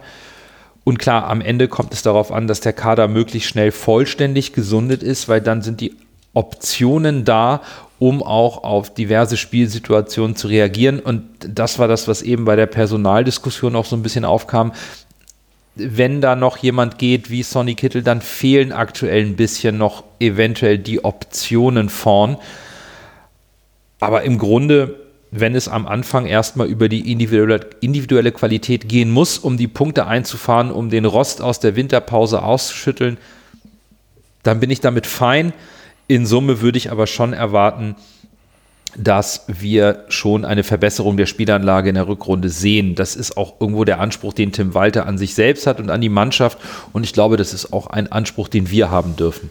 Und 0.91 0.97
klar, 0.97 1.29
am 1.29 1.39
Ende 1.39 1.69
kommt 1.69 1.93
es 1.93 2.01
darauf 2.01 2.33
an, 2.33 2.47
dass 2.47 2.59
der 2.59 2.73
Kader 2.73 3.07
möglichst 3.07 3.47
schnell 3.47 3.71
vollständig 3.71 4.51
gesundet 4.51 5.03
ist, 5.03 5.29
weil 5.29 5.39
dann 5.39 5.61
sind 5.61 5.79
die 5.79 5.95
Optionen 6.33 7.23
da, 7.23 7.61
um 7.97 8.21
auch 8.21 8.65
auf 8.65 8.93
diverse 8.93 9.37
Spielsituationen 9.37 10.35
zu 10.35 10.49
reagieren. 10.49 10.99
Und 10.99 11.23
das 11.47 11.79
war 11.79 11.87
das, 11.87 12.09
was 12.09 12.23
eben 12.23 12.43
bei 12.43 12.57
der 12.57 12.65
Personaldiskussion 12.65 13.77
auch 13.77 13.85
so 13.85 13.95
ein 13.95 14.03
bisschen 14.03 14.25
aufkam. 14.25 14.73
Wenn 15.75 16.19
da 16.19 16.35
noch 16.35 16.57
jemand 16.57 16.97
geht 16.97 17.29
wie 17.29 17.43
Sonny 17.43 17.75
Kittel, 17.75 18.03
dann 18.03 18.19
fehlen 18.19 18.73
aktuell 18.73 19.23
ein 19.23 19.37
bisschen 19.37 19.77
noch 19.77 20.03
eventuell 20.19 20.77
die 20.77 21.05
Optionen 21.05 21.87
vorn. 21.87 22.35
Aber 24.01 24.23
im 24.23 24.37
Grunde 24.37 25.00
wenn 25.31 25.55
es 25.55 25.69
am 25.69 25.87
Anfang 25.87 26.25
erstmal 26.25 26.67
über 26.67 26.89
die 26.89 27.09
individuelle, 27.09 27.69
individuelle 27.79 28.33
Qualität 28.33 28.89
gehen 28.89 29.09
muss, 29.09 29.37
um 29.37 29.55
die 29.55 29.69
Punkte 29.69 30.05
einzufahren, 30.05 30.71
um 30.71 30.89
den 30.89 31.05
Rost 31.05 31.41
aus 31.41 31.61
der 31.61 31.77
Winterpause 31.77 32.43
auszuschütteln, 32.43 33.17
dann 34.43 34.59
bin 34.59 34.69
ich 34.69 34.81
damit 34.81 35.07
fein. 35.07 35.53
In 36.07 36.25
Summe 36.25 36.59
würde 36.59 36.77
ich 36.77 36.91
aber 36.91 37.07
schon 37.07 37.31
erwarten, 37.31 37.95
dass 38.97 39.45
wir 39.47 40.03
schon 40.09 40.43
eine 40.43 40.65
Verbesserung 40.65 41.15
der 41.15 41.27
Spielanlage 41.27 41.87
in 41.87 41.95
der 41.95 42.09
Rückrunde 42.09 42.49
sehen. 42.49 42.95
Das 42.95 43.15
ist 43.15 43.37
auch 43.37 43.61
irgendwo 43.61 43.85
der 43.85 44.01
Anspruch, 44.01 44.33
den 44.33 44.51
Tim 44.51 44.73
Walter 44.73 45.05
an 45.05 45.17
sich 45.17 45.33
selbst 45.33 45.65
hat 45.65 45.79
und 45.79 45.89
an 45.89 46.01
die 46.01 46.09
Mannschaft. 46.09 46.57
Und 46.91 47.05
ich 47.05 47.13
glaube, 47.13 47.37
das 47.37 47.53
ist 47.53 47.71
auch 47.71 47.87
ein 47.87 48.11
Anspruch, 48.11 48.49
den 48.49 48.69
wir 48.69 48.91
haben 48.91 49.15
dürfen. 49.15 49.49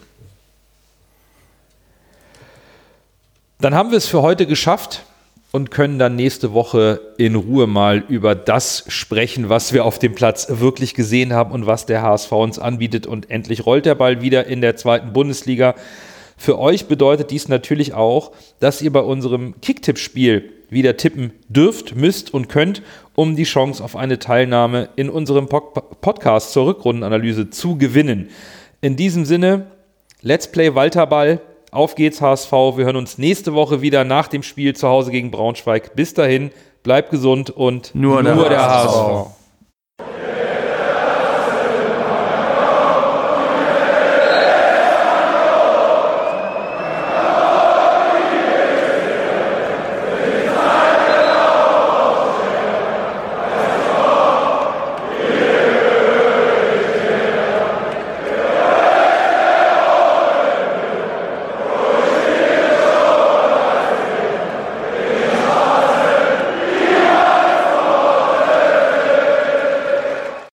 Dann 3.60 3.74
haben 3.74 3.90
wir 3.90 3.98
es 3.98 4.06
für 4.06 4.20
heute 4.20 4.46
geschafft 4.46 5.04
und 5.52 5.70
können 5.70 5.98
dann 5.98 6.16
nächste 6.16 6.52
Woche 6.52 7.00
in 7.16 7.34
Ruhe 7.34 7.66
mal 7.66 8.04
über 8.08 8.34
das 8.34 8.84
sprechen, 8.88 9.48
was 9.48 9.72
wir 9.72 9.84
auf 9.84 9.98
dem 9.98 10.14
Platz 10.14 10.46
wirklich 10.48 10.94
gesehen 10.94 11.32
haben 11.32 11.50
und 11.50 11.66
was 11.66 11.86
der 11.86 12.02
HSV 12.02 12.30
uns 12.32 12.58
anbietet. 12.58 13.06
Und 13.06 13.30
endlich 13.30 13.66
rollt 13.66 13.86
der 13.86 13.96
Ball 13.96 14.22
wieder 14.22 14.46
in 14.46 14.60
der 14.60 14.76
zweiten 14.76 15.12
Bundesliga. 15.12 15.74
Für 16.36 16.58
euch 16.58 16.86
bedeutet 16.86 17.30
dies 17.30 17.48
natürlich 17.48 17.94
auch, 17.94 18.32
dass 18.60 18.80
ihr 18.80 18.92
bei 18.92 19.00
unserem 19.00 19.60
Kicktipp-Spiel 19.60 20.52
wieder 20.70 20.96
tippen 20.96 21.32
dürft, 21.48 21.96
müsst 21.96 22.32
und 22.32 22.48
könnt, 22.48 22.80
um 23.14 23.34
die 23.34 23.44
Chance 23.44 23.82
auf 23.82 23.96
eine 23.96 24.20
Teilnahme 24.20 24.88
in 24.94 25.10
unserem 25.10 25.48
Podcast 25.48 26.52
zur 26.52 26.66
Rückrundenanalyse 26.66 27.50
zu 27.50 27.76
gewinnen. 27.76 28.30
In 28.80 28.96
diesem 28.96 29.24
Sinne, 29.24 29.66
Let's 30.22 30.50
Play 30.50 30.74
Walter 30.74 31.06
Ball. 31.06 31.40
Auf 31.70 31.94
geht's, 31.94 32.20
HSV. 32.20 32.50
Wir 32.50 32.84
hören 32.84 32.96
uns 32.96 33.18
nächste 33.18 33.54
Woche 33.54 33.80
wieder 33.80 34.04
nach 34.04 34.26
dem 34.28 34.42
Spiel 34.42 34.74
zu 34.74 34.88
Hause 34.88 35.10
gegen 35.10 35.30
Braunschweig. 35.30 35.94
Bis 35.94 36.14
dahin, 36.14 36.50
bleibt 36.82 37.10
gesund 37.10 37.50
und 37.50 37.94
nur, 37.94 38.22
nur 38.22 38.48
der, 38.48 38.48
der 38.48 38.68
HSV. 38.68 38.96
HSV. 38.96 39.39